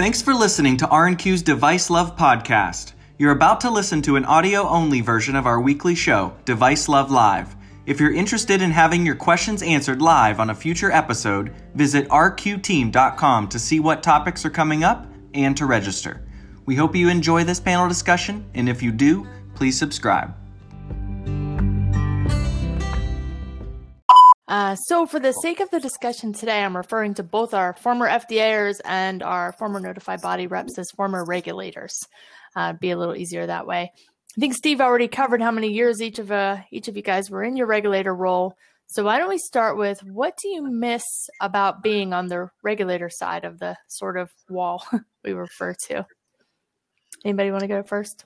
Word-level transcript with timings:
Thanks 0.00 0.22
for 0.22 0.32
listening 0.32 0.78
to 0.78 0.88
R&Q's 0.88 1.42
Device 1.42 1.90
Love 1.90 2.16
podcast. 2.16 2.94
You're 3.18 3.32
about 3.32 3.60
to 3.60 3.70
listen 3.70 4.00
to 4.00 4.16
an 4.16 4.24
audio-only 4.24 5.02
version 5.02 5.36
of 5.36 5.44
our 5.44 5.60
weekly 5.60 5.94
show, 5.94 6.34
Device 6.46 6.88
Love 6.88 7.10
Live. 7.10 7.54
If 7.84 8.00
you're 8.00 8.14
interested 8.14 8.62
in 8.62 8.70
having 8.70 9.04
your 9.04 9.14
questions 9.14 9.62
answered 9.62 10.00
live 10.00 10.40
on 10.40 10.48
a 10.48 10.54
future 10.54 10.90
episode, 10.90 11.54
visit 11.74 12.08
rqteam.com 12.08 13.48
to 13.48 13.58
see 13.58 13.78
what 13.78 14.02
topics 14.02 14.46
are 14.46 14.50
coming 14.50 14.84
up 14.84 15.06
and 15.34 15.54
to 15.58 15.66
register. 15.66 16.26
We 16.64 16.76
hope 16.76 16.96
you 16.96 17.10
enjoy 17.10 17.44
this 17.44 17.60
panel 17.60 17.86
discussion, 17.86 18.48
and 18.54 18.70
if 18.70 18.82
you 18.82 18.92
do, 18.92 19.26
please 19.54 19.78
subscribe. 19.78 20.39
Uh, 24.50 24.74
so, 24.74 25.06
for 25.06 25.20
the 25.20 25.30
sake 25.30 25.60
of 25.60 25.70
the 25.70 25.78
discussion 25.78 26.32
today, 26.32 26.60
I'm 26.60 26.76
referring 26.76 27.14
to 27.14 27.22
both 27.22 27.54
our 27.54 27.72
former 27.74 28.08
FDAers 28.08 28.80
and 28.84 29.22
our 29.22 29.52
former 29.52 29.78
notified 29.78 30.20
body 30.22 30.48
reps 30.48 30.76
as 30.76 30.90
former 30.90 31.24
regulators. 31.24 31.96
Uh, 32.56 32.72
be 32.72 32.90
a 32.90 32.98
little 32.98 33.14
easier 33.14 33.46
that 33.46 33.68
way. 33.68 33.92
I 34.36 34.40
think 34.40 34.54
Steve 34.54 34.80
already 34.80 35.06
covered 35.06 35.40
how 35.40 35.52
many 35.52 35.68
years 35.68 36.02
each 36.02 36.18
of 36.18 36.32
uh, 36.32 36.56
each 36.72 36.88
of 36.88 36.96
you 36.96 37.02
guys 37.02 37.30
were 37.30 37.44
in 37.44 37.56
your 37.56 37.68
regulator 37.68 38.12
role. 38.12 38.56
So 38.88 39.04
why 39.04 39.18
don't 39.18 39.28
we 39.28 39.38
start 39.38 39.76
with 39.76 40.02
what 40.02 40.36
do 40.42 40.48
you 40.48 40.68
miss 40.68 41.04
about 41.40 41.80
being 41.80 42.12
on 42.12 42.26
the 42.26 42.50
regulator 42.64 43.08
side 43.08 43.44
of 43.44 43.60
the 43.60 43.76
sort 43.86 44.16
of 44.16 44.30
wall 44.48 44.84
we 45.24 45.32
refer 45.32 45.76
to? 45.86 46.04
Anybody 47.24 47.52
want 47.52 47.60
to 47.60 47.68
go 47.68 47.84
first? 47.84 48.24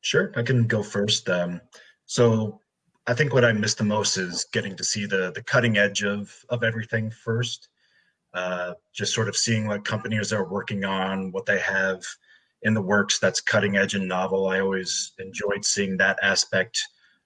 Sure, 0.00 0.32
I 0.36 0.42
can 0.42 0.66
go 0.66 0.82
first. 0.82 1.28
Um, 1.28 1.60
so 2.06 2.62
I 3.08 3.14
think 3.14 3.32
what 3.32 3.44
I 3.44 3.52
miss 3.52 3.74
the 3.74 3.84
most 3.84 4.18
is 4.18 4.44
getting 4.52 4.76
to 4.76 4.84
see 4.84 5.06
the 5.06 5.32
the 5.34 5.42
cutting 5.42 5.78
edge 5.78 6.04
of 6.04 6.30
of 6.50 6.62
everything 6.62 7.10
first. 7.10 7.68
Uh, 8.34 8.74
just 8.92 9.14
sort 9.14 9.28
of 9.28 9.36
seeing 9.36 9.66
what 9.66 9.86
companies 9.86 10.30
are 10.30 10.46
working 10.48 10.84
on, 10.84 11.32
what 11.32 11.46
they 11.46 11.58
have 11.58 12.04
in 12.62 12.74
the 12.74 12.82
works 12.82 13.18
that's 13.18 13.40
cutting 13.40 13.78
edge 13.78 13.94
and 13.94 14.06
novel. 14.06 14.48
I 14.48 14.60
always 14.60 15.12
enjoyed 15.18 15.64
seeing 15.64 15.96
that 15.96 16.18
aspect 16.22 16.78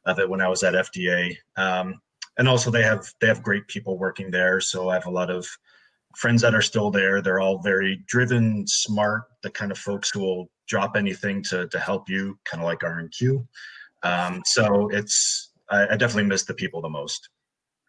of 0.06 0.20
it 0.20 0.30
when 0.30 0.40
I 0.40 0.46
was 0.46 0.62
at 0.62 0.74
FDA. 0.74 1.36
Um, 1.56 2.00
and 2.38 2.48
also 2.48 2.70
they 2.70 2.84
have 2.84 3.12
they 3.20 3.26
have 3.26 3.42
great 3.42 3.66
people 3.66 3.98
working 3.98 4.30
there. 4.30 4.60
So 4.60 4.88
I 4.88 4.94
have 4.94 5.06
a 5.06 5.10
lot 5.10 5.30
of 5.30 5.48
friends 6.16 6.42
that 6.42 6.54
are 6.54 6.62
still 6.62 6.92
there. 6.92 7.20
They're 7.20 7.40
all 7.40 7.58
very 7.58 8.04
driven, 8.06 8.68
smart, 8.68 9.24
the 9.42 9.50
kind 9.50 9.72
of 9.72 9.78
folks 9.78 10.10
who 10.10 10.20
will 10.20 10.50
drop 10.68 10.96
anything 10.96 11.42
to 11.44 11.66
to 11.66 11.78
help 11.80 12.08
you, 12.08 12.38
kind 12.44 12.62
of 12.62 12.66
like 12.66 12.84
R&Q. 12.84 13.48
Um, 14.04 14.42
so 14.46 14.88
it's 14.90 15.51
I, 15.72 15.94
I 15.94 15.96
definitely 15.96 16.28
miss 16.28 16.44
the 16.44 16.54
people 16.54 16.80
the 16.80 16.88
most. 16.88 17.30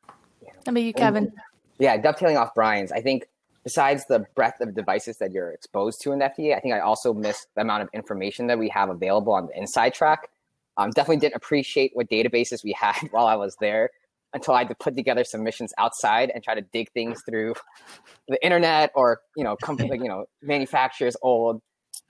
How 0.08 0.72
about 0.72 0.82
you, 0.82 0.94
Kevin? 0.94 1.32
Yeah, 1.78 1.98
dovetailing 1.98 2.38
off 2.38 2.56
Brian's, 2.56 2.92
I 2.92 3.02
think 3.02 3.26
besides 3.64 4.06
the 4.08 4.26
breadth 4.36 4.62
of 4.62 4.74
devices 4.76 5.18
that 5.18 5.32
you're 5.32 5.52
exposed 5.52 6.02
to 6.02 6.12
in 6.12 6.20
the 6.20 6.26
FDA, 6.26 6.56
I 6.56 6.60
think 6.60 6.74
I 6.74 6.80
also 6.80 7.14
miss 7.14 7.46
the 7.56 7.62
amount 7.62 7.84
of 7.84 7.90
information 7.94 8.48
that 8.48 8.58
we 8.58 8.70
have 8.70 8.90
available 8.90 9.34
on 9.34 9.48
the 9.48 9.58
inside 9.58 9.94
track. 9.94 10.30
Um, 10.78 10.90
definitely 10.92 11.18
didn't 11.18 11.36
appreciate 11.36 11.92
what 11.94 12.10
databases 12.10 12.64
we 12.64 12.72
had 12.80 12.98
while 13.12 13.28
I 13.28 13.36
was 13.36 13.56
there 13.60 13.90
until 14.34 14.56
I 14.56 14.60
had 14.60 14.70
to 14.70 14.76
put 14.76 14.96
together 14.96 15.24
submissions 15.24 15.74
outside 15.78 16.32
and 16.34 16.44
try 16.44 16.56
to 16.56 16.62
dig 16.62 16.92
things 16.92 17.22
through 17.24 17.54
the 18.28 18.44
internet 18.44 18.92
or 18.96 19.22
you 19.38 19.44
know 19.44 19.56
company 19.56 19.90
like 19.90 20.02
you 20.02 20.08
know 20.08 20.26
manufacturers 20.42 21.16
old 21.22 21.62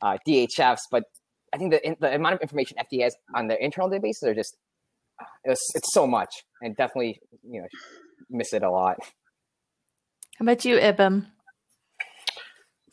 uh, 0.02 0.18
DHFs. 0.28 0.84
But 0.90 1.04
I 1.54 1.58
think 1.58 1.72
the 1.72 1.96
the 2.00 2.16
amount 2.16 2.36
of 2.36 2.42
information 2.42 2.78
FDA 2.78 3.04
has 3.04 3.16
on 3.36 3.48
their 3.48 3.58
internal 3.58 3.90
databases 3.90 4.24
are 4.24 4.36
just 4.36 4.58
it's, 5.44 5.76
it's 5.76 5.94
so 5.94 6.08
much 6.08 6.44
and 6.62 6.76
definitely 6.76 7.20
you 7.44 7.62
know 7.62 7.68
miss 8.30 8.54
it 8.54 8.64
a 8.64 8.70
lot. 8.70 8.98
How 10.40 10.44
about 10.44 10.66
you 10.66 10.78
Ibim 10.78 11.28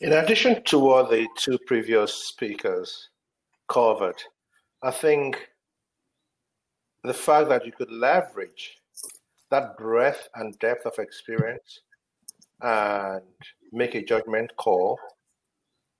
in 0.01 0.13
addition 0.13 0.63
to 0.63 0.79
what 0.79 1.11
the 1.11 1.27
two 1.37 1.57
previous 1.67 2.11
speakers 2.27 3.09
covered 3.69 4.21
i 4.83 4.91
think 4.91 5.47
the 7.03 7.13
fact 7.13 7.49
that 7.49 7.65
you 7.65 7.71
could 7.71 7.91
leverage 7.91 8.77
that 9.51 9.77
breadth 9.77 10.27
and 10.35 10.57
depth 10.59 10.85
of 10.85 10.93
experience 10.97 11.81
and 12.61 13.21
make 13.71 13.95
a 13.95 14.03
judgment 14.03 14.51
call 14.57 14.97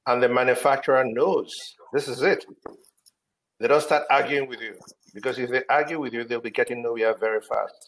and 0.07 0.21
the 0.21 0.29
manufacturer 0.29 1.05
knows 1.05 1.51
this 1.93 2.07
is 2.07 2.23
it 2.23 2.43
they 3.61 3.67
don't 3.67 3.81
start 3.81 4.03
arguing 4.09 4.47
with 4.47 4.59
you 4.59 4.73
because 5.13 5.37
if 5.37 5.49
they 5.49 5.61
argue 5.69 5.99
with 5.99 6.13
you, 6.13 6.23
they'll 6.23 6.41
be 6.41 6.49
getting 6.49 6.81
nowhere 6.81 7.15
very 7.15 7.41
fast. 7.41 7.87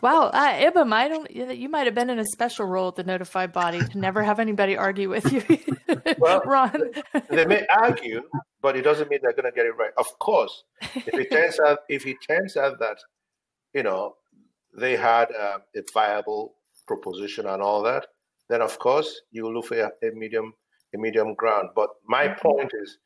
Wow, 0.00 0.26
uh, 0.26 0.54
Ibim, 0.54 0.92
I 0.92 1.08
don't. 1.08 1.30
You 1.30 1.68
might 1.68 1.86
have 1.86 1.94
been 1.94 2.10
in 2.10 2.18
a 2.18 2.24
special 2.24 2.66
role 2.66 2.88
at 2.88 2.96
the 2.96 3.04
notified 3.04 3.52
body 3.52 3.80
to 3.80 3.98
never 3.98 4.22
have 4.22 4.38
anybody 4.38 4.76
argue 4.76 5.08
with 5.08 5.30
you. 5.32 5.42
well, 6.18 6.42
Ron, 6.46 6.92
they 7.28 7.44
may 7.44 7.66
argue, 7.66 8.22
but 8.60 8.76
it 8.76 8.82
doesn't 8.82 9.10
mean 9.10 9.18
they're 9.22 9.32
going 9.32 9.50
to 9.50 9.52
get 9.52 9.66
it 9.66 9.76
right. 9.76 9.92
Of 9.98 10.06
course, 10.18 10.64
if 10.94 11.14
it 11.14 11.30
turns 11.30 11.60
out 11.60 11.80
if 11.88 12.06
it 12.06 12.16
turns 12.26 12.56
out 12.56 12.78
that 12.78 12.98
you 13.74 13.82
know 13.82 14.16
they 14.76 14.96
had 14.96 15.28
uh, 15.32 15.58
a 15.76 15.80
viable 15.92 16.54
proposition 16.86 17.46
and 17.46 17.62
all 17.62 17.82
that, 17.82 18.06
then 18.48 18.62
of 18.62 18.78
course 18.78 19.20
you 19.30 19.52
look 19.52 19.66
for 19.66 19.78
a, 19.78 19.90
a 20.06 20.10
medium 20.14 20.54
a 20.94 20.98
medium 20.98 21.34
ground. 21.34 21.70
But 21.74 21.90
my 22.06 22.28
mm-hmm. 22.28 22.40
point 22.40 22.72
is, 22.82 22.98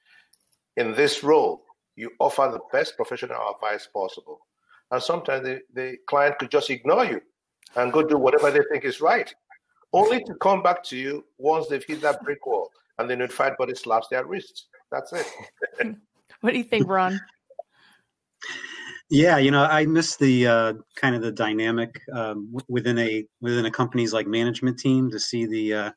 in 0.77 0.95
this 0.95 1.23
role, 1.23 1.63
you 1.97 2.11
offer 2.21 2.51
the 2.53 2.61
best 2.73 2.97
professional 2.97 3.41
advice 3.55 3.89
possible. 3.93 4.41
And 4.91 5.03
sometimes 5.03 5.45
the, 5.45 5.61
the 5.75 5.97
client 6.09 6.39
could 6.39 6.51
just 6.51 6.71
ignore 6.71 7.05
you 7.05 7.21
and 7.75 7.93
go 7.93 8.03
do 8.03 8.19
whatever 8.19 8.51
they 8.51 8.61
think 8.71 8.85
is 8.85 9.01
right, 9.01 9.35
only 9.93 10.23
to 10.25 10.35
come 10.37 10.63
back 10.63 10.85
to 10.85 10.97
you 10.97 11.25
once 11.39 11.67
they've 11.69 11.85
hit 11.85 12.01
that 12.03 12.23
brick 12.23 12.45
wall 12.47 12.71
and 12.99 13.09
the 13.11 13.17
notified 13.17 13.57
body 13.57 13.75
slaps 13.75 14.09
their 14.09 14.25
wrists. 14.25 14.69
That's 14.93 15.13
it. 15.13 15.27
what 16.41 16.53
do 16.53 16.59
you 16.59 16.65
think, 16.65 16.89
Ron? 16.89 17.21
Yeah, 19.09 19.39
you 19.39 19.51
know, 19.53 19.65
I 19.65 19.87
miss 19.87 20.17
the 20.17 20.47
uh, 20.47 20.73
kind 20.97 21.15
of 21.15 21.23
the 21.23 21.31
dynamic 21.31 22.01
um, 22.13 22.53
within 22.69 22.99
a 22.99 23.25
within 23.41 23.67
a 23.67 23.71
company's 23.71 24.13
like 24.13 24.27
management 24.27 24.79
team 24.79 25.11
to 25.11 25.21
see 25.21 25.47
the 25.47 25.75
uh, 25.75 25.91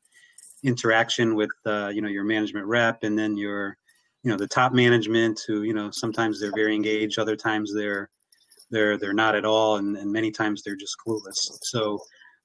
interaction 0.62 1.34
with 1.34 1.50
uh, 1.66 1.90
you 1.94 2.02
know 2.02 2.08
your 2.08 2.24
management 2.24 2.66
rep 2.66 3.02
and 3.02 3.18
then 3.18 3.36
your 3.36 3.76
you 4.22 4.30
know 4.30 4.36
the 4.36 4.46
top 4.46 4.72
management 4.72 5.40
who 5.46 5.62
you 5.62 5.72
know 5.72 5.90
sometimes 5.90 6.40
they're 6.40 6.52
very 6.54 6.74
engaged 6.74 7.18
other 7.18 7.36
times 7.36 7.72
they're 7.74 8.10
they're 8.70 8.96
they're 8.96 9.12
not 9.12 9.34
at 9.34 9.44
all 9.44 9.76
and, 9.76 9.96
and 9.96 10.12
many 10.12 10.30
times 10.30 10.62
they're 10.62 10.76
just 10.76 10.96
clueless. 11.06 11.58
So 11.62 11.98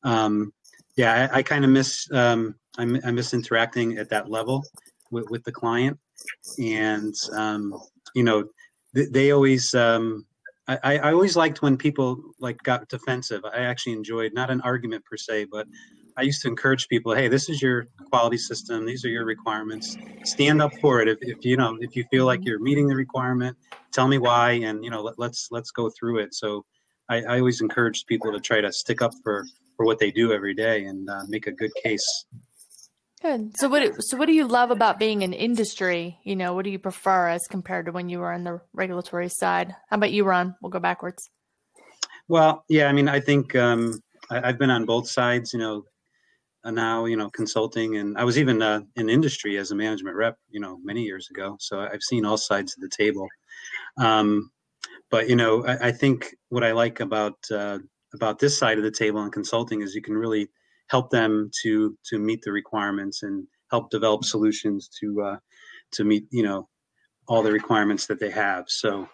um, 0.03 0.53
yeah 0.95 1.29
i, 1.31 1.39
I 1.39 1.43
kind 1.43 1.65
of 1.65 1.71
miss 1.71 2.07
um, 2.11 2.55
I, 2.77 2.83
I, 2.83 3.11
miss 3.11 3.33
interacting 3.33 3.97
at 3.97 4.09
that 4.09 4.29
level 4.29 4.63
with, 5.11 5.29
with 5.29 5.43
the 5.43 5.51
client. 5.51 5.97
And 6.59 7.13
um, 7.33 7.73
you 8.13 8.23
know 8.23 8.45
they, 8.93 9.05
they 9.05 9.31
always 9.31 9.73
um, 9.73 10.25
I, 10.67 10.97
I 10.97 11.11
always 11.11 11.35
liked 11.35 11.61
when 11.61 11.77
people 11.77 12.17
like 12.39 12.57
got 12.63 12.87
defensive. 12.89 13.43
I 13.45 13.59
actually 13.59 13.93
enjoyed 13.93 14.33
not 14.33 14.49
an 14.49 14.61
argument 14.61 15.05
per 15.05 15.17
se 15.17 15.47
but 15.51 15.67
I 16.17 16.21
used 16.21 16.41
to 16.43 16.47
encourage 16.47 16.87
people, 16.87 17.13
hey, 17.13 17.27
this 17.27 17.49
is 17.49 17.61
your 17.61 17.87
quality 18.09 18.37
system. 18.37 18.85
These 18.85 19.03
are 19.03 19.09
your 19.09 19.25
requirements. 19.25 19.97
Stand 20.23 20.61
up 20.61 20.71
for 20.81 21.01
it. 21.01 21.07
If, 21.07 21.17
if 21.21 21.43
you 21.43 21.57
know 21.57 21.77
if 21.81 21.95
you 21.95 22.05
feel 22.09 22.25
like 22.25 22.39
you're 22.43 22.59
meeting 22.59 22.87
the 22.87 22.95
requirement, 22.95 23.57
tell 23.91 24.07
me 24.07 24.17
why, 24.17 24.51
and 24.51 24.83
you 24.83 24.89
know 24.89 25.01
let, 25.01 25.13
us 25.13 25.17
let's, 25.17 25.47
let's 25.51 25.71
go 25.71 25.89
through 25.89 26.19
it. 26.19 26.33
So 26.33 26.65
I, 27.09 27.21
I 27.23 27.39
always 27.39 27.61
encourage 27.61 28.05
people 28.05 28.31
to 28.31 28.39
try 28.39 28.61
to 28.61 28.71
stick 28.71 29.01
up 29.01 29.11
for 29.23 29.45
for 29.75 29.85
what 29.85 29.99
they 29.99 30.11
do 30.11 30.31
every 30.31 30.53
day 30.53 30.85
and 30.85 31.09
uh, 31.09 31.23
make 31.27 31.47
a 31.47 31.51
good 31.51 31.71
case. 31.83 32.25
Good. 33.21 33.57
So 33.57 33.67
what 33.67 34.03
so 34.03 34.17
what 34.17 34.27
do 34.27 34.33
you 34.33 34.47
love 34.47 34.71
about 34.71 34.99
being 34.99 35.21
in 35.21 35.33
industry? 35.33 36.19
You 36.23 36.35
know, 36.35 36.53
what 36.53 36.63
do 36.63 36.69
you 36.69 36.79
prefer 36.79 37.29
as 37.29 37.41
compared 37.49 37.87
to 37.87 37.91
when 37.91 38.07
you 38.07 38.19
were 38.19 38.31
on 38.31 38.43
the 38.43 38.61
regulatory 38.73 39.29
side? 39.29 39.75
How 39.89 39.97
about 39.97 40.11
you, 40.11 40.23
Ron? 40.23 40.55
We'll 40.61 40.69
go 40.69 40.79
backwards. 40.79 41.29
Well, 42.27 42.63
yeah, 42.69 42.87
I 42.87 42.91
mean, 42.91 43.07
I 43.07 43.19
think 43.19 43.55
um, 43.55 43.99
I, 44.29 44.47
have 44.47 44.59
been 44.59 44.69
on 44.69 44.85
both 44.85 45.07
sides. 45.07 45.53
You 45.53 45.59
know, 45.59 45.85
now, 46.71 47.05
you 47.05 47.15
know, 47.15 47.29
consulting, 47.29 47.97
and 47.97 48.17
I 48.17 48.23
was 48.23 48.39
even 48.39 48.61
uh, 48.61 48.81
in 48.95 49.09
industry 49.09 49.57
as 49.57 49.71
a 49.71 49.75
management 49.75 50.15
rep, 50.15 50.37
you 50.49 50.59
know, 50.59 50.79
many 50.83 51.03
years 51.03 51.29
ago. 51.29 51.57
So 51.59 51.79
I've 51.79 52.01
seen 52.01 52.25
all 52.25 52.37
sides 52.37 52.75
of 52.75 52.81
the 52.81 52.89
table. 52.89 53.27
Um, 53.97 54.51
but 55.11 55.29
you 55.29 55.35
know, 55.35 55.65
I, 55.65 55.87
I, 55.87 55.91
think 55.91 56.35
what 56.49 56.63
I 56.63 56.71
like 56.71 56.99
about 56.99 57.37
uh, 57.51 57.79
about 58.13 58.39
this 58.39 58.57
side 58.57 58.77
of 58.77 58.83
the 58.83 58.91
table 58.91 59.23
in 59.23 59.31
consulting 59.31 59.81
is 59.81 59.93
you 59.93 60.01
can 60.01 60.17
really 60.17 60.47
help 60.89 61.11
them 61.11 61.51
to 61.63 61.95
to 62.07 62.17
meet 62.17 62.41
the 62.41 62.51
requirements 62.51 63.23
and 63.23 63.45
help 63.71 63.89
develop 63.91 64.23
solutions 64.23 64.89
to 64.99 65.21
uh, 65.21 65.37
to 65.93 66.03
meet 66.03 66.25
you 66.31 66.43
know 66.43 66.67
all 67.27 67.43
the 67.43 67.51
requirements 67.51 68.07
that 68.07 68.19
they 68.19 68.31
have. 68.31 68.65
So. 68.67 69.07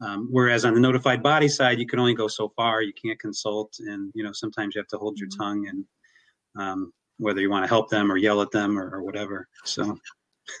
Um, 0.00 0.28
whereas 0.30 0.64
on 0.64 0.74
the 0.74 0.80
notified 0.80 1.24
body 1.24 1.48
side, 1.48 1.80
you 1.80 1.86
can 1.88 1.98
only 1.98 2.14
go 2.14 2.28
so 2.28 2.52
far. 2.54 2.82
You 2.82 2.92
can't 2.92 3.18
consult, 3.18 3.74
and 3.80 4.12
you 4.14 4.22
know 4.22 4.30
sometimes 4.32 4.76
you 4.76 4.78
have 4.78 4.86
to 4.90 4.96
hold 4.96 5.18
your 5.18 5.28
mm-hmm. 5.28 5.42
tongue 5.42 5.66
and 5.66 5.84
um, 6.56 6.92
whether 7.18 7.40
you 7.40 7.50
want 7.50 7.64
to 7.64 7.68
help 7.68 7.90
them 7.90 8.10
or 8.10 8.16
yell 8.16 8.42
at 8.42 8.50
them 8.50 8.78
or, 8.78 8.94
or 8.94 9.02
whatever. 9.02 9.48
So, 9.64 9.98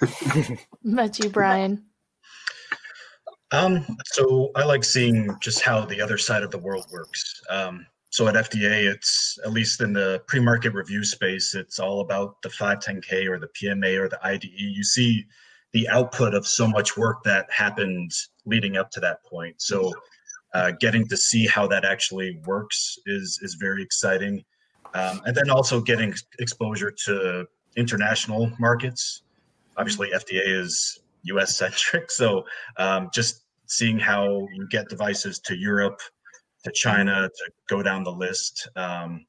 about 0.84 1.18
you, 1.18 1.30
Brian. 1.30 1.84
Um, 3.50 3.84
so 4.04 4.50
I 4.54 4.64
like 4.64 4.84
seeing 4.84 5.34
just 5.40 5.62
how 5.62 5.84
the 5.84 6.00
other 6.00 6.18
side 6.18 6.42
of 6.42 6.50
the 6.50 6.58
world 6.58 6.86
works. 6.92 7.40
Um, 7.48 7.86
so 8.10 8.26
at 8.26 8.34
FDA, 8.34 8.90
it's 8.92 9.38
at 9.44 9.52
least 9.52 9.80
in 9.80 9.92
the 9.92 10.22
pre-market 10.26 10.72
review 10.74 11.04
space, 11.04 11.54
it's 11.54 11.78
all 11.78 12.00
about 12.00 12.40
the 12.42 12.48
510K 12.48 13.28
or 13.28 13.38
the 13.38 13.48
PMA 13.48 13.98
or 13.98 14.08
the 14.08 14.18
IDE. 14.26 14.44
You 14.44 14.84
see 14.84 15.24
the 15.72 15.88
output 15.88 16.34
of 16.34 16.46
so 16.46 16.66
much 16.66 16.96
work 16.96 17.22
that 17.24 17.46
happened 17.50 18.10
leading 18.46 18.76
up 18.76 18.90
to 18.92 19.00
that 19.00 19.22
point. 19.24 19.60
So 19.60 19.92
uh, 20.54 20.72
getting 20.80 21.06
to 21.08 21.16
see 21.16 21.46
how 21.46 21.66
that 21.68 21.84
actually 21.84 22.40
works 22.46 22.96
is 23.04 23.38
is 23.42 23.54
very 23.54 23.82
exciting, 23.82 24.44
um, 24.94 25.20
and 25.24 25.36
then 25.36 25.50
also 25.50 25.80
getting 25.80 26.14
exposure 26.38 26.90
to 27.06 27.46
international 27.76 28.50
markets. 28.58 29.22
Obviously, 29.76 30.10
FDA 30.10 30.42
is 30.46 31.00
U.S. 31.24 31.56
centric, 31.56 32.10
so 32.10 32.44
um, 32.76 33.10
just 33.12 33.44
seeing 33.66 33.98
how 33.98 34.46
you 34.52 34.66
get 34.68 34.88
devices 34.88 35.38
to 35.40 35.56
Europe, 35.56 36.00
to 36.64 36.72
China, 36.72 37.28
to 37.28 37.50
go 37.68 37.82
down 37.82 38.02
the 38.02 38.12
list. 38.12 38.68
Um, 38.76 39.26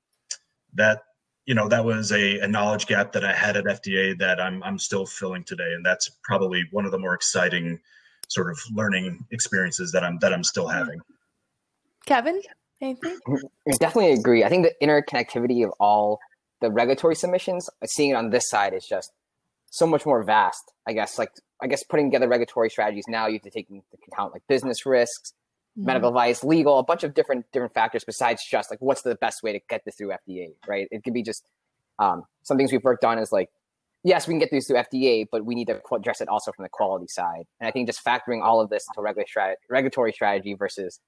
that 0.73 1.00
you 1.45 1.56
know 1.56 1.67
that 1.67 1.83
was 1.83 2.11
a, 2.11 2.39
a, 2.39 2.47
knowledge 2.47 2.85
gap 2.85 3.11
that 3.11 3.25
I 3.25 3.33
had 3.33 3.57
at 3.57 3.65
FDA 3.65 4.17
that 4.19 4.39
I'm 4.39 4.63
I'm 4.63 4.77
still 4.77 5.06
filling 5.06 5.44
today, 5.44 5.73
and 5.73 5.85
that's 5.85 6.09
probably 6.23 6.63
one 6.71 6.85
of 6.85 6.91
the 6.91 7.00
more 7.00 7.13
exciting 7.13 7.79
sort 8.27 8.50
of 8.51 8.59
learning 8.71 9.25
experiences 9.31 9.91
that 9.91 10.03
I'm 10.03 10.19
that 10.19 10.31
I'm 10.33 10.44
still 10.44 10.67
having. 10.67 11.00
Kevin, 12.06 12.41
anything? 12.81 13.20
I 13.68 13.72
definitely 13.80 14.14
agree. 14.14 14.44
I 14.44 14.50
think 14.50 14.66
the 14.66 14.86
interconnectivity 14.86 15.66
of 15.66 15.72
all 15.80 16.20
the 16.62 16.72
regulatory 16.72 17.16
submissions, 17.16 17.70
seeing 17.86 18.12
it 18.12 18.14
on 18.14 18.30
this 18.30 18.50
side 18.50 18.74
is 18.74 18.86
just 18.86 19.12
so 19.72 19.88
much 19.88 20.06
more 20.06 20.24
vast. 20.24 20.74
I 20.88 20.94
guess 20.94 21.18
like 21.18 21.31
I 21.62 21.68
guess 21.68 21.84
putting 21.84 22.10
together 22.10 22.28
regulatory 22.28 22.70
strategies 22.70 23.06
now 23.08 23.28
you 23.28 23.34
have 23.34 23.44
to 23.44 23.50
take 23.50 23.70
into 23.70 23.84
account 24.12 24.34
like 24.34 24.44
business 24.48 24.86
risks, 24.86 25.34
mm-hmm. 25.78 25.86
medical 25.88 26.10
advice, 26.10 26.44
legal, 26.44 26.80
a 26.80 26.84
bunch 26.84 27.04
of 27.04 27.14
different 27.14 27.46
different 27.52 27.74
factors 27.74 28.04
besides 28.04 28.44
just 28.50 28.72
like 28.72 28.80
what's 28.81 29.04
the 29.04 29.16
best 29.16 29.44
way 29.44 29.54
to 29.54 29.60
get 29.70 29.84
this 29.86 29.96
through 29.96 30.10
FDA, 30.28 30.50
right? 30.68 30.88
It 30.92 31.04
could 31.04 31.14
be 31.14 31.24
just 31.24 31.48
um, 32.00 32.24
some 32.44 32.58
things 32.58 32.72
we've 32.72 32.84
worked 32.84 33.04
on 33.04 33.20
is 33.20 33.31
like 33.31 33.50
yes, 34.04 34.28
we 34.28 34.34
can 34.34 34.40
get 34.40 34.50
these 34.50 34.68
through 34.68 34.78
FDA, 34.78 35.26
but 35.30 35.46
we 35.46 35.56
need 35.56 35.68
to 35.68 35.81
address 35.94 36.22
it 36.22 36.30
also 36.30 36.52
from 36.54 36.64
the 36.64 36.70
quality 36.70 37.08
side. 37.10 37.44
And 37.60 37.68
I 37.68 37.72
think 37.72 37.88
just 37.88 38.04
factoring 38.04 38.42
all 38.42 38.62
of 38.62 38.70
this 38.70 38.86
into 38.90 39.02
regulatory 39.02 39.56
regulatory 39.70 40.14
strategy 40.14 40.54
versus 40.54 41.00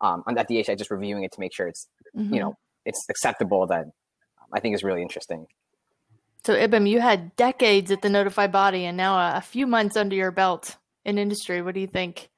um, 0.00 0.22
on 0.26 0.34
the 0.34 0.44
FDA 0.44 0.64
side, 0.64 0.78
just 0.78 0.90
reviewing 0.90 1.24
it 1.24 1.32
to 1.32 1.40
make 1.40 1.54
sure 1.54 1.68
it's 1.68 1.88
mm-hmm. 2.16 2.34
you 2.34 2.40
know 2.40 2.54
it's 2.84 3.04
acceptable. 3.08 3.66
That 3.66 3.84
um, 3.84 3.92
I 4.52 4.60
think 4.60 4.74
is 4.74 4.84
really 4.84 5.02
interesting. 5.02 5.46
So 6.44 6.54
Ibim, 6.54 6.88
you 6.88 7.00
had 7.00 7.34
decades 7.36 7.90
at 7.90 8.02
the 8.02 8.10
notified 8.10 8.52
body, 8.52 8.84
and 8.84 8.96
now 8.96 9.16
a, 9.16 9.38
a 9.38 9.40
few 9.40 9.66
months 9.66 9.96
under 9.96 10.14
your 10.14 10.30
belt 10.30 10.76
in 11.04 11.18
industry. 11.18 11.62
What 11.62 11.74
do 11.74 11.80
you 11.80 11.86
think? 11.86 12.28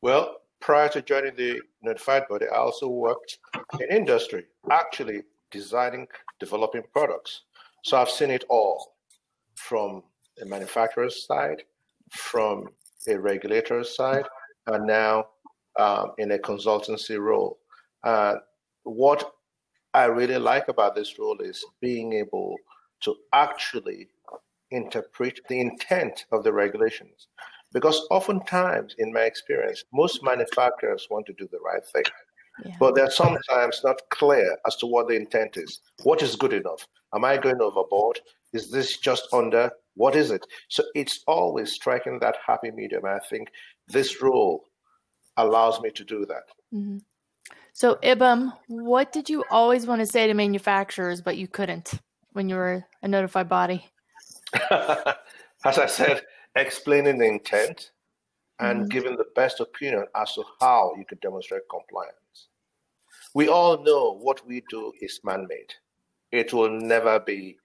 Well, 0.00 0.38
prior 0.60 0.88
to 0.90 1.02
joining 1.02 1.36
the 1.36 1.60
notified 1.82 2.26
body, 2.28 2.46
I 2.52 2.56
also 2.56 2.88
worked 2.88 3.38
in 3.78 3.96
industry, 3.96 4.46
actually 4.70 5.22
designing, 5.50 6.08
developing 6.40 6.82
products. 6.92 7.42
So 7.84 7.96
I've 7.98 8.10
seen 8.10 8.30
it 8.30 8.44
all 8.48 8.94
from 9.54 10.02
a 10.40 10.44
manufacturer's 10.46 11.26
side, 11.26 11.62
from 12.10 12.68
a 13.08 13.18
regulator's 13.18 13.94
side, 13.94 14.24
and 14.66 14.86
now 14.86 15.26
um, 15.78 16.12
in 16.18 16.32
a 16.32 16.38
consultancy 16.38 17.18
role. 17.18 17.58
Uh, 18.04 18.36
what 18.84 19.32
I 19.94 20.04
really 20.04 20.38
like 20.38 20.68
about 20.68 20.94
this 20.94 21.18
role 21.18 21.38
is 21.40 21.64
being 21.80 22.14
able 22.14 22.56
to 23.02 23.14
actually 23.32 24.08
interpret 24.70 25.40
the 25.48 25.60
intent 25.60 26.24
of 26.32 26.44
the 26.44 26.52
regulations. 26.52 27.28
Because 27.72 28.06
oftentimes, 28.10 28.94
in 28.98 29.12
my 29.12 29.22
experience, 29.22 29.84
most 29.92 30.22
manufacturers 30.22 31.06
want 31.10 31.26
to 31.26 31.32
do 31.34 31.48
the 31.50 31.58
right 31.64 31.84
thing. 31.84 32.04
Yeah. 32.64 32.76
But 32.78 32.94
they're 32.94 33.10
sometimes 33.10 33.80
not 33.82 34.00
clear 34.10 34.56
as 34.66 34.76
to 34.76 34.86
what 34.86 35.08
the 35.08 35.14
intent 35.14 35.56
is. 35.56 35.80
What 36.02 36.22
is 36.22 36.36
good 36.36 36.52
enough? 36.52 36.86
Am 37.14 37.24
I 37.24 37.38
going 37.38 37.60
overboard? 37.60 38.20
Is 38.52 38.70
this 38.70 38.98
just 38.98 39.28
under? 39.32 39.70
What 39.94 40.16
is 40.16 40.30
it? 40.30 40.46
So 40.68 40.84
it's 40.94 41.22
always 41.26 41.72
striking 41.72 42.18
that 42.20 42.36
happy 42.46 42.70
medium. 42.70 43.04
I 43.06 43.20
think 43.30 43.48
this 43.88 44.22
role 44.22 44.64
allows 45.36 45.80
me 45.80 45.90
to 45.90 46.04
do 46.04 46.26
that. 46.26 46.44
Mm-hmm. 46.74 46.98
So, 47.72 47.96
Ibim, 48.02 48.52
what 48.68 49.12
did 49.12 49.30
you 49.30 49.44
always 49.50 49.86
want 49.86 50.00
to 50.00 50.06
say 50.06 50.26
to 50.26 50.34
manufacturers, 50.34 51.20
but 51.20 51.36
you 51.36 51.48
couldn't 51.48 51.94
when 52.32 52.48
you 52.48 52.56
were 52.56 52.84
a 53.02 53.08
notified 53.08 53.48
body? 53.48 53.86
As 54.70 55.78
I 55.78 55.86
said, 55.86 56.22
explaining 56.54 57.18
the 57.18 57.26
intent 57.26 57.92
and 58.58 58.80
mm-hmm. 58.80 58.88
giving 58.88 59.16
the 59.16 59.26
best 59.34 59.60
opinion 59.60 60.04
as 60.14 60.34
to 60.34 60.44
how 60.60 60.92
you 60.98 61.04
could 61.04 61.20
demonstrate 61.20 61.62
compliance. 61.70 62.48
We 63.34 63.48
all 63.48 63.82
know 63.82 64.18
what 64.20 64.46
we 64.46 64.62
do 64.68 64.92
is 65.00 65.20
man 65.24 65.46
made, 65.48 65.72
it 66.30 66.52
will 66.52 66.70
never 66.70 67.18
be 67.20 67.56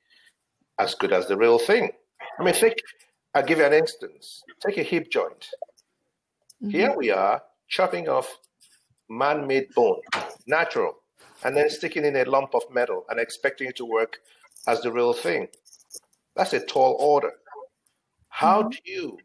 as 0.80 0.96
good 0.96 1.12
as 1.12 1.28
the 1.28 1.36
real 1.36 1.60
thing. 1.60 1.92
I 2.40 2.44
mean, 2.44 2.54
think, 2.54 2.76
I'll 3.34 3.44
give 3.44 3.58
you 3.58 3.66
an 3.66 3.74
instance. 3.74 4.44
Take 4.66 4.78
a 4.78 4.84
hip 4.84 5.10
joint. 5.12 5.50
Mm-hmm. 6.64 6.70
Here 6.70 6.96
we 6.96 7.12
are 7.12 7.42
chopping 7.68 8.10
off 8.10 8.38
man 9.10 9.48
made 9.48 9.74
bone, 9.74 10.02
natural, 10.46 10.96
and 11.44 11.56
then 11.56 11.70
sticking 11.70 12.06
in 12.06 12.16
a 12.16 12.26
lump 12.26 12.54
of 12.54 12.64
metal 12.72 13.06
and 13.10 13.20
expecting 13.20 13.68
it 13.68 13.76
to 13.78 13.86
work 13.86 14.20
as 14.68 14.82
the 14.82 14.92
real 14.92 15.14
thing. 15.14 15.48
That's 16.36 16.54
a 16.54 16.60
tall 16.60 16.98
order. 17.00 17.32
How 18.30 18.62
mm-hmm. 18.62 18.70
do 18.70 18.78
you 18.86 19.18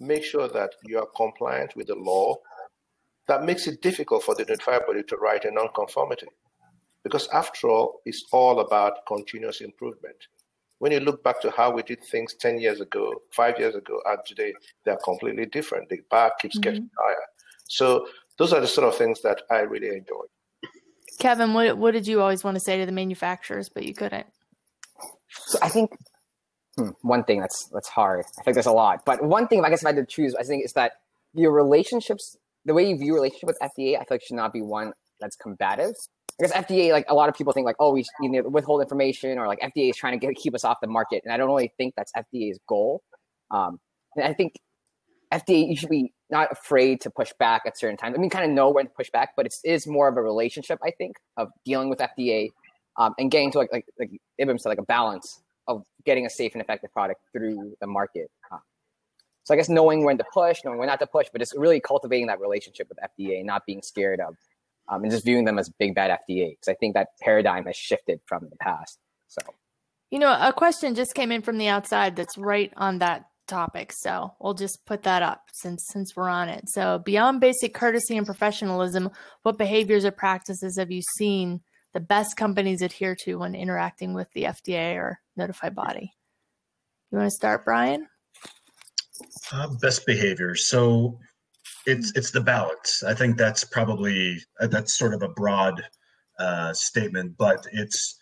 make 0.00 0.24
sure 0.24 0.48
that 0.48 0.74
you 0.84 0.98
are 0.98 1.08
compliant 1.16 1.74
with 1.76 1.88
the 1.88 1.94
law 1.94 2.36
that 3.26 3.44
makes 3.44 3.66
it 3.66 3.82
difficult 3.82 4.22
for 4.22 4.34
the 4.34 4.44
notified 4.44 4.86
body 4.86 5.02
to 5.04 5.16
write 5.16 5.44
a 5.44 5.50
nonconformity? 5.50 6.26
Because 7.04 7.28
after 7.28 7.68
all, 7.68 8.00
it's 8.04 8.24
all 8.32 8.60
about 8.60 9.06
continuous 9.06 9.60
improvement. 9.60 10.16
When 10.78 10.92
you 10.92 11.00
look 11.00 11.24
back 11.24 11.40
to 11.40 11.50
how 11.50 11.70
we 11.72 11.82
did 11.82 12.04
things 12.04 12.34
10 12.34 12.60
years 12.60 12.80
ago, 12.80 13.22
five 13.32 13.58
years 13.58 13.74
ago, 13.74 14.00
and 14.06 14.18
today, 14.26 14.52
they're 14.84 14.98
completely 15.04 15.46
different. 15.46 15.88
The 15.88 16.00
bar 16.10 16.32
keeps 16.40 16.56
mm-hmm. 16.56 16.62
getting 16.62 16.90
higher. 16.98 17.26
So 17.68 18.06
those 18.38 18.52
are 18.52 18.60
the 18.60 18.66
sort 18.66 18.88
of 18.88 18.96
things 18.96 19.22
that 19.22 19.42
I 19.50 19.60
really 19.60 19.88
enjoy. 19.88 20.24
Kevin, 21.18 21.52
what 21.52 21.76
what 21.78 21.92
did 21.92 22.06
you 22.06 22.20
always 22.20 22.44
want 22.44 22.56
to 22.56 22.60
say 22.60 22.78
to 22.78 22.86
the 22.86 22.92
manufacturers, 22.92 23.68
but 23.68 23.84
you 23.84 23.94
couldn't? 23.94 24.26
So 25.46 25.58
I 25.62 25.68
think 25.68 25.90
hmm, 26.76 26.90
one 27.02 27.24
thing 27.24 27.40
that's 27.40 27.68
that's 27.72 27.88
hard. 27.88 28.24
I 28.38 28.42
think 28.42 28.54
there's 28.54 28.66
a 28.66 28.72
lot, 28.72 29.04
but 29.04 29.22
one 29.24 29.48
thing, 29.48 29.64
I 29.64 29.70
guess, 29.70 29.82
if 29.82 29.86
I 29.86 29.90
had 29.90 29.96
to 29.96 30.06
choose, 30.06 30.34
I 30.34 30.44
think 30.44 30.64
is 30.64 30.72
that 30.74 30.92
your 31.34 31.52
relationships, 31.52 32.36
the 32.64 32.74
way 32.74 32.88
you 32.88 32.96
view 32.96 33.14
relationship 33.14 33.48
with 33.48 33.58
FDA, 33.60 33.96
I 33.96 34.04
feel 34.04 34.06
like 34.12 34.22
should 34.22 34.36
not 34.36 34.52
be 34.52 34.62
one 34.62 34.92
that's 35.20 35.36
combative. 35.36 35.94
Because 36.38 36.52
FDA, 36.52 36.92
like 36.92 37.04
a 37.08 37.14
lot 37.14 37.28
of 37.28 37.34
people 37.34 37.52
think, 37.52 37.64
like, 37.64 37.76
oh, 37.80 37.92
we 37.92 38.04
you 38.20 38.30
know 38.30 38.48
withhold 38.48 38.80
information, 38.80 39.38
or 39.38 39.48
like 39.48 39.58
FDA 39.58 39.90
is 39.90 39.96
trying 39.96 40.18
to 40.18 40.24
get 40.24 40.36
keep 40.36 40.54
us 40.54 40.64
off 40.64 40.78
the 40.80 40.86
market, 40.86 41.22
and 41.24 41.32
I 41.32 41.36
don't 41.36 41.48
really 41.48 41.72
think 41.76 41.94
that's 41.96 42.12
FDA's 42.16 42.60
goal. 42.68 43.02
Um, 43.50 43.80
and 44.14 44.24
I 44.24 44.34
think 44.34 44.54
FDA, 45.32 45.68
you 45.68 45.76
should 45.76 45.88
be 45.88 46.12
not 46.30 46.52
afraid 46.52 47.00
to 47.02 47.10
push 47.10 47.32
back 47.38 47.62
at 47.66 47.78
certain 47.78 47.96
times. 47.96 48.14
I 48.16 48.20
mean, 48.20 48.30
kind 48.30 48.44
of 48.44 48.50
know 48.50 48.70
when 48.70 48.86
to 48.86 48.92
push 48.92 49.10
back, 49.10 49.30
but 49.36 49.46
it 49.46 49.54
is 49.64 49.86
more 49.86 50.08
of 50.08 50.16
a 50.16 50.22
relationship, 50.22 50.78
I 50.82 50.90
think, 50.90 51.16
of 51.36 51.48
dealing 51.64 51.88
with 51.88 51.98
FDA 51.98 52.50
um, 52.98 53.14
and 53.18 53.30
getting 53.30 53.50
to 53.52 53.58
like 53.58 53.72
like 53.72 53.86
like 53.98 54.10
Ibim 54.40 54.60
said, 54.60 54.68
like 54.68 54.78
a 54.78 54.84
balance 54.84 55.40
of 55.66 55.84
getting 56.04 56.26
a 56.26 56.30
safe 56.30 56.52
and 56.54 56.62
effective 56.62 56.92
product 56.92 57.20
through 57.32 57.74
the 57.80 57.86
market. 57.86 58.30
Um, 58.50 58.60
so 59.44 59.54
I 59.54 59.56
guess 59.56 59.68
knowing 59.68 60.04
when 60.04 60.18
to 60.18 60.24
push, 60.32 60.60
knowing 60.64 60.78
when 60.78 60.88
not 60.88 61.00
to 61.00 61.06
push, 61.06 61.28
but 61.32 61.40
it's 61.40 61.54
really 61.56 61.80
cultivating 61.80 62.26
that 62.26 62.40
relationship 62.40 62.88
with 62.88 62.98
FDA, 62.98 63.44
not 63.44 63.64
being 63.66 63.82
scared 63.82 64.20
of, 64.20 64.34
um, 64.88 65.02
and 65.02 65.10
just 65.10 65.24
viewing 65.24 65.44
them 65.44 65.58
as 65.58 65.70
big 65.70 65.94
bad 65.94 66.10
FDA. 66.10 66.50
Because 66.50 66.68
I 66.68 66.74
think 66.74 66.94
that 66.94 67.08
paradigm 67.20 67.66
has 67.66 67.76
shifted 67.76 68.20
from 68.26 68.48
the 68.50 68.56
past. 68.56 68.98
So, 69.28 69.40
you 70.10 70.18
know, 70.18 70.36
a 70.38 70.52
question 70.52 70.94
just 70.94 71.14
came 71.14 71.32
in 71.32 71.42
from 71.42 71.58
the 71.58 71.68
outside 71.68 72.16
that's 72.16 72.36
right 72.36 72.72
on 72.76 72.98
that 72.98 73.27
topic. 73.48 73.92
So 73.92 74.34
we'll 74.40 74.54
just 74.54 74.84
put 74.86 75.02
that 75.04 75.22
up 75.22 75.44
since 75.52 75.86
since 75.88 76.14
we're 76.14 76.28
on 76.28 76.48
it. 76.48 76.68
So 76.68 76.98
beyond 76.98 77.40
basic 77.40 77.74
courtesy 77.74 78.16
and 78.16 78.26
professionalism, 78.26 79.10
what 79.42 79.58
behaviors 79.58 80.04
or 80.04 80.10
practices 80.10 80.76
have 80.78 80.90
you 80.90 81.02
seen 81.16 81.60
the 81.94 82.00
best 82.00 82.36
companies 82.36 82.82
adhere 82.82 83.16
to 83.24 83.36
when 83.36 83.54
interacting 83.54 84.14
with 84.14 84.30
the 84.32 84.44
FDA 84.44 84.96
or 84.96 85.18
notified 85.36 85.74
body? 85.74 86.12
You 87.10 87.18
want 87.18 87.30
to 87.30 87.34
start, 87.34 87.64
Brian? 87.64 88.06
Uh, 89.50 89.68
best 89.80 90.04
behavior. 90.04 90.54
So 90.54 91.18
it's 91.86 92.12
it's 92.14 92.30
the 92.30 92.42
balance. 92.42 93.02
I 93.02 93.14
think 93.14 93.38
that's 93.38 93.64
probably 93.64 94.38
uh, 94.60 94.66
that's 94.66 94.98
sort 94.98 95.14
of 95.14 95.22
a 95.22 95.28
broad 95.28 95.82
uh, 96.38 96.74
statement, 96.74 97.36
but 97.38 97.66
it's 97.72 98.18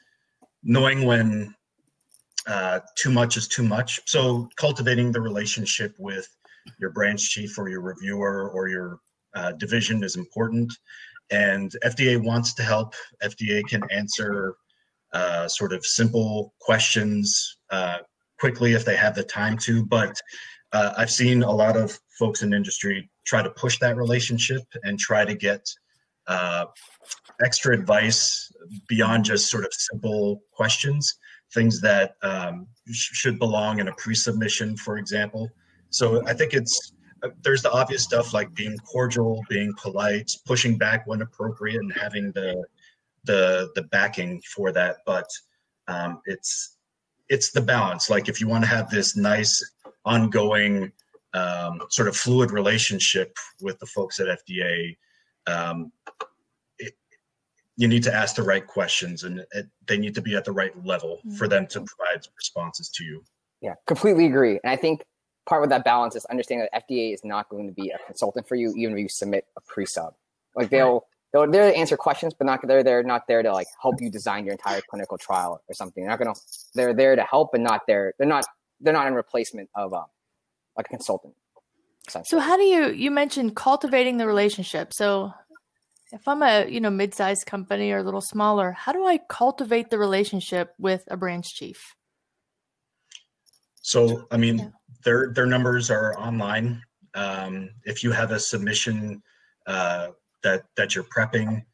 knowing 0.62 1.04
when 1.04 1.55
uh, 2.46 2.80
too 2.96 3.10
much 3.10 3.36
is 3.36 3.48
too 3.48 3.62
much. 3.62 4.00
So 4.06 4.48
cultivating 4.56 5.12
the 5.12 5.20
relationship 5.20 5.94
with 5.98 6.28
your 6.78 6.90
branch 6.90 7.30
chief 7.30 7.58
or 7.58 7.68
your 7.68 7.80
reviewer 7.80 8.50
or 8.50 8.68
your 8.68 8.98
uh, 9.34 9.52
division 9.52 10.02
is 10.02 10.16
important. 10.16 10.72
And 11.30 11.72
FDA 11.84 12.22
wants 12.22 12.54
to 12.54 12.62
help. 12.62 12.94
FDA 13.22 13.62
can 13.68 13.82
answer 13.90 14.54
uh, 15.12 15.48
sort 15.48 15.72
of 15.72 15.84
simple 15.84 16.54
questions 16.60 17.58
uh, 17.70 17.98
quickly 18.38 18.74
if 18.74 18.84
they 18.84 18.96
have 18.96 19.14
the 19.14 19.24
time 19.24 19.56
to. 19.58 19.84
But 19.84 20.20
uh, 20.72 20.92
I've 20.96 21.10
seen 21.10 21.42
a 21.42 21.50
lot 21.50 21.76
of 21.76 21.98
folks 22.18 22.42
in 22.42 22.52
industry 22.52 23.10
try 23.24 23.42
to 23.42 23.50
push 23.50 23.78
that 23.80 23.96
relationship 23.96 24.62
and 24.84 24.98
try 24.98 25.24
to 25.24 25.34
get 25.34 25.66
uh, 26.26 26.66
extra 27.44 27.74
advice 27.74 28.50
beyond 28.88 29.24
just 29.24 29.50
sort 29.50 29.64
of 29.64 29.72
simple 29.72 30.42
questions, 30.52 31.14
things 31.52 31.80
that 31.80 32.16
um, 32.22 32.66
sh- 32.90 33.14
should 33.14 33.38
belong 33.38 33.78
in 33.78 33.88
a 33.88 33.94
pre-submission, 33.94 34.76
for 34.76 34.98
example. 34.98 35.50
So 35.90 36.26
I 36.26 36.34
think 36.34 36.54
it's 36.54 36.92
uh, 37.22 37.30
there's 37.42 37.62
the 37.62 37.72
obvious 37.72 38.02
stuff 38.02 38.34
like 38.34 38.52
being 38.54 38.76
cordial, 38.78 39.42
being 39.48 39.72
polite, 39.80 40.30
pushing 40.44 40.76
back 40.76 41.06
when 41.06 41.22
appropriate, 41.22 41.80
and 41.80 41.92
having 41.92 42.32
the 42.32 42.64
the 43.24 43.70
the 43.74 43.82
backing 43.82 44.40
for 44.54 44.72
that. 44.72 44.98
But 45.06 45.28
um, 45.88 46.20
it's 46.26 46.76
it's 47.28 47.50
the 47.52 47.60
balance. 47.60 48.10
Like 48.10 48.28
if 48.28 48.40
you 48.40 48.48
want 48.48 48.64
to 48.64 48.70
have 48.70 48.90
this 48.90 49.16
nice 49.16 49.62
ongoing 50.04 50.92
um, 51.34 51.82
sort 51.90 52.08
of 52.08 52.16
fluid 52.16 52.50
relationship 52.50 53.36
with 53.60 53.78
the 53.78 53.86
folks 53.86 54.20
at 54.20 54.26
FDA, 54.26 54.96
um, 55.46 55.92
you 57.76 57.88
need 57.88 58.02
to 58.04 58.14
ask 58.14 58.36
the 58.36 58.42
right 58.42 58.66
questions, 58.66 59.24
and 59.24 59.44
it, 59.52 59.66
they 59.86 59.98
need 59.98 60.14
to 60.14 60.22
be 60.22 60.34
at 60.34 60.44
the 60.44 60.52
right 60.52 60.72
level 60.84 61.20
for 61.36 61.46
them 61.46 61.66
to 61.68 61.80
provide 61.80 62.26
responses 62.36 62.88
to 62.90 63.04
you. 63.04 63.22
Yeah, 63.60 63.74
completely 63.86 64.26
agree. 64.26 64.58
And 64.62 64.70
I 64.70 64.76
think 64.76 65.04
part 65.46 65.62
of 65.62 65.70
that 65.70 65.84
balance 65.84 66.16
is 66.16 66.24
understanding 66.26 66.66
that 66.72 66.84
FDA 66.88 67.12
is 67.14 67.22
not 67.24 67.48
going 67.48 67.66
to 67.66 67.72
be 67.72 67.90
a 67.90 67.98
consultant 68.06 68.48
for 68.48 68.54
you, 68.54 68.72
even 68.76 68.94
if 68.94 69.00
you 69.00 69.08
submit 69.08 69.46
a 69.56 69.60
pre-sub. 69.60 70.14
Like 70.54 70.70
they'll 70.70 71.06
they're 71.32 71.46
there 71.46 71.70
to 71.70 71.76
answer 71.76 71.96
questions, 71.96 72.32
but 72.32 72.46
not 72.46 72.66
they're 72.66 72.82
they're 72.82 73.02
not 73.02 73.26
there 73.28 73.42
to 73.42 73.52
like 73.52 73.66
help 73.80 73.96
you 74.00 74.10
design 74.10 74.44
your 74.44 74.52
entire 74.52 74.80
clinical 74.88 75.18
trial 75.18 75.60
or 75.68 75.74
something. 75.74 76.02
They're 76.02 76.10
not 76.10 76.18
gonna 76.18 76.34
they're 76.74 76.94
there 76.94 77.14
to 77.14 77.22
help 77.22 77.54
and 77.54 77.62
not 77.62 77.82
there 77.86 78.14
they're 78.18 78.28
not 78.28 78.46
they're 78.80 78.92
not 78.92 79.06
in 79.06 79.14
replacement 79.14 79.68
of 79.74 79.92
um 79.92 80.06
like 80.76 80.86
a 80.86 80.90
consultant. 80.90 81.34
So 82.24 82.38
how 82.38 82.56
do 82.56 82.62
you 82.62 82.90
you 82.90 83.10
mentioned 83.10 83.56
cultivating 83.56 84.16
the 84.16 84.26
relationship? 84.26 84.92
So 84.94 85.32
if 86.12 86.26
I'm 86.28 86.42
a 86.42 86.66
you 86.68 86.80
know 86.80 86.90
mid-sized 86.90 87.46
company 87.46 87.90
or 87.92 87.98
a 87.98 88.02
little 88.02 88.20
smaller, 88.20 88.72
how 88.72 88.92
do 88.92 89.06
I 89.06 89.18
cultivate 89.28 89.90
the 89.90 89.98
relationship 89.98 90.74
with 90.78 91.04
a 91.08 91.16
branch 91.16 91.54
chief? 91.54 91.94
So 93.82 94.26
I 94.30 94.36
mean, 94.36 94.58
Yeah. 94.58 94.68
their 95.04 95.32
their 95.32 95.46
numbers 95.46 95.90
are 95.90 96.18
online. 96.18 96.82
Um, 97.14 97.70
if 97.84 98.02
you 98.04 98.12
have 98.12 98.30
a 98.30 98.40
submission 98.40 99.22
uh, 99.66 100.08
that 100.42 100.64
that 100.76 100.94
you're 100.94 101.04
prepping, 101.04 101.64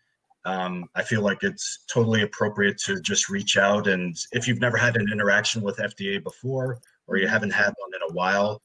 um, 0.44 0.88
I 0.94 1.02
feel 1.02 1.22
like 1.22 1.42
it's 1.42 1.84
totally 1.92 2.22
appropriate 2.22 2.78
to 2.86 3.00
just 3.00 3.28
reach 3.28 3.56
out. 3.56 3.86
And 3.86 4.16
if 4.32 4.46
you've 4.46 4.60
never 4.60 4.76
had 4.76 4.96
an 4.96 5.10
interaction 5.12 5.62
with 5.62 5.78
FDA 5.78 6.22
before, 6.22 6.80
or 7.06 7.16
you 7.16 7.28
haven't 7.28 7.50
had 7.52 7.72
one 7.78 7.90
in 7.94 8.10
a 8.10 8.12
while, 8.14 8.62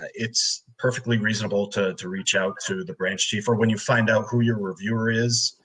uh, 0.00 0.06
it's 0.14 0.62
perfectly 0.78 1.18
reasonable 1.18 1.66
to 1.68 1.94
to 1.94 2.08
reach 2.08 2.34
out 2.34 2.54
to 2.66 2.84
the 2.84 2.94
branch 2.94 3.28
chief, 3.28 3.48
or 3.48 3.56
when 3.56 3.70
you 3.70 3.78
find 3.78 4.10
out 4.10 4.26
who 4.30 4.40
your 4.40 4.58
reviewer 4.58 5.10
is, 5.10 5.56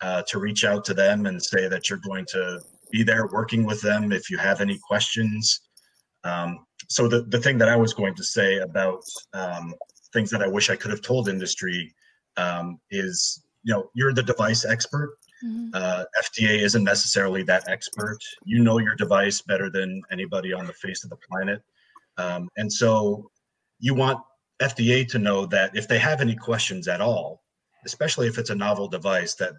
uh, 0.00 0.22
to 0.28 0.38
reach 0.38 0.64
out 0.64 0.84
to 0.84 0.94
them 0.94 1.26
and 1.26 1.42
say 1.42 1.68
that 1.68 1.88
you're 1.88 1.98
going 1.98 2.24
to 2.26 2.60
be 2.90 3.02
there 3.02 3.28
working 3.28 3.64
with 3.64 3.80
them 3.80 4.12
if 4.12 4.30
you 4.30 4.38
have 4.38 4.60
any 4.60 4.78
questions. 4.86 5.60
Um, 6.24 6.66
so 6.88 7.08
the, 7.08 7.22
the 7.22 7.38
thing 7.38 7.58
that 7.58 7.68
I 7.68 7.76
was 7.76 7.94
going 7.94 8.14
to 8.16 8.24
say 8.24 8.58
about 8.58 9.02
um, 9.32 9.74
things 10.12 10.30
that 10.30 10.42
I 10.42 10.48
wish 10.48 10.70
I 10.70 10.76
could 10.76 10.90
have 10.90 11.02
told 11.02 11.28
industry 11.28 11.94
um, 12.36 12.80
is, 12.90 13.44
you 13.62 13.72
know, 13.72 13.90
you're 13.94 14.12
the 14.12 14.22
device 14.22 14.64
expert. 14.64 15.16
Mhm. 15.44 15.70
Uh, 15.72 16.04
FDA 16.18 16.60
isn't 16.60 16.84
necessarily 16.84 17.42
that 17.44 17.68
expert. 17.68 18.18
You 18.44 18.62
know 18.62 18.78
your 18.78 18.94
device 18.94 19.40
better 19.40 19.70
than 19.70 20.02
anybody 20.10 20.52
on 20.52 20.66
the 20.66 20.72
face 20.74 21.04
of 21.04 21.10
the 21.10 21.16
planet. 21.16 21.62
Um, 22.18 22.48
and 22.56 22.70
so 22.70 23.30
you 23.78 23.94
want 23.94 24.18
FDA 24.60 25.08
to 25.08 25.18
know 25.18 25.46
that 25.46 25.74
if 25.76 25.88
they 25.88 25.98
have 25.98 26.20
any 26.20 26.36
questions 26.36 26.86
at 26.88 27.00
all, 27.00 27.42
especially 27.84 28.26
if 28.26 28.38
it's 28.38 28.50
a 28.50 28.54
novel 28.54 28.88
device, 28.88 29.34
that 29.36 29.52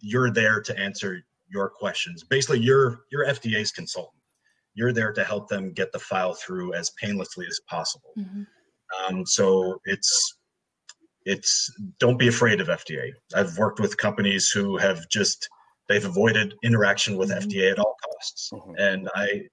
you're 0.00 0.30
there 0.30 0.60
to 0.60 0.78
answer 0.78 1.22
your 1.48 1.68
questions. 1.68 2.22
Basically, 2.24 2.60
you're 2.60 3.00
you're 3.10 3.26
FDA's 3.26 3.72
consultant. 3.72 4.22
You're 4.74 4.92
there 4.92 5.12
to 5.12 5.24
help 5.24 5.48
them 5.48 5.72
get 5.72 5.92
the 5.92 5.98
file 5.98 6.34
through 6.34 6.74
as 6.74 6.90
painlessly 7.00 7.46
as 7.46 7.60
possible. 7.68 8.12
Mhm. 8.16 8.46
Um, 9.08 9.26
so 9.26 9.80
it's 9.84 10.36
it's 11.26 11.72
don't 11.98 12.18
be 12.18 12.28
afraid 12.28 12.60
of 12.60 12.68
FDA. 12.68 13.12
I've 13.34 13.56
worked 13.58 13.80
with 13.80 13.96
companies 13.96 14.50
who 14.50 14.76
have 14.76 15.08
just 15.08 15.48
they've 15.88 16.04
avoided 16.04 16.54
interaction 16.62 17.16
with 17.16 17.30
Mhm. 17.30 17.42
FDA 17.42 17.70
at 17.72 17.78
all 17.78 17.96
costs, 18.04 18.50
Mhm. 18.52 18.74
and 18.78 19.08
I 19.14 19.48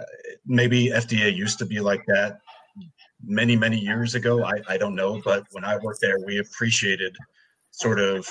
uh, 0.00 0.04
maybe 0.46 0.86
FDA 0.90 1.28
used 1.28 1.58
to 1.58 1.66
be 1.66 1.78
like 1.80 2.02
that 2.06 2.38
many 3.24 3.56
many 3.56 3.78
years 3.78 4.14
ago. 4.14 4.44
I 4.44 4.60
I 4.68 4.76
don't 4.76 4.94
know, 4.94 5.20
but 5.24 5.44
when 5.52 5.64
I 5.64 5.76
worked 5.78 6.00
there, 6.00 6.18
we 6.26 6.38
appreciated 6.38 7.16
sort 7.70 8.00
of 8.00 8.28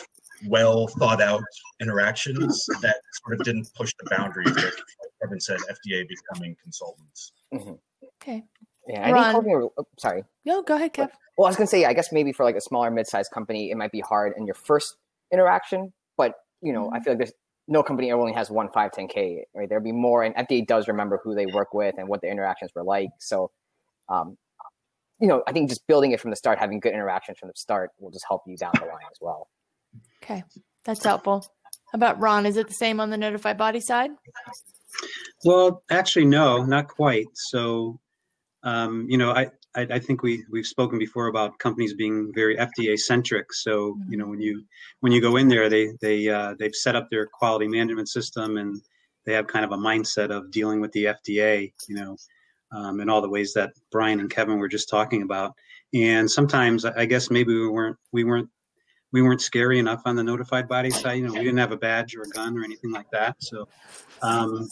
well 0.48 0.88
thought 0.88 1.22
out 1.22 1.44
interactions 1.80 2.66
that 2.82 2.98
sort 3.24 3.40
of 3.40 3.46
didn't 3.46 3.70
push 3.76 3.94
the 4.00 4.10
boundaries. 4.10 4.56
Like 4.56 4.66
like 4.66 4.74
Kevin 5.22 5.40
said, 5.40 5.58
FDA 5.70 6.08
becoming 6.08 6.56
consultants. 6.64 7.34
Okay. 8.22 8.44
Yeah, 8.88 9.08
I 9.08 9.12
Ron. 9.12 9.24
think 9.24 9.32
cultivating, 9.34 9.70
oh, 9.78 9.88
sorry. 9.98 10.24
No, 10.46 10.64
go 10.64 10.76
ahead, 10.76 10.94
Kev. 10.94 11.10
Well, 11.38 11.46
I 11.46 11.50
was 11.50 11.56
gonna 11.56 11.68
say, 11.68 11.86
I 11.86 11.94
guess 11.94 12.12
maybe 12.12 12.34
for 12.34 12.44
like 12.44 12.56
a 12.56 12.62
smaller 12.62 12.92
mid-sized 12.92 13.32
company, 13.32 13.72
it 13.72 13.78
might 13.78 13.92
be 13.92 14.00
hard 14.00 14.34
in 14.38 14.46
your 14.46 14.56
first 14.56 14.96
interaction. 15.32 15.94
But 16.18 16.34
you 16.62 16.74
know, 16.74 16.90
I 16.94 17.00
feel 17.00 17.14
like 17.14 17.20
there's 17.20 17.34
no 17.68 17.84
company 17.84 18.12
only 18.12 18.34
has 18.34 18.50
one 18.50 18.70
510k. 18.70 19.44
Right? 19.56 19.70
There'll 19.70 19.84
be 19.84 19.92
more, 19.92 20.24
and 20.24 20.36
FDA 20.36 20.66
does 20.66 20.88
remember 20.88 21.20
who 21.24 21.36
they 21.36 21.46
work 21.46 21.74
with 21.74 21.96
and 21.98 22.08
what 22.08 22.22
the 22.22 22.30
interactions 22.30 22.72
were 22.76 22.84
like. 22.84 23.10
So, 23.20 23.52
um, 24.10 24.38
you 25.22 25.28
know, 25.28 25.44
I 25.48 25.51
think 25.51 25.70
just 25.70 25.86
building 25.88 26.12
it 26.12 26.20
from 26.20 26.32
the 26.32 26.36
start, 26.36 26.58
having 26.58 26.80
good 26.80 26.94
interactions 26.94 27.38
from 27.38 27.50
the 27.50 27.54
start, 27.56 27.92
will 28.00 28.12
just 28.12 28.25
help 28.28 28.42
you 28.48 28.58
down 28.58 28.72
the 28.80 28.86
line 28.86 29.06
as 29.10 29.20
well. 29.22 29.48
Okay, 30.24 30.44
that's 30.84 31.04
helpful. 31.04 31.46
How 31.92 31.96
about 31.98 32.20
Ron? 32.20 32.46
Is 32.46 32.58
it 32.58 32.68
the 32.68 32.74
same 32.74 33.00
on 33.00 33.10
the 33.10 33.18
notified 33.18 33.58
body 33.58 33.80
side? 33.80 34.12
Well, 35.46 35.84
actually, 35.92 36.25
no, 36.25 36.63
not 36.63 36.88
quite. 36.88 37.28
So, 37.34 38.00
um, 38.63 39.06
you 39.10 39.18
know, 39.18 39.32
I, 39.32 39.50
I, 39.75 39.88
I 39.92 40.00
think 40.00 40.24
we 40.24 40.44
we've 40.50 40.66
spoken 40.66 40.98
before 40.98 41.28
about 41.28 41.60
companies 41.60 41.94
being 41.94 42.32
very 42.34 42.58
FDA 42.58 42.98
centric. 42.98 43.54
So, 43.54 43.98
you 44.10 44.18
know, 44.18 44.25
when 44.25 44.42
you 44.42 44.63
when 45.01 45.12
you 45.12 45.22
go 45.22 45.36
in 45.36 45.48
there, 45.48 45.70
they 45.70 45.90
they 46.01 46.30
uh, 46.30 46.56
they've 46.58 46.75
set 46.75 46.96
up 46.96 47.10
their 47.12 47.28
quality 47.28 47.68
management 47.68 48.10
system 48.10 48.58
and 48.58 48.82
they 49.25 49.34
have 49.34 49.48
kind 49.48 49.66
of 49.66 49.72
a 49.72 49.78
mindset 49.78 50.32
of 50.32 50.50
dealing 50.50 50.82
with 50.82 50.92
the 50.94 51.06
FDA. 51.06 51.72
You 51.88 51.96
know, 51.96 52.18
um, 52.72 53.00
in 53.00 53.10
all 53.10 53.22
the 53.22 53.30
ways 53.30 53.54
that 53.54 53.72
Brian 53.92 54.20
and 54.20 54.30
Kevin 54.30 54.58
were 54.58 54.68
just 54.68 54.90
talking 54.90 55.22
about. 55.24 55.54
And 55.94 56.30
sometimes, 56.30 56.86
I 56.86 57.06
guess 57.06 57.30
maybe 57.30 57.54
we 57.54 57.68
weren't 57.68 57.98
we 58.12 58.24
weren't 58.24 58.50
we 59.12 59.22
weren't 59.22 59.42
scary 59.42 59.80
enough 59.80 60.01
on 60.06 60.16
the 60.16 60.24
notified 60.24 60.68
body 60.68 60.90
side. 60.90 61.13
You 61.13 61.28
know, 61.28 61.34
we 61.34 61.40
didn't 61.40 61.58
have 61.58 61.74
a 61.74 61.78
badge 61.78 62.16
or 62.16 62.22
a 62.22 62.30
gun 62.30 62.58
or 62.58 62.63
anything 62.63 62.92
like 62.92 63.10
that. 63.12 63.36
So, 63.40 63.68
um, 64.22 64.68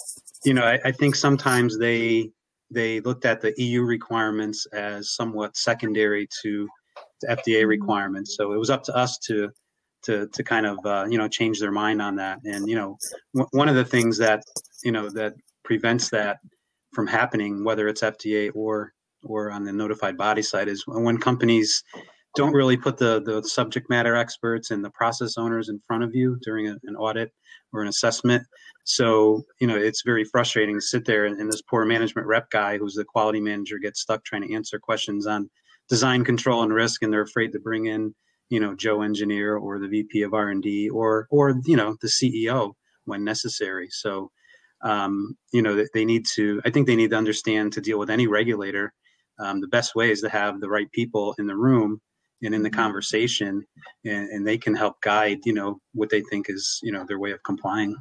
you 0.46 0.54
know, 0.54 0.64
I, 0.64 0.80
I 0.86 0.92
think 0.92 1.16
sometimes 1.16 1.78
they 1.78 2.32
they 2.72 3.02
looked 3.02 3.26
at 3.26 3.42
the 3.42 3.54
EU 3.58 3.82
requirements 3.82 4.66
as 4.68 5.12
somewhat 5.12 5.58
secondary 5.58 6.28
to, 6.42 6.68
to 7.22 7.28
FDA 7.28 7.68
requirements. 7.68 8.38
So 8.38 8.54
it 8.54 8.58
was 8.58 8.70
up 8.70 8.84
to 8.84 8.96
us 8.96 9.18
to 9.20 9.50
to 10.04 10.28
to 10.28 10.44
kind 10.44 10.66
of 10.66 10.78
uh, 10.86 11.06
you 11.10 11.18
know 11.18 11.28
change 11.28 11.60
their 11.60 11.72
mind 11.72 12.02
on 12.02 12.16
that. 12.16 12.40
And 12.46 12.68
you 12.70 12.76
know, 12.76 12.98
w- 13.36 13.50
one 13.52 13.68
of 13.68 13.76
the 13.76 13.86
things 13.86 14.18
that 14.20 14.44
you 14.84 14.92
know 14.92 15.10
that 15.10 15.34
prevents 15.64 16.10
that 16.12 16.38
from 16.94 17.08
happening, 17.08 17.64
whether 17.64 17.88
it's 17.88 18.02
FDA 18.02 18.52
or 18.54 18.94
or 19.24 19.52
on 19.52 19.66
the 19.66 19.74
notified 19.74 20.18
body 20.18 20.42
side, 20.42 20.70
is 20.70 20.84
when 20.88 21.18
companies 21.18 21.84
don't 22.36 22.54
really 22.54 22.78
put 22.78 22.98
the 22.98 23.22
the 23.22 23.44
subject 23.44 23.90
matter 23.90 24.16
experts 24.16 24.72
and 24.72 24.84
the 24.84 24.90
process 24.92 25.38
owners 25.38 25.70
in 25.70 25.82
front 25.88 26.04
of 26.04 26.16
you 26.16 26.38
during 26.42 26.68
a, 26.68 26.76
an 26.84 26.96
audit 26.96 27.32
or 27.74 27.82
an 27.82 27.88
assessment. 27.88 28.44
So 28.86 29.44
you 29.60 29.68
know 29.68 29.76
it's 29.76 30.04
very 30.04 30.24
frustrating 30.24 30.78
to 30.78 30.82
sit 30.82 31.06
there 31.06 31.26
and, 31.26 31.40
and 31.40 31.52
this 31.52 31.62
poor 31.62 31.86
management 31.86 32.28
rep 32.28 32.50
guy 32.50 32.78
who's 32.78 32.96
the 32.96 33.04
quality 33.04 33.40
manager 33.40 33.78
gets 33.78 34.02
stuck 34.02 34.24
trying 34.24 34.48
to 34.48 34.54
answer 34.54 34.80
questions 34.80 35.28
on 35.28 35.50
design 35.90 36.24
control 36.24 36.64
and 36.64 36.74
risk, 36.74 37.02
and 37.02 37.12
they're 37.12 37.22
afraid 37.22 37.52
to 37.52 37.60
bring 37.60 37.88
in 37.88 38.14
you 38.50 38.60
know 38.60 38.76
Joe 38.76 39.02
engineer 39.02 39.58
or 39.58 39.80
the 39.80 39.88
VP 39.88 40.22
of 40.22 40.34
R 40.34 40.50
and 40.50 40.62
D 40.62 40.90
or 40.90 41.28
or 41.32 41.56
you 41.66 41.76
know 41.76 41.98
the 42.02 42.08
CEO 42.08 42.74
when 43.06 43.24
necessary. 43.24 43.90
So 43.92 44.32
um, 44.82 45.36
you 45.52 45.62
know 45.62 45.76
they, 45.76 45.88
they 45.94 46.06
need 46.06 46.26
to. 46.36 46.62
I 46.66 46.70
think 46.70 46.88
they 46.88 46.96
need 46.96 47.12
to 47.12 47.18
understand 47.18 47.74
to 47.74 47.82
deal 47.82 48.00
with 48.00 48.10
any 48.10 48.28
regulator. 48.28 48.94
Um, 49.40 49.62
the 49.62 49.68
best 49.68 49.96
way 49.96 50.12
is 50.12 50.22
to 50.22 50.30
have 50.30 50.60
the 50.60 50.70
right 50.70 50.92
people 50.92 51.34
in 51.40 51.48
the 51.48 51.56
room 51.56 52.02
and 52.42 52.54
in 52.54 52.64
the 52.64 52.70
conversation 52.70 53.66
and, 54.06 54.30
and 54.30 54.48
they 54.48 54.58
can 54.58 54.76
help 54.76 55.00
guide 55.02 55.40
you 55.46 55.54
know 55.54 55.80
what 55.94 56.10
they 56.10 56.22
think 56.22 56.50
is 56.50 56.80
you 56.84 56.92
know 56.92 57.06
their 57.06 57.20
way 57.20 57.32
of 57.32 57.42
complying 57.44 57.96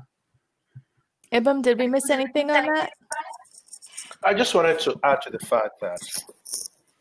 Ibim, 1.33 1.63
did 1.63 1.79
we 1.79 1.89
miss 1.89 2.09
anything 2.11 2.51
on 2.51 2.65
that? 2.67 2.91
I 4.25 4.35
just 4.35 4.55
wanted 4.55 4.79
to 4.81 4.99
add 5.05 5.21
to 5.23 5.31
the 5.31 5.39
fact 5.39 5.81
that 5.81 6.01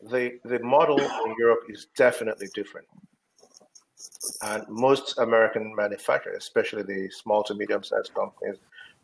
the 0.02 0.38
the 0.44 0.58
model 0.60 1.00
in 1.00 1.34
Europe 1.38 1.60
is 1.68 1.86
definitely 1.96 2.48
different, 2.54 2.86
and 4.42 4.64
most 4.68 5.18
American 5.18 5.74
manufacturers, 5.74 6.42
especially 6.42 6.82
the 6.82 7.10
small 7.10 7.42
to 7.44 7.54
medium 7.54 7.82
sized 7.82 8.12
companies, 8.14 8.58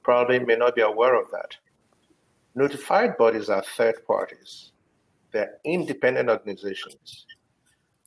probably 0.05 0.39
may 0.39 0.57
not 0.57 0.77
be 0.77 0.83
aware 0.83 1.21
of 1.21 1.31
that. 1.33 1.57
Notified 2.55 3.17
bodies 3.17 3.49
are 3.49 3.65
third 3.77 4.07
parties; 4.07 4.71
they're 5.33 5.59
independent 5.65 6.29
organizations, 6.29 7.27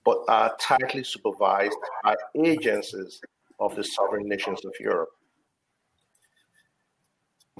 but 0.06 0.20
are 0.30 0.56
tightly 0.60 1.04
supervised 1.04 1.78
by 2.04 2.16
agencies 2.36 3.20
of 3.60 3.76
the 3.76 3.84
sovereign 3.84 4.30
nations 4.30 4.64
of 4.64 4.74
Europe. 4.80 5.10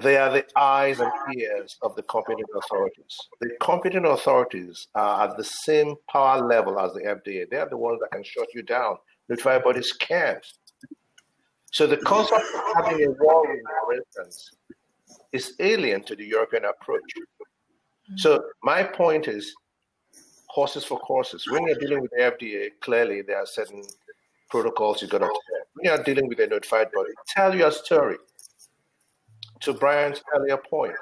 They 0.00 0.16
are 0.16 0.32
the 0.32 0.46
eyes 0.56 1.00
and 1.00 1.10
ears 1.36 1.76
of 1.82 1.96
the 1.96 2.04
competent 2.04 2.48
authorities. 2.56 3.18
The 3.40 3.50
competent 3.60 4.06
authorities 4.06 4.86
are 4.94 5.28
at 5.28 5.36
the 5.36 5.42
same 5.42 5.96
power 6.08 6.46
level 6.46 6.78
as 6.78 6.92
the 6.92 7.00
FDA. 7.00 7.50
They 7.50 7.56
are 7.56 7.68
the 7.68 7.76
ones 7.76 7.98
that 8.00 8.12
can 8.12 8.22
shut 8.22 8.46
you 8.54 8.62
down. 8.62 8.96
Notified 9.28 9.64
bodies 9.64 9.92
can't. 9.92 10.46
So 11.72 11.86
the 11.86 11.98
concept 11.98 12.44
of 12.54 12.84
having 12.84 13.04
a 13.04 13.10
war 13.22 13.46
room, 13.46 13.60
for 13.84 13.94
instance, 13.94 14.50
is 15.32 15.54
alien 15.60 16.02
to 16.04 16.16
the 16.16 16.24
European 16.24 16.64
approach. 16.64 17.02
Mm. 18.10 18.18
So 18.18 18.42
my 18.62 18.82
point 18.82 19.28
is 19.28 19.54
horses 20.48 20.84
for 20.84 20.98
courses. 20.98 21.46
When 21.50 21.66
you're 21.66 21.78
dealing 21.78 22.00
with 22.00 22.10
the 22.10 22.22
FDA, 22.22 22.70
clearly 22.80 23.22
there 23.22 23.38
are 23.38 23.46
certain 23.46 23.82
protocols 24.50 25.02
you've 25.02 25.10
got 25.10 25.18
to 25.18 25.26
follow. 25.26 25.64
When 25.74 25.84
you're 25.84 26.02
dealing 26.02 26.28
with 26.28 26.40
a 26.40 26.46
notified 26.46 26.88
body, 26.92 27.10
tell 27.28 27.54
your 27.54 27.70
story 27.70 28.16
to 29.60 29.72
Brian's 29.74 30.22
earlier 30.34 30.56
point, 30.56 30.94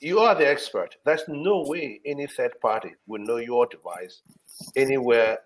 you 0.00 0.18
are 0.18 0.34
the 0.34 0.48
expert. 0.48 0.96
There's 1.04 1.22
no 1.28 1.62
way 1.62 2.00
any 2.04 2.26
third 2.26 2.52
party 2.60 2.90
will 3.06 3.20
know 3.20 3.36
your 3.36 3.66
device 3.66 4.22
anywhere 4.74 5.38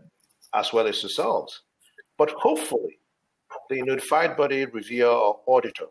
as 0.54 0.72
well 0.72 0.86
as 0.86 1.02
yourselves. 1.02 1.62
But 2.16 2.30
hopefully, 2.30 2.98
the 3.70 3.82
notified 3.82 4.36
body 4.36 4.64
reviewer 4.66 5.08
or 5.08 5.40
auditor 5.46 5.86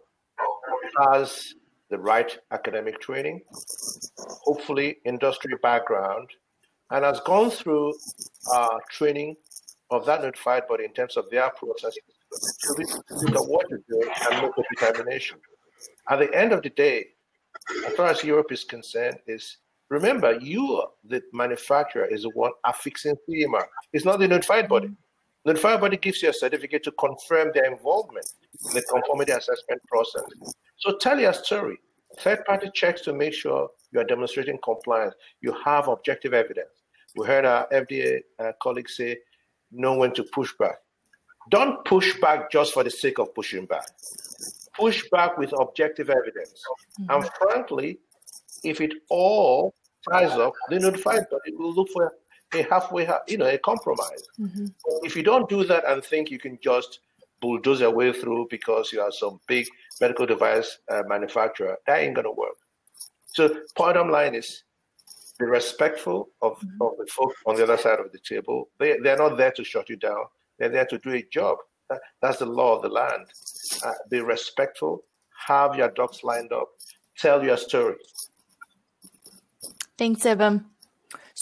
has 1.03 1.53
the 1.89 1.97
right 1.97 2.37
academic 2.51 2.99
training, 2.99 3.41
hopefully 4.43 4.97
industry 5.05 5.53
background, 5.61 6.29
and 6.91 7.03
has 7.03 7.19
gone 7.21 7.49
through 7.49 7.93
uh, 8.53 8.77
training 8.89 9.35
of 9.91 10.05
that 10.05 10.21
notified 10.21 10.67
body 10.67 10.85
in 10.85 10.93
terms 10.93 11.17
of 11.17 11.25
their 11.29 11.49
processes 11.51 12.01
to 12.61 12.73
look 13.21 13.35
at 13.35 13.47
what 13.47 13.69
to 13.69 13.77
do 13.89 14.11
and 14.31 14.41
make 14.41 14.51
a 14.57 14.63
determination 14.75 15.37
at 16.09 16.19
the 16.19 16.33
end 16.33 16.51
of 16.51 16.61
the 16.61 16.69
day, 16.69 17.07
as 17.87 17.93
far 17.93 18.07
as 18.07 18.23
Europe 18.23 18.51
is 18.51 18.63
concerned, 18.63 19.17
is 19.27 19.57
remember 19.89 20.37
you, 20.39 20.83
the 21.03 21.21
manufacturer, 21.33 22.05
is 22.05 22.23
the 22.23 22.29
one 22.29 22.51
affixing 22.65 23.15
CE 23.15 23.47
mark. 23.47 23.69
It's 23.93 24.05
not 24.05 24.19
the 24.19 24.27
notified 24.27 24.67
body. 24.67 24.89
The 25.45 25.53
notified 25.53 25.79
body 25.79 25.97
gives 25.97 26.21
you 26.21 26.29
a 26.29 26.33
certificate 26.33 26.83
to 26.83 26.91
confirm 26.93 27.51
their 27.53 27.71
involvement 27.71 28.25
in 28.67 28.73
the 28.73 28.81
conformity 28.81 29.31
assessment 29.31 29.81
process. 29.87 30.23
So 30.77 30.97
tell 30.97 31.19
your 31.19 31.33
story. 31.33 31.77
Third 32.19 32.43
party 32.45 32.69
checks 32.73 33.01
to 33.01 33.13
make 33.13 33.33
sure 33.33 33.69
you 33.91 33.99
are 33.99 34.05
demonstrating 34.05 34.57
compliance. 34.63 35.13
You 35.41 35.55
have 35.63 35.87
objective 35.87 36.33
evidence. 36.33 36.83
We 37.15 37.27
heard 37.27 37.45
our 37.45 37.67
FDA 37.71 38.21
uh, 38.39 38.51
colleagues 38.61 38.97
say, 38.97 39.17
know 39.71 39.95
when 39.95 40.13
to 40.15 40.23
push 40.33 40.51
back. 40.59 40.75
Don't 41.51 41.85
push 41.85 42.19
back 42.19 42.51
just 42.51 42.73
for 42.73 42.83
the 42.83 42.89
sake 42.89 43.19
of 43.19 43.33
pushing 43.35 43.65
back 43.65 43.85
push 44.77 45.03
back 45.11 45.37
with 45.37 45.53
objective 45.59 46.09
evidence. 46.09 46.63
Mm-hmm. 46.99 47.11
And 47.11 47.29
frankly, 47.39 47.99
if 48.63 48.81
it 48.81 48.93
all 49.09 49.73
ties 50.09 50.31
up, 50.31 50.53
the 50.69 50.79
notified 50.79 51.29
body 51.29 51.53
will 51.53 51.73
look 51.73 51.87
for 51.93 52.13
a 52.59 52.63
halfway, 52.69 53.07
you 53.27 53.37
know, 53.37 53.45
a 53.45 53.57
compromise. 53.57 54.23
Mm-hmm. 54.39 54.65
If 55.03 55.15
you 55.15 55.23
don't 55.23 55.49
do 55.49 55.63
that 55.65 55.83
and 55.87 56.03
think 56.03 56.29
you 56.31 56.39
can 56.39 56.57
just 56.61 56.99
bulldoze 57.41 57.81
your 57.81 57.91
way 57.91 58.11
through 58.13 58.47
because 58.49 58.91
you 58.91 59.01
are 59.01 59.11
some 59.11 59.39
big 59.47 59.67
medical 60.01 60.25
device 60.25 60.79
uh, 60.91 61.03
manufacturer, 61.07 61.77
that 61.87 61.99
ain't 61.99 62.15
gonna 62.15 62.31
work. 62.31 62.55
So, 63.27 63.55
bottom 63.75 64.09
line 64.09 64.35
is, 64.35 64.63
be 65.37 65.45
respectful 65.45 66.29
of, 66.41 66.53
mm-hmm. 66.59 66.81
of 66.81 66.93
the 66.97 67.05
folks 67.07 67.35
on 67.45 67.55
the 67.55 67.63
other 67.63 67.77
side 67.77 67.99
of 67.99 68.11
the 68.11 68.19
table. 68.19 68.69
They 68.79 68.97
they're 69.03 69.17
not 69.17 69.37
there 69.37 69.51
to 69.51 69.63
shut 69.63 69.89
you 69.89 69.97
down. 69.97 70.25
They're 70.57 70.69
there 70.69 70.85
to 70.85 70.97
do 70.99 71.11
a 71.11 71.23
job. 71.31 71.57
That, 71.89 71.99
that's 72.21 72.39
the 72.39 72.45
law 72.45 72.77
of 72.77 72.81
the 72.81 72.89
land. 72.89 73.25
Uh, 73.85 73.91
be 74.09 74.21
respectful, 74.21 75.03
have 75.45 75.75
your 75.75 75.89
ducks 75.89 76.23
lined 76.23 76.53
up, 76.53 76.69
tell 77.17 77.43
your 77.43 77.57
story. 77.57 77.95
Thanks, 79.97 80.23
Ibim. 80.23 80.65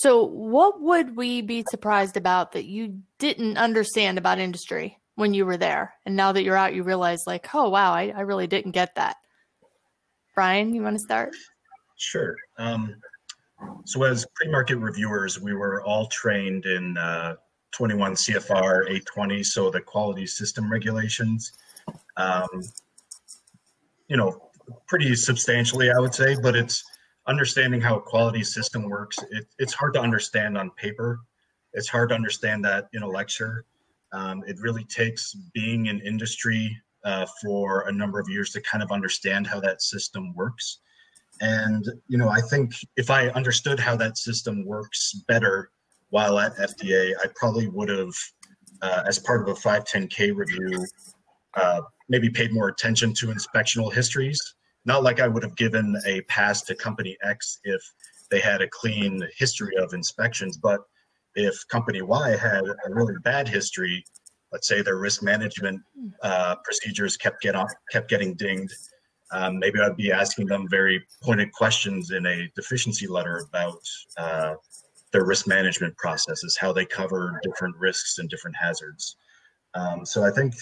So, 0.03 0.25
what 0.25 0.81
would 0.81 1.15
we 1.15 1.41
be 1.41 1.63
surprised 1.69 2.17
about 2.17 2.51
that 2.51 2.65
you 2.65 2.99
didn't 3.19 3.57
understand 3.57 4.17
about 4.17 4.37
industry 4.37 4.99
when 5.15 5.33
you 5.33 5.45
were 5.45 5.55
there? 5.55 5.93
And 6.05 6.13
now 6.13 6.33
that 6.33 6.43
you're 6.43 6.57
out, 6.57 6.75
you 6.75 6.83
realize, 6.83 7.23
like, 7.25 7.47
oh, 7.55 7.69
wow, 7.69 7.93
I, 7.93 8.11
I 8.13 8.19
really 8.19 8.45
didn't 8.45 8.71
get 8.71 8.95
that. 8.95 9.15
Brian, 10.35 10.75
you 10.75 10.83
want 10.83 10.97
to 10.97 10.99
start? 10.99 11.33
Sure. 11.95 12.35
Um, 12.57 12.97
so, 13.85 14.03
as 14.03 14.27
pre 14.35 14.51
market 14.51 14.75
reviewers, 14.75 15.39
we 15.39 15.53
were 15.53 15.81
all 15.83 16.07
trained 16.07 16.65
in 16.65 16.97
uh, 16.97 17.35
21 17.71 18.15
CFR 18.15 18.81
820, 18.81 19.41
so 19.41 19.69
the 19.69 19.79
quality 19.79 20.27
system 20.27 20.69
regulations. 20.69 21.53
Um, 22.17 22.49
you 24.09 24.17
know, 24.17 24.49
pretty 24.85 25.15
substantially, 25.15 25.91
I 25.91 25.99
would 26.01 26.13
say, 26.13 26.35
but 26.43 26.57
it's 26.57 26.83
understanding 27.27 27.81
how 27.81 27.97
a 27.97 28.01
quality 28.01 28.43
system 28.43 28.89
works. 28.89 29.17
It, 29.31 29.45
it's 29.59 29.73
hard 29.73 29.93
to 29.93 30.01
understand 30.01 30.57
on 30.57 30.71
paper. 30.71 31.19
It's 31.73 31.87
hard 31.87 32.09
to 32.09 32.15
understand 32.15 32.63
that 32.65 32.89
in 32.93 33.03
a 33.03 33.07
lecture. 33.07 33.65
Um, 34.11 34.43
it 34.45 34.59
really 34.59 34.83
takes 34.85 35.33
being 35.53 35.87
in 35.87 35.99
industry 36.01 36.77
uh, 37.03 37.25
for 37.41 37.87
a 37.87 37.91
number 37.91 38.19
of 38.19 38.29
years 38.29 38.51
to 38.51 38.61
kind 38.61 38.83
of 38.83 38.91
understand 38.91 39.47
how 39.47 39.59
that 39.59 39.81
system 39.81 40.33
works. 40.35 40.79
And, 41.41 41.85
you 42.07 42.17
know, 42.17 42.29
I 42.29 42.41
think 42.41 42.73
if 42.95 43.09
I 43.09 43.29
understood 43.29 43.79
how 43.79 43.95
that 43.97 44.17
system 44.17 44.65
works 44.65 45.13
better, 45.27 45.71
while 46.09 46.37
at 46.39 46.55
FDA, 46.57 47.13
I 47.23 47.27
probably 47.35 47.67
would 47.67 47.89
have, 47.89 48.13
uh, 48.83 49.03
as 49.07 49.17
part 49.17 49.41
of 49.41 49.47
a 49.47 49.59
510K 49.59 50.35
review, 50.35 50.85
uh, 51.55 51.81
maybe 52.07 52.29
paid 52.29 52.53
more 52.53 52.67
attention 52.67 53.13
to 53.15 53.27
inspectional 53.27 53.91
histories. 53.91 54.39
Not 54.85 55.03
like 55.03 55.19
I 55.19 55.27
would 55.27 55.43
have 55.43 55.55
given 55.55 55.95
a 56.05 56.21
pass 56.21 56.61
to 56.63 56.75
company 56.75 57.17
X 57.23 57.59
if 57.63 57.81
they 58.29 58.39
had 58.39 58.61
a 58.61 58.67
clean 58.67 59.21
history 59.37 59.75
of 59.77 59.93
inspections, 59.93 60.57
but 60.57 60.81
if 61.35 61.67
company 61.67 62.01
Y 62.01 62.35
had 62.35 62.63
a 62.63 62.93
really 62.93 63.15
bad 63.23 63.47
history, 63.47 64.03
let's 64.51 64.67
say 64.67 64.81
their 64.81 64.97
risk 64.97 65.23
management 65.23 65.81
uh, 66.21 66.55
procedures 66.63 67.17
kept 67.17 67.41
get 67.41 67.55
on, 67.55 67.67
kept 67.91 68.09
getting 68.09 68.35
dinged, 68.35 68.73
um, 69.31 69.57
maybe 69.57 69.79
I'd 69.79 69.97
be 69.97 70.11
asking 70.11 70.47
them 70.47 70.67
very 70.69 71.03
pointed 71.23 71.51
questions 71.53 72.11
in 72.11 72.25
a 72.25 72.47
deficiency 72.55 73.07
letter 73.07 73.45
about 73.49 73.79
uh, 74.17 74.53
their 75.11 75.25
risk 75.25 75.47
management 75.47 75.97
processes, 75.97 76.55
how 76.55 76.71
they 76.71 76.85
cover 76.85 77.39
different 77.43 77.75
risks 77.77 78.19
and 78.19 78.29
different 78.29 78.55
hazards. 78.55 79.17
Um, 79.73 80.05
so 80.05 80.23
I 80.23 80.29
think 80.29 80.53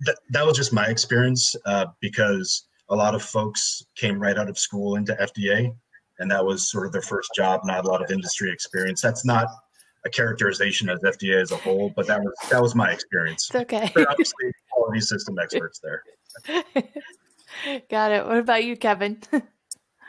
that, 0.00 0.18
that 0.30 0.46
was 0.46 0.56
just 0.56 0.72
my 0.72 0.86
experience 0.86 1.56
uh, 1.64 1.86
because 2.00 2.65
a 2.88 2.94
lot 2.94 3.14
of 3.14 3.22
folks 3.22 3.82
came 3.96 4.18
right 4.18 4.38
out 4.38 4.48
of 4.48 4.58
school 4.58 4.96
into 4.96 5.14
FDA, 5.14 5.74
and 6.18 6.30
that 6.30 6.44
was 6.44 6.70
sort 6.70 6.86
of 6.86 6.92
their 6.92 7.02
first 7.02 7.30
job, 7.34 7.60
not 7.64 7.84
a 7.84 7.88
lot 7.88 8.02
of 8.02 8.10
industry 8.10 8.50
experience. 8.52 9.00
That's 9.00 9.24
not 9.24 9.48
a 10.04 10.10
characterization 10.10 10.88
of 10.88 11.00
FDA 11.00 11.40
as 11.40 11.50
a 11.50 11.56
whole, 11.56 11.92
but 11.94 12.06
that 12.06 12.20
was 12.20 12.32
that 12.50 12.62
was 12.62 12.74
my 12.74 12.90
experience. 12.90 13.48
It's 13.50 13.62
okay. 13.62 13.90
They're 13.94 14.10
obviously 14.10 14.52
quality 14.70 15.00
system 15.00 15.36
experts 15.38 15.80
there. 15.82 16.02
Got 17.90 18.12
it. 18.12 18.26
What 18.26 18.38
about 18.38 18.64
you, 18.64 18.76
Kevin? 18.76 19.18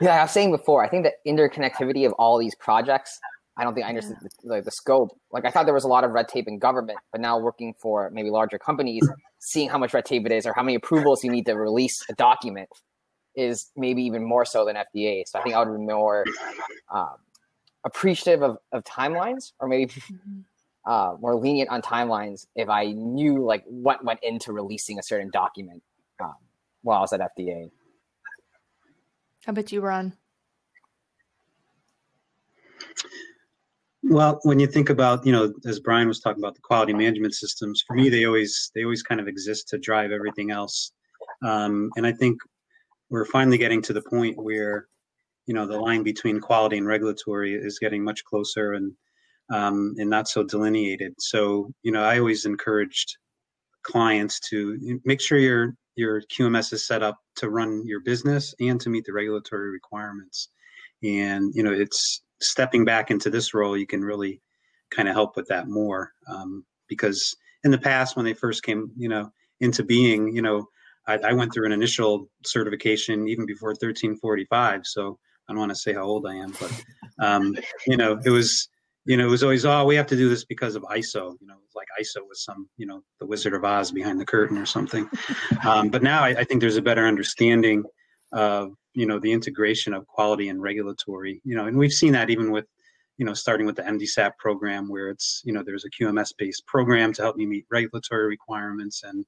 yeah, 0.01 0.19
I 0.19 0.23
was 0.23 0.31
saying 0.31 0.51
before, 0.51 0.83
I 0.83 0.89
think 0.89 1.05
the 1.05 1.13
interconnectivity 1.29 2.05
of 2.05 2.13
all 2.13 2.37
these 2.37 2.55
projects 2.55 3.19
I 3.57 3.63
don't 3.63 3.73
think 3.73 3.85
I 3.85 3.89
understood 3.89 4.17
yeah. 4.21 4.27
the, 4.43 4.49
like 4.49 4.63
the 4.65 4.71
scope. 4.71 5.19
Like 5.31 5.45
I 5.45 5.51
thought 5.51 5.65
there 5.65 5.73
was 5.73 5.83
a 5.83 5.89
lot 5.89 6.03
of 6.03 6.11
red 6.11 6.27
tape 6.27 6.47
in 6.47 6.59
government, 6.59 6.99
but 7.11 7.21
now 7.21 7.39
working 7.39 7.73
for 7.81 8.09
maybe 8.11 8.29
larger 8.29 8.59
companies, 8.59 9.07
seeing 9.39 9.69
how 9.69 9.77
much 9.77 9.93
red 9.93 10.05
tape 10.05 10.25
it 10.25 10.31
is 10.31 10.45
or 10.45 10.53
how 10.53 10.63
many 10.63 10.75
approvals 10.75 11.23
you 11.23 11.31
need 11.31 11.45
to 11.47 11.53
release 11.53 12.03
a 12.09 12.13
document 12.13 12.69
is 13.35 13.71
maybe 13.75 14.03
even 14.03 14.23
more 14.23 14.45
so 14.45 14.65
than 14.65 14.75
FDA. 14.75 15.23
So 15.25 15.39
I 15.39 15.43
think 15.43 15.55
I 15.55 15.63
would 15.63 15.77
be 15.77 15.83
more 15.83 16.23
um, 16.93 17.17
appreciative 17.83 18.43
of, 18.43 18.57
of 18.71 18.83
timelines 18.83 19.53
or 19.59 19.67
maybe 19.67 19.91
mm-hmm. 19.91 20.39
uh, 20.85 21.15
more 21.19 21.35
lenient 21.35 21.69
on 21.69 21.81
timelines 21.81 22.45
if 22.55 22.69
I 22.69 22.85
knew 22.91 23.43
like 23.43 23.63
what 23.65 24.03
went 24.03 24.19
into 24.21 24.53
releasing 24.53 24.99
a 24.99 25.03
certain 25.03 25.29
document 25.31 25.81
um, 26.19 26.35
while 26.83 26.99
I 26.99 27.01
was 27.01 27.13
at 27.13 27.21
FDA. 27.21 27.69
How 29.45 29.51
about 29.51 29.71
you, 29.71 29.81
Ron? 29.81 30.13
Well, 34.09 34.39
when 34.43 34.57
you 34.57 34.67
think 34.67 34.89
about, 34.89 35.25
you 35.25 35.33
know, 35.33 35.53
as 35.65 35.81
Brian 35.81 36.07
was 36.07 36.21
talking 36.21 36.41
about 36.41 36.55
the 36.55 36.61
quality 36.61 36.93
management 36.93 37.33
systems, 37.33 37.83
for 37.85 37.93
me, 37.93 38.07
they 38.07 38.25
always 38.25 38.71
they 38.73 38.83
always 38.83 39.03
kind 39.03 39.19
of 39.19 39.27
exist 39.27 39.67
to 39.69 39.77
drive 39.77 40.11
everything 40.11 40.49
else. 40.49 40.93
Um, 41.43 41.89
and 41.97 42.07
I 42.07 42.13
think 42.13 42.39
we're 43.09 43.25
finally 43.25 43.57
getting 43.57 43.81
to 43.81 43.93
the 43.93 44.01
point 44.01 44.37
where, 44.37 44.87
you 45.45 45.53
know, 45.53 45.67
the 45.67 45.77
line 45.77 46.03
between 46.03 46.39
quality 46.39 46.77
and 46.77 46.87
regulatory 46.87 47.53
is 47.53 47.79
getting 47.79 48.01
much 48.01 48.23
closer 48.23 48.73
and 48.73 48.93
um, 49.49 49.93
and 49.97 50.09
not 50.09 50.29
so 50.29 50.41
delineated. 50.41 51.13
So, 51.19 51.71
you 51.83 51.91
know, 51.91 52.03
I 52.03 52.19
always 52.19 52.45
encouraged 52.45 53.17
clients 53.83 54.39
to 54.49 55.01
make 55.03 55.19
sure 55.19 55.37
your 55.37 55.75
your 55.95 56.21
QMS 56.21 56.71
is 56.71 56.87
set 56.87 57.03
up 57.03 57.17
to 57.37 57.49
run 57.49 57.85
your 57.85 57.99
business 57.99 58.55
and 58.61 58.79
to 58.79 58.89
meet 58.89 59.03
the 59.03 59.13
regulatory 59.13 59.69
requirements. 59.69 60.47
And 61.03 61.51
you 61.53 61.61
know, 61.63 61.73
it's 61.73 62.21
stepping 62.41 62.85
back 62.85 63.11
into 63.11 63.29
this 63.29 63.53
role, 63.53 63.77
you 63.77 63.87
can 63.87 64.03
really 64.03 64.41
kind 64.91 65.07
of 65.07 65.15
help 65.15 65.35
with 65.35 65.47
that 65.47 65.67
more. 65.67 66.11
Um, 66.27 66.65
because 66.87 67.35
in 67.63 67.71
the 67.71 67.77
past, 67.77 68.15
when 68.15 68.25
they 68.25 68.33
first 68.33 68.63
came, 68.63 68.91
you 68.95 69.09
know, 69.09 69.31
into 69.59 69.83
being. 69.83 70.33
You 70.33 70.41
know, 70.41 70.67
I, 71.07 71.17
I 71.17 71.33
went 71.33 71.53
through 71.53 71.65
an 71.65 71.71
initial 71.71 72.29
certification 72.45 73.27
even 73.27 73.45
before 73.45 73.69
1345. 73.69 74.81
So 74.85 75.17
I 75.47 75.53
don't 75.53 75.59
want 75.59 75.71
to 75.71 75.75
say 75.75 75.93
how 75.93 76.03
old 76.03 76.25
I 76.27 76.35
am, 76.35 76.53
but 76.59 76.83
um, 77.19 77.55
you 77.85 77.97
know, 77.97 78.19
it 78.23 78.29
was 78.29 78.69
you 79.05 79.15
know, 79.15 79.25
it 79.25 79.29
was 79.29 79.41
always, 79.41 79.65
oh, 79.65 79.85
we 79.85 79.95
have 79.95 80.07
to 80.07 80.17
do 80.17 80.27
this 80.27 80.43
because 80.43 80.75
of 80.75 80.83
ISO. 80.83 81.33
You 81.39 81.47
know, 81.47 81.55
like 81.73 81.87
ISO 82.01 82.27
was 82.27 82.43
some, 82.43 82.67
you 82.75 82.85
know, 82.85 83.03
the 83.21 83.25
Wizard 83.25 83.53
of 83.53 83.63
Oz 83.63 83.89
behind 83.89 84.19
the 84.19 84.25
curtain 84.25 84.57
or 84.57 84.65
something. 84.65 85.09
Um, 85.65 85.89
but 85.89 86.03
now 86.03 86.23
I, 86.23 86.29
I, 86.29 86.43
think 86.43 86.61
there's 86.61 86.77
a 86.77 86.81
better 86.81 87.07
understanding 87.07 87.83
of, 88.31 88.73
you 88.93 89.05
know, 89.05 89.19
the 89.19 89.31
integration 89.31 89.93
of 89.93 90.07
quality 90.07 90.49
and 90.49 90.61
regulatory. 90.61 91.41
You 91.43 91.55
know, 91.55 91.67
and 91.67 91.77
we've 91.77 91.93
seen 91.93 92.13
that 92.13 92.29
even 92.29 92.51
with, 92.51 92.65
you 93.17 93.25
know, 93.25 93.33
starting 93.33 93.65
with 93.65 93.75
the 93.75 93.83
MDSAP 93.83 94.31
program, 94.37 94.87
where 94.87 95.09
it's, 95.09 95.41
you 95.45 95.53
know, 95.53 95.63
there's 95.63 95.85
a 95.85 95.89
QMS-based 95.89 96.65
program 96.65 97.13
to 97.13 97.21
help 97.21 97.39
you 97.39 97.47
meet 97.47 97.65
regulatory 97.71 98.27
requirements, 98.27 99.03
and 99.03 99.25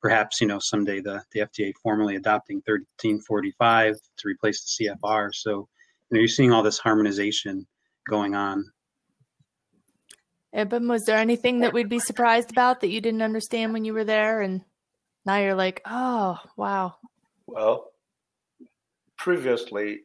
perhaps, 0.00 0.40
you 0.40 0.46
know, 0.46 0.58
someday 0.58 1.00
the 1.00 1.22
the 1.32 1.40
FDA 1.40 1.72
formally 1.82 2.16
adopting 2.16 2.56
1345 2.58 3.96
to 4.18 4.28
replace 4.28 4.76
the 4.78 4.86
CFR. 4.86 5.34
So, 5.34 5.50
you 5.50 6.16
know, 6.16 6.18
you're 6.18 6.28
seeing 6.28 6.52
all 6.52 6.62
this 6.62 6.78
harmonization 6.78 7.66
going 8.08 8.34
on 8.34 8.70
Ibim, 10.54 10.88
was 10.88 11.04
there 11.04 11.16
anything 11.16 11.60
that 11.60 11.72
we'd 11.72 11.88
be 11.88 11.98
surprised 11.98 12.50
about 12.50 12.80
that 12.80 12.90
you 12.90 13.00
didn't 13.00 13.22
understand 13.22 13.72
when 13.72 13.84
you 13.84 13.94
were 13.94 14.04
there, 14.04 14.42
and 14.42 14.62
now 15.24 15.38
you're 15.38 15.54
like, 15.54 15.80
oh, 15.86 16.38
wow. 16.56 16.96
Well, 17.46 17.91
previously, 19.22 20.00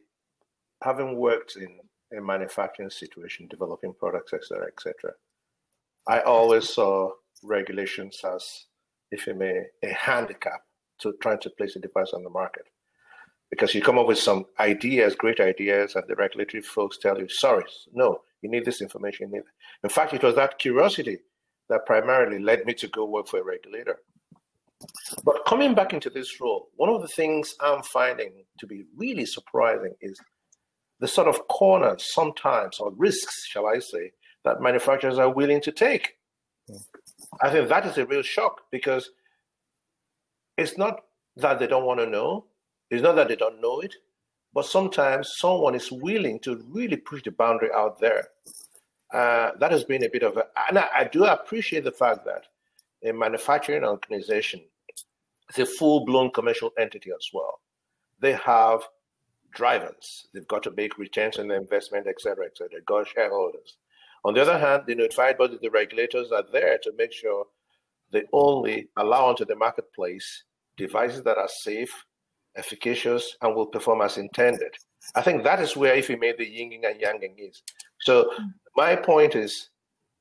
having 0.84 1.16
worked 1.16 1.56
in 1.56 1.80
a 2.16 2.20
manufacturing 2.20 2.88
situation, 2.88 3.48
developing 3.50 3.92
products, 3.98 4.32
etc., 4.32 4.68
etc., 4.68 5.12
I 6.06 6.20
always 6.20 6.72
saw 6.72 7.10
regulations 7.42 8.20
as, 8.24 8.66
if 9.10 9.26
you 9.26 9.34
may, 9.34 9.64
a 9.82 9.92
handicap 9.92 10.60
to 11.00 11.14
trying 11.20 11.40
to 11.40 11.50
place 11.50 11.74
a 11.74 11.80
device 11.80 12.12
on 12.14 12.22
the 12.22 12.30
market. 12.30 12.62
Because 13.50 13.74
you 13.74 13.82
come 13.82 13.98
up 13.98 14.06
with 14.06 14.18
some 14.18 14.44
ideas, 14.60 15.16
great 15.16 15.40
ideas, 15.40 15.96
and 15.96 16.04
the 16.06 16.14
regulatory 16.14 16.62
folks 16.62 16.96
tell 16.96 17.18
you, 17.18 17.28
sorry, 17.28 17.64
no, 17.92 18.20
you 18.40 18.48
need 18.48 18.64
this 18.64 18.80
information. 18.80 19.32
Need 19.32 19.42
In 19.82 19.90
fact, 19.90 20.14
it 20.14 20.22
was 20.22 20.36
that 20.36 20.60
curiosity 20.60 21.18
that 21.68 21.86
primarily 21.86 22.38
led 22.38 22.64
me 22.66 22.74
to 22.74 22.86
go 22.86 23.04
work 23.04 23.26
for 23.26 23.40
a 23.40 23.44
regulator. 23.44 23.98
But 25.24 25.44
coming 25.46 25.74
back 25.74 25.92
into 25.92 26.10
this 26.10 26.40
role, 26.40 26.68
one 26.76 26.88
of 26.88 27.02
the 27.02 27.08
things 27.08 27.54
I'm 27.60 27.82
finding 27.82 28.44
to 28.58 28.66
be 28.66 28.84
really 28.96 29.26
surprising 29.26 29.94
is 30.00 30.20
the 31.00 31.08
sort 31.08 31.28
of 31.28 31.46
corners 31.48 32.12
sometimes, 32.12 32.78
or 32.78 32.92
risks, 32.92 33.46
shall 33.46 33.66
I 33.66 33.78
say, 33.78 34.12
that 34.44 34.60
manufacturers 34.60 35.18
are 35.18 35.30
willing 35.30 35.60
to 35.62 35.72
take. 35.72 36.16
I 37.40 37.50
think 37.50 37.68
that 37.68 37.86
is 37.86 37.98
a 37.98 38.06
real 38.06 38.22
shock 38.22 38.62
because 38.70 39.10
it's 40.56 40.76
not 40.76 41.04
that 41.36 41.58
they 41.58 41.66
don't 41.66 41.84
want 41.84 42.00
to 42.00 42.06
know, 42.06 42.46
it's 42.90 43.02
not 43.02 43.16
that 43.16 43.28
they 43.28 43.36
don't 43.36 43.60
know 43.60 43.80
it, 43.80 43.94
but 44.52 44.66
sometimes 44.66 45.36
someone 45.36 45.74
is 45.74 45.92
willing 45.92 46.40
to 46.40 46.64
really 46.68 46.96
push 46.96 47.22
the 47.22 47.30
boundary 47.30 47.70
out 47.74 48.00
there. 48.00 48.28
Uh, 49.12 49.52
that 49.58 49.72
has 49.72 49.84
been 49.84 50.04
a 50.04 50.10
bit 50.10 50.22
of 50.22 50.36
a, 50.36 50.44
and 50.68 50.78
I, 50.78 50.88
I 50.96 51.04
do 51.04 51.24
appreciate 51.24 51.84
the 51.84 51.92
fact 51.92 52.24
that 52.26 52.44
a 53.04 53.12
manufacturing 53.12 53.84
organization 53.84 54.60
is 55.50 55.58
a 55.58 55.66
full 55.66 56.04
blown 56.04 56.30
commercial 56.30 56.72
entity 56.78 57.10
as 57.10 57.28
well. 57.32 57.60
They 58.20 58.32
have 58.32 58.82
drivers, 59.54 60.26
they've 60.34 60.48
got 60.48 60.62
to 60.64 60.70
make 60.72 60.98
returns 60.98 61.38
on 61.38 61.48
their 61.48 61.60
investment, 61.60 62.06
et 62.06 62.20
cetera, 62.20 62.46
et 62.46 62.56
cetera, 62.56 62.80
got 62.86 63.08
shareholders. 63.08 63.76
On 64.24 64.34
the 64.34 64.42
other 64.42 64.58
hand, 64.58 64.82
the 64.86 64.94
notified 64.94 65.38
body, 65.38 65.58
the 65.60 65.70
regulators 65.70 66.32
are 66.32 66.44
there 66.52 66.78
to 66.82 66.92
make 66.98 67.12
sure 67.12 67.46
they 68.10 68.24
only 68.32 68.88
allow 68.96 69.26
onto 69.26 69.44
the 69.44 69.56
marketplace 69.56 70.44
devices 70.76 71.22
that 71.22 71.38
are 71.38 71.48
safe, 71.48 72.04
efficacious, 72.56 73.36
and 73.42 73.54
will 73.54 73.66
perform 73.66 74.00
as 74.02 74.18
intended. 74.18 74.74
I 75.14 75.22
think 75.22 75.44
that 75.44 75.60
is 75.60 75.76
where 75.76 75.94
if 75.94 76.10
you 76.10 76.18
made 76.18 76.38
the 76.38 76.46
yin 76.46 76.82
and 76.84 77.00
yang 77.00 77.20
is. 77.38 77.62
So 78.00 78.24
mm. 78.24 78.52
my 78.76 78.96
point 78.96 79.34
is 79.34 79.70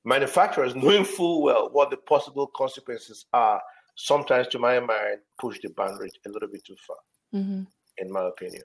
manufacturers 0.07 0.73
knowing 0.73 1.03
full 1.03 1.43
well 1.43 1.69
what 1.73 1.91
the 1.91 1.97
possible 1.97 2.47
consequences 2.47 3.25
are, 3.33 3.61
sometimes 3.95 4.47
to 4.47 4.57
my 4.57 4.79
mind, 4.79 5.19
push 5.39 5.59
the 5.61 5.69
boundary 5.75 6.09
a 6.25 6.29
little 6.29 6.47
bit 6.47 6.63
too 6.65 6.75
far, 6.87 6.97
mm-hmm. 7.35 7.63
in 7.97 8.11
my 8.11 8.25
opinion. 8.27 8.63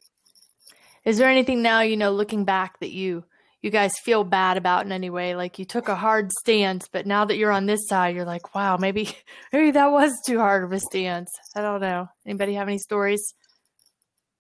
Is 1.05 1.19
there 1.19 1.29
anything 1.29 1.61
now, 1.61 1.81
you 1.81 1.97
know, 1.97 2.13
looking 2.13 2.45
back 2.45 2.79
that 2.79 2.93
you 2.93 3.25
you 3.61 3.71
guys 3.71 3.93
feel 4.05 4.25
bad 4.25 4.57
about 4.57 4.87
in 4.87 4.93
any 4.93 5.11
way? 5.11 5.35
Like 5.35 5.59
you 5.59 5.65
took 5.65 5.89
a 5.89 5.97
hard 5.97 6.31
stance, 6.33 6.89
but 6.89 7.07
now 7.07 7.25
that 7.25 7.37
you're 7.37 7.53
on 7.53 7.67
this 7.67 7.89
side, 7.89 8.15
you're 8.15 8.25
like, 8.25 8.55
wow, 8.55 8.77
maybe 8.77 9.17
maybe 9.53 9.73
that 9.73 9.91
was 9.91 10.13
too 10.25 10.39
hard 10.39 10.63
of 10.63 10.73
a 10.73 10.79
stance. 10.79 11.31
I 11.57 11.61
don't 11.61 11.81
know. 11.81 12.09
Anybody 12.25 12.55
have 12.55 12.69
any 12.69 12.79
stories? 12.79 13.35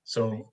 So, 0.04 0.51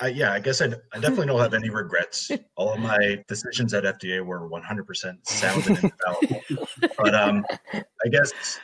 I, 0.00 0.08
yeah, 0.08 0.32
I 0.32 0.40
guess 0.40 0.60
I, 0.60 0.66
I 0.92 0.98
definitely 1.00 1.26
don't 1.26 1.40
have 1.40 1.54
any 1.54 1.70
regrets. 1.70 2.30
All 2.56 2.74
of 2.74 2.80
my 2.80 3.22
decisions 3.28 3.72
at 3.72 3.84
FDA 3.84 4.24
were 4.24 4.48
100% 4.48 5.26
sound 5.26 5.66
and 5.66 5.78
infallible. 5.78 6.68
but 6.98 7.14
um, 7.14 7.44
I 7.72 8.08
guess 8.10 8.60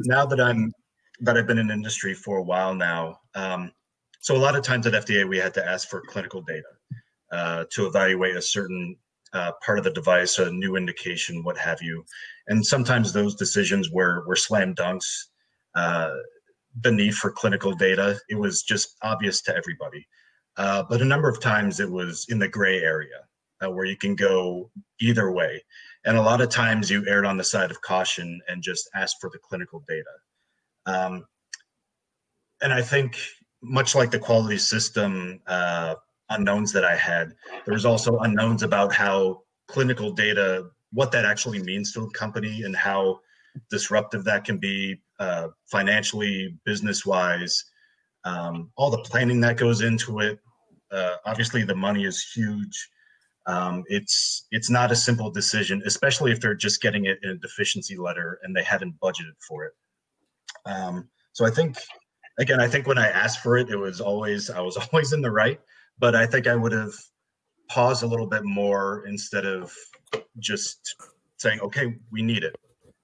now 0.00 0.26
that 0.26 0.40
I'm 0.40 0.72
that 1.20 1.38
I've 1.38 1.46
been 1.46 1.58
in 1.58 1.70
industry 1.70 2.12
for 2.12 2.38
a 2.38 2.42
while 2.42 2.74
now, 2.74 3.20
um, 3.34 3.72
so 4.20 4.36
a 4.36 4.38
lot 4.38 4.54
of 4.54 4.62
times 4.62 4.86
at 4.86 4.92
FDA 4.92 5.26
we 5.26 5.38
had 5.38 5.54
to 5.54 5.66
ask 5.66 5.88
for 5.88 6.02
clinical 6.02 6.42
data 6.42 6.68
uh, 7.32 7.64
to 7.72 7.86
evaluate 7.86 8.36
a 8.36 8.42
certain 8.42 8.96
uh, 9.32 9.52
part 9.64 9.78
of 9.78 9.84
the 9.84 9.90
device, 9.90 10.38
a 10.38 10.50
new 10.50 10.76
indication, 10.76 11.42
what 11.42 11.56
have 11.56 11.80
you, 11.80 12.04
and 12.48 12.64
sometimes 12.64 13.12
those 13.12 13.34
decisions 13.34 13.90
were 13.90 14.24
were 14.26 14.36
slam 14.36 14.74
dunks. 14.74 15.06
Uh, 15.74 16.10
the 16.82 16.92
need 16.92 17.14
for 17.14 17.30
clinical 17.30 17.72
data. 17.72 18.18
It 18.28 18.34
was 18.34 18.62
just 18.62 18.96
obvious 19.02 19.40
to 19.42 19.56
everybody. 19.56 20.06
Uh, 20.56 20.82
but 20.88 21.02
a 21.02 21.04
number 21.04 21.28
of 21.28 21.40
times 21.40 21.80
it 21.80 21.90
was 21.90 22.26
in 22.28 22.38
the 22.38 22.48
gray 22.48 22.80
area 22.80 23.26
uh, 23.64 23.70
where 23.70 23.84
you 23.84 23.96
can 23.96 24.14
go 24.14 24.70
either 25.00 25.30
way. 25.30 25.62
And 26.04 26.16
a 26.16 26.22
lot 26.22 26.40
of 26.40 26.48
times 26.48 26.90
you 26.90 27.04
erred 27.06 27.26
on 27.26 27.36
the 27.36 27.44
side 27.44 27.70
of 27.70 27.80
caution 27.82 28.40
and 28.48 28.62
just 28.62 28.88
asked 28.94 29.16
for 29.20 29.30
the 29.30 29.38
clinical 29.38 29.84
data. 29.88 30.04
Um, 30.86 31.26
and 32.62 32.72
I 32.72 32.82
think, 32.82 33.18
much 33.62 33.94
like 33.94 34.10
the 34.10 34.18
quality 34.18 34.58
system 34.58 35.40
uh, 35.46 35.94
unknowns 36.30 36.72
that 36.72 36.84
I 36.84 36.96
had, 36.96 37.34
there 37.64 37.74
was 37.74 37.84
also 37.84 38.18
unknowns 38.18 38.62
about 38.62 38.94
how 38.94 39.42
clinical 39.66 40.12
data, 40.12 40.68
what 40.92 41.10
that 41.12 41.24
actually 41.24 41.62
means 41.62 41.92
to 41.92 42.02
a 42.02 42.10
company 42.10 42.62
and 42.62 42.76
how 42.76 43.20
disruptive 43.70 44.24
that 44.24 44.44
can 44.44 44.58
be 44.58 45.00
uh, 45.18 45.48
financially, 45.66 46.56
business 46.64 47.04
wise, 47.04 47.64
um, 48.24 48.70
all 48.76 48.90
the 48.90 48.98
planning 48.98 49.40
that 49.40 49.56
goes 49.56 49.80
into 49.80 50.20
it. 50.20 50.38
Uh, 50.90 51.16
obviously, 51.24 51.64
the 51.64 51.74
money 51.74 52.04
is 52.04 52.22
huge. 52.34 52.88
Um, 53.46 53.84
it's 53.86 54.46
it's 54.50 54.70
not 54.70 54.90
a 54.90 54.96
simple 54.96 55.30
decision, 55.30 55.82
especially 55.86 56.32
if 56.32 56.40
they're 56.40 56.54
just 56.54 56.82
getting 56.82 57.06
it 57.06 57.18
in 57.22 57.30
a 57.30 57.36
deficiency 57.36 57.96
letter 57.96 58.40
and 58.42 58.54
they 58.54 58.64
haven't 58.64 58.98
budgeted 59.00 59.36
for 59.46 59.64
it. 59.64 59.72
Um, 60.64 61.08
so 61.32 61.44
I 61.46 61.50
think, 61.50 61.76
again, 62.38 62.60
I 62.60 62.66
think 62.66 62.86
when 62.86 62.98
I 62.98 63.08
asked 63.08 63.40
for 63.40 63.56
it, 63.56 63.70
it 63.70 63.76
was 63.76 64.00
always 64.00 64.50
I 64.50 64.60
was 64.60 64.76
always 64.92 65.12
in 65.12 65.20
the 65.20 65.30
right, 65.30 65.60
but 65.98 66.14
I 66.14 66.26
think 66.26 66.46
I 66.46 66.56
would 66.56 66.72
have 66.72 66.92
paused 67.68 68.02
a 68.02 68.06
little 68.06 68.26
bit 68.26 68.44
more 68.44 69.06
instead 69.06 69.46
of 69.46 69.72
just 70.38 70.94
saying, 71.36 71.60
okay, 71.60 71.94
we 72.10 72.22
need 72.22 72.42
it 72.42 72.56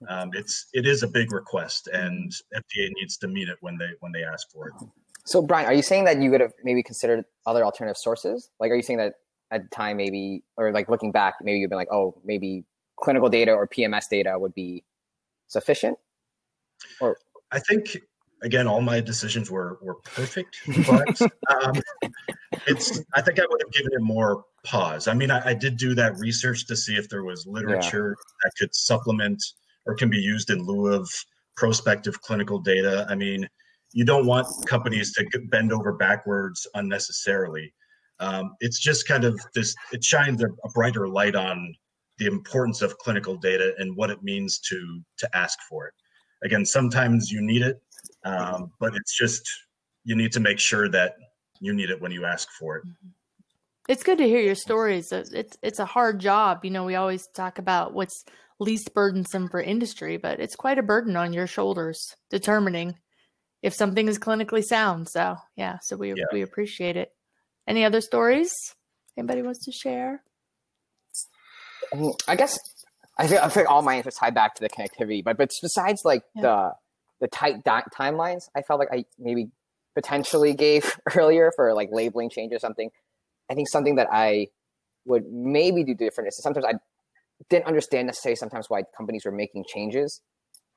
um, 0.08 0.30
it's 0.32 0.66
it 0.72 0.86
is 0.86 1.02
a 1.02 1.08
big 1.08 1.32
request, 1.32 1.88
and 1.92 2.32
FDA 2.54 2.90
needs 2.94 3.16
to 3.18 3.28
meet 3.28 3.48
it 3.48 3.56
when 3.60 3.76
they 3.78 3.90
when 4.00 4.12
they 4.12 4.24
ask 4.24 4.50
for 4.50 4.68
it. 4.68 4.74
So, 5.24 5.42
Brian, 5.42 5.66
are 5.66 5.74
you 5.74 5.82
saying 5.82 6.04
that 6.04 6.20
you 6.20 6.30
would 6.30 6.40
have 6.40 6.52
maybe 6.64 6.82
considered 6.82 7.24
other 7.46 7.64
alternative 7.64 7.96
sources? 7.96 8.50
Like, 8.58 8.70
are 8.70 8.74
you 8.74 8.82
saying 8.82 8.98
that 8.98 9.14
at 9.50 9.62
the 9.62 9.68
time, 9.68 9.96
maybe, 9.96 10.42
or 10.56 10.72
like 10.72 10.88
looking 10.88 11.12
back, 11.12 11.34
maybe 11.42 11.58
you've 11.58 11.70
been 11.70 11.78
like, 11.78 11.92
oh, 11.92 12.20
maybe 12.24 12.64
clinical 13.00 13.28
data 13.28 13.52
or 13.52 13.68
PMS 13.68 14.08
data 14.10 14.38
would 14.38 14.54
be 14.54 14.84
sufficient? 15.46 15.98
Or 17.00 17.16
I 17.52 17.60
think 17.60 17.96
again, 18.42 18.66
all 18.66 18.80
my 18.80 19.00
decisions 19.00 19.50
were 19.50 19.78
were 19.80 19.94
perfect, 19.94 20.58
but 20.86 21.20
um, 21.50 21.74
it's. 22.66 23.00
I 23.14 23.22
think 23.22 23.38
I 23.38 23.44
would 23.48 23.62
have 23.64 23.72
given 23.72 23.92
it 23.92 24.02
more 24.02 24.44
pause. 24.64 25.08
I 25.08 25.14
mean, 25.14 25.30
I, 25.30 25.50
I, 25.50 25.54
did 25.54 25.76
do 25.76 25.94
that 25.94 26.16
research 26.18 26.66
to 26.66 26.76
see 26.76 26.94
if 26.94 27.08
there 27.08 27.24
was 27.24 27.46
literature 27.46 28.16
yeah. 28.16 28.34
that 28.44 28.52
could 28.56 28.74
supplement 28.74 29.42
or 29.86 29.94
can 29.94 30.08
be 30.08 30.18
used 30.18 30.50
in 30.50 30.64
lieu 30.64 30.92
of 30.92 31.08
prospective 31.56 32.20
clinical 32.22 32.60
data. 32.60 33.04
I 33.08 33.16
mean, 33.16 33.48
you 33.92 34.04
don't 34.04 34.26
want 34.26 34.46
companies 34.66 35.12
to 35.14 35.26
bend 35.50 35.72
over 35.72 35.92
backwards 35.92 36.66
unnecessarily. 36.74 37.72
Um, 38.20 38.54
it's 38.60 38.78
just 38.78 39.06
kind 39.06 39.24
of 39.24 39.38
this, 39.54 39.74
it 39.92 40.04
shines 40.04 40.42
a, 40.42 40.46
a, 40.46 40.70
brighter 40.74 41.08
light 41.08 41.34
on 41.34 41.74
the 42.18 42.26
importance 42.26 42.82
of 42.82 42.96
clinical 42.98 43.36
data 43.36 43.74
and 43.78 43.96
what 43.96 44.10
it 44.10 44.22
means 44.22 44.58
to 44.60 45.00
to 45.18 45.36
ask 45.36 45.58
for 45.68 45.88
it. 45.88 45.94
Again, 46.44 46.64
sometimes 46.64 47.30
you 47.30 47.40
need 47.42 47.62
it, 47.62 47.82
um, 48.24 48.70
but 48.78 48.94
it's 48.94 49.16
just 49.16 49.42
you 50.04 50.14
need 50.14 50.32
to 50.32 50.40
make 50.40 50.60
sure 50.60 50.88
that 50.90 51.14
you 51.60 51.72
need 51.72 51.90
it 51.90 52.00
when 52.00 52.12
you 52.12 52.24
ask 52.24 52.48
for 52.58 52.76
it. 52.76 52.84
It's 53.88 54.02
good 54.02 54.18
to 54.18 54.24
hear 54.24 54.40
your 54.40 54.54
stories. 54.54 55.10
It's 55.10 55.56
it's 55.62 55.78
a 55.80 55.84
hard 55.84 56.20
job. 56.20 56.64
You 56.64 56.70
know, 56.70 56.84
we 56.84 56.94
always 56.94 57.26
talk 57.34 57.58
about 57.58 57.92
what's 57.92 58.24
least 58.60 58.94
burdensome 58.94 59.48
for 59.48 59.60
industry, 59.60 60.16
but 60.16 60.38
it's 60.38 60.54
quite 60.54 60.78
a 60.78 60.82
burden 60.82 61.16
on 61.16 61.32
your 61.32 61.48
shoulders 61.48 62.14
determining 62.30 62.94
if 63.62 63.74
something 63.74 64.08
is 64.08 64.18
clinically 64.18 64.64
sound. 64.64 65.08
So 65.08 65.36
yeah, 65.56 65.78
so 65.82 65.96
we 65.96 66.10
yeah. 66.10 66.24
we 66.32 66.42
appreciate 66.42 66.96
it. 66.96 67.12
Any 67.66 67.84
other 67.84 68.00
stories? 68.00 68.52
Anybody 69.16 69.42
wants 69.42 69.64
to 69.64 69.72
share? 69.72 70.22
I 72.26 72.36
guess 72.36 72.58
I 73.18 73.26
think 73.26 73.40
I 73.42 73.48
think 73.48 73.70
all 73.70 73.82
my 73.82 73.94
answers 73.94 74.14
tie 74.14 74.30
back 74.30 74.54
to 74.56 74.60
the 74.60 74.68
connectivity, 74.68 75.22
but 75.22 75.36
but 75.36 75.50
besides 75.60 76.00
like 76.04 76.22
yeah. 76.34 76.42
the 76.42 76.72
the 77.20 77.28
tight 77.28 77.62
di- 77.64 77.84
timelines, 77.96 78.44
I 78.56 78.62
felt 78.62 78.80
like 78.80 78.88
I 78.92 79.04
maybe 79.18 79.48
potentially 79.94 80.54
gave 80.54 80.96
earlier 81.16 81.52
for 81.54 81.72
like 81.74 81.90
labeling 81.92 82.30
change 82.30 82.52
or 82.52 82.58
something. 82.58 82.90
I 83.50 83.54
think 83.54 83.68
something 83.68 83.96
that 83.96 84.08
I 84.10 84.48
would 85.04 85.30
maybe 85.30 85.84
do 85.84 85.94
different 85.94 86.28
is 86.28 86.42
sometimes 86.42 86.64
I 86.64 86.74
didn't 87.50 87.66
understand 87.66 88.06
necessarily 88.06 88.36
sometimes 88.36 88.66
why 88.68 88.84
companies 88.96 89.24
were 89.24 89.32
making 89.32 89.64
changes 89.68 90.20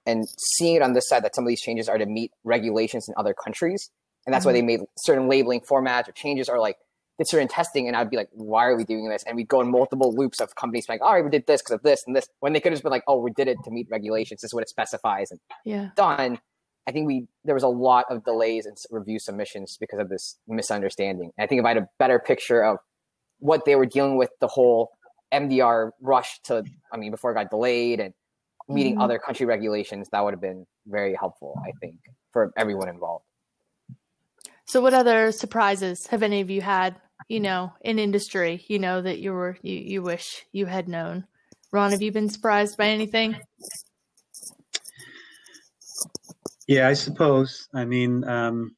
and 0.06 0.26
seeing 0.38 0.76
it 0.76 0.82
on 0.82 0.94
this 0.94 1.08
side 1.08 1.24
that 1.24 1.36
some 1.36 1.44
of 1.44 1.50
these 1.50 1.62
changes 1.62 1.90
are 1.90 1.98
to 1.98 2.06
meet 2.06 2.32
regulations 2.44 3.08
in 3.08 3.14
other 3.18 3.34
countries 3.34 3.90
and 4.26 4.34
that's 4.34 4.42
mm-hmm. 4.42 4.50
why 4.50 4.54
they 4.54 4.62
made 4.62 4.82
certain 4.98 5.28
labeling 5.28 5.62
formats 5.62 6.08
or 6.08 6.12
changes 6.12 6.50
or 6.50 6.60
like 6.60 6.78
did 7.18 7.30
certain 7.30 7.48
testing 7.48 7.88
and 7.88 7.96
I'd 7.96 8.10
be 8.10 8.18
like, 8.18 8.30
why 8.34 8.66
are 8.66 8.76
we 8.76 8.84
doing 8.84 9.08
this? 9.08 9.24
And 9.26 9.38
we'd 9.38 9.48
go 9.48 9.62
in 9.62 9.72
multiple 9.72 10.14
loops 10.14 10.42
of 10.42 10.56
companies 10.56 10.86
being 10.86 11.00
like, 11.00 11.08
all 11.08 11.14
right, 11.14 11.24
we 11.24 11.30
did 11.30 11.48
this 11.48 11.62
because 11.62 11.76
of 11.76 11.84
this 11.84 12.04
and 12.06 12.16
this 12.16 12.28
when 12.40 12.54
they 12.54 12.60
could 12.60 12.72
have 12.72 12.76
just 12.76 12.84
been 12.84 12.92
like, 12.92 13.04
oh, 13.08 13.20
we 13.20 13.32
did 13.32 13.48
it 13.48 13.58
to 13.64 13.72
meet 13.72 13.88
regulations. 13.90 14.42
This 14.42 14.50
is 14.50 14.54
what 14.54 14.64
it 14.64 14.70
specifies 14.70 15.32
and 15.32 15.40
yeah. 15.64 15.90
done. 15.96 16.40
I 16.88 16.92
think 16.92 17.08
we 17.08 17.28
there 17.44 17.56
was 17.56 17.64
a 17.64 17.70
lot 17.70 18.06
of 18.10 18.24
delays 18.26 18.66
in 18.66 18.74
review 18.92 19.18
submissions 19.20 19.78
because 19.80 20.00
of 20.00 20.10
this 20.10 20.38
misunderstanding. 20.48 21.32
And 21.38 21.46
I 21.46 21.48
think 21.48 21.60
if 21.60 21.66
I 21.66 21.70
had 21.70 21.78
a 21.78 21.88
better 21.98 22.20
picture 22.20 22.64
of 22.64 22.78
what 23.40 23.66
they 23.66 23.76
were 23.76 23.86
dealing 23.86 24.18
with, 24.18 24.30
the 24.40 24.48
whole 24.48 24.92
MDR 25.34 25.92
rush 26.02 26.40
to, 26.44 26.64
I 26.92 26.98
mean, 26.98 27.12
before 27.12 27.32
it 27.32 27.36
got 27.36 27.50
delayed 27.50 28.00
and 28.00 28.14
meeting 28.68 28.94
mm-hmm. 28.94 29.02
other 29.02 29.20
country 29.20 29.46
regulations, 29.46 30.08
that 30.12 30.24
would 30.24 30.34
have 30.34 30.42
been 30.42 30.66
very 30.88 31.16
helpful, 31.16 31.60
I 31.66 31.72
think, 31.80 31.96
for 32.32 32.52
everyone 32.58 32.90
involved. 32.90 33.26
So, 34.66 34.82
what 34.82 34.94
other 34.94 35.32
surprises 35.32 36.08
have 36.08 36.24
any 36.24 36.42
of 36.42 36.50
you 36.50 36.62
had? 36.62 36.96
You 37.30 37.40
know, 37.40 37.74
in 37.82 37.98
industry, 37.98 38.66
you 38.68 38.78
know 38.78 39.02
that 39.02 39.20
you 39.20 39.32
were 39.32 39.58
you 39.62 39.76
you 39.76 40.02
wish 40.02 40.46
you 40.52 40.66
had 40.66 40.88
known. 40.88 41.26
Ron, 41.72 41.92
have 41.92 42.02
you 42.02 42.12
been 42.12 42.30
surprised 42.30 42.78
by 42.78 42.88
anything? 42.88 43.38
Yeah, 46.68 46.88
I 46.88 46.94
suppose. 46.94 47.68
I 47.74 47.86
mean, 47.86 48.28
um, 48.28 48.76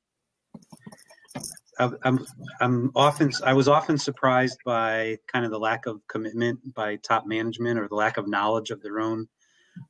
I, 1.79 1.89
I'm 2.03 2.25
I'm 2.59 2.91
often 2.95 3.31
I 3.43 3.53
was 3.53 3.67
often 3.67 3.97
surprised 3.97 4.59
by 4.65 5.17
kind 5.31 5.45
of 5.45 5.51
the 5.51 5.59
lack 5.59 5.85
of 5.85 6.01
commitment 6.07 6.59
by 6.73 6.97
top 6.97 7.25
management 7.25 7.79
or 7.79 7.87
the 7.87 7.95
lack 7.95 8.17
of 8.17 8.27
knowledge 8.27 8.71
of 8.71 8.81
their 8.81 8.99
own 8.99 9.27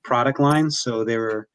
product 0.03 0.39
lines. 0.39 0.79
So 0.79 1.03
they 1.03 1.17
were 1.17 1.47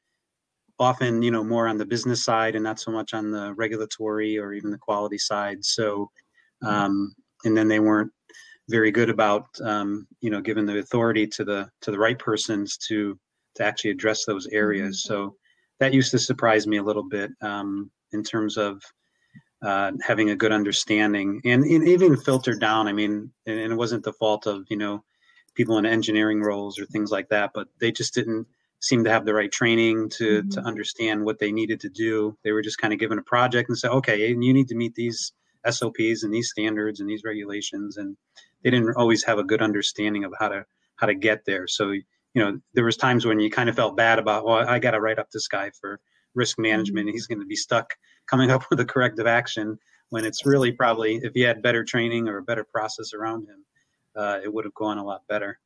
often, 0.78 1.22
you 1.22 1.30
know, 1.30 1.44
more 1.44 1.68
on 1.68 1.78
the 1.78 1.86
business 1.86 2.24
side 2.24 2.54
and 2.54 2.64
not 2.64 2.80
so 2.80 2.90
much 2.90 3.14
on 3.14 3.30
the 3.30 3.54
regulatory 3.54 4.38
or 4.38 4.52
even 4.52 4.70
the 4.70 4.78
quality 4.78 5.18
side. 5.18 5.64
So, 5.64 6.10
um, 6.62 7.14
and 7.44 7.56
then 7.56 7.68
they 7.68 7.80
weren't 7.80 8.10
very 8.68 8.90
good 8.90 9.10
about, 9.10 9.46
um, 9.62 10.06
you 10.20 10.30
know, 10.30 10.40
giving 10.40 10.66
the 10.66 10.78
authority 10.78 11.26
to 11.26 11.44
the 11.44 11.68
to 11.82 11.90
the 11.90 11.98
right 11.98 12.18
persons 12.18 12.76
to 12.88 13.18
to 13.56 13.64
actually 13.64 13.90
address 13.90 14.24
those 14.24 14.46
areas. 14.48 15.04
So 15.04 15.36
that 15.78 15.92
used 15.92 16.10
to 16.12 16.18
surprise 16.18 16.66
me 16.66 16.78
a 16.78 16.82
little 16.82 17.02
bit 17.02 17.30
um, 17.42 17.90
in 18.12 18.22
terms 18.22 18.56
of 18.56 18.82
uh, 19.62 19.92
having 20.02 20.30
a 20.30 20.36
good 20.36 20.52
understanding 20.52 21.40
and, 21.44 21.64
and, 21.64 21.86
even 21.86 22.16
filtered 22.16 22.60
down. 22.60 22.88
I 22.88 22.92
mean, 22.92 23.30
and, 23.46 23.58
and, 23.58 23.72
it 23.72 23.76
wasn't 23.76 24.02
the 24.02 24.12
fault 24.14 24.46
of 24.46 24.64
you 24.68 24.76
know 24.76 25.04
people 25.54 25.78
in 25.78 25.86
engineering 25.86 26.40
roles 26.40 26.78
or 26.78 26.86
things 26.86 27.10
like 27.10 27.28
that, 27.28 27.50
but 27.54 27.68
they 27.80 27.92
just 27.92 28.14
didn't 28.14 28.46
seem 28.80 29.04
to 29.04 29.10
have 29.10 29.24
the 29.24 29.34
right 29.34 29.52
training 29.52 30.08
to 30.08 30.40
mm-hmm. 30.40 30.48
to 30.50 30.60
understand 30.60 31.24
what 31.24 31.38
they 31.38 31.52
needed 31.52 31.80
to 31.80 31.88
do. 31.88 32.36
They 32.42 32.52
were 32.52 32.62
just 32.62 32.78
kind 32.78 32.92
of 32.92 32.98
given 32.98 33.18
a 33.18 33.22
project 33.22 33.68
and 33.68 33.78
said, 33.78 33.90
okay, 33.90 34.30
and 34.32 34.44
you 34.44 34.52
need 34.52 34.68
to 34.68 34.74
meet 34.74 34.94
these 34.94 35.32
SOPs 35.68 36.24
and 36.24 36.34
these 36.34 36.50
standards 36.50 37.00
and 37.00 37.08
these 37.08 37.24
regulations, 37.24 37.96
and 37.96 38.16
they 38.62 38.70
didn't 38.70 38.96
always 38.96 39.24
have 39.24 39.38
a 39.38 39.44
good 39.44 39.62
understanding 39.62 40.24
of 40.24 40.32
how 40.38 40.48
to 40.48 40.64
how 40.96 41.06
to 41.06 41.14
get 41.14 41.44
there. 41.44 41.66
So 41.66 41.92
you 42.34 42.42
know, 42.42 42.58
there 42.74 42.84
was 42.84 42.96
times 42.96 43.26
when 43.26 43.40
you 43.40 43.50
kind 43.50 43.68
of 43.68 43.76
felt 43.76 43.96
bad 43.96 44.18
about, 44.18 44.44
well, 44.44 44.66
I 44.68 44.78
got 44.78 44.92
to 44.92 45.00
write 45.00 45.18
up 45.18 45.30
this 45.30 45.48
guy 45.48 45.70
for 45.78 46.00
risk 46.34 46.58
management. 46.58 47.06
Mm-hmm. 47.06 47.12
He's 47.12 47.26
going 47.26 47.40
to 47.40 47.46
be 47.46 47.56
stuck 47.56 47.94
coming 48.26 48.50
up 48.50 48.64
with 48.70 48.80
a 48.80 48.84
corrective 48.84 49.26
action 49.26 49.78
when 50.10 50.24
it's 50.24 50.44
really 50.44 50.72
probably 50.72 51.16
if 51.22 51.32
he 51.34 51.40
had 51.40 51.62
better 51.62 51.84
training 51.84 52.28
or 52.28 52.38
a 52.38 52.42
better 52.42 52.64
process 52.64 53.14
around 53.14 53.42
him, 53.42 53.64
uh, 54.16 54.38
it 54.42 54.52
would 54.52 54.64
have 54.64 54.74
gone 54.74 54.98
a 54.98 55.04
lot 55.04 55.26
better. 55.28 55.58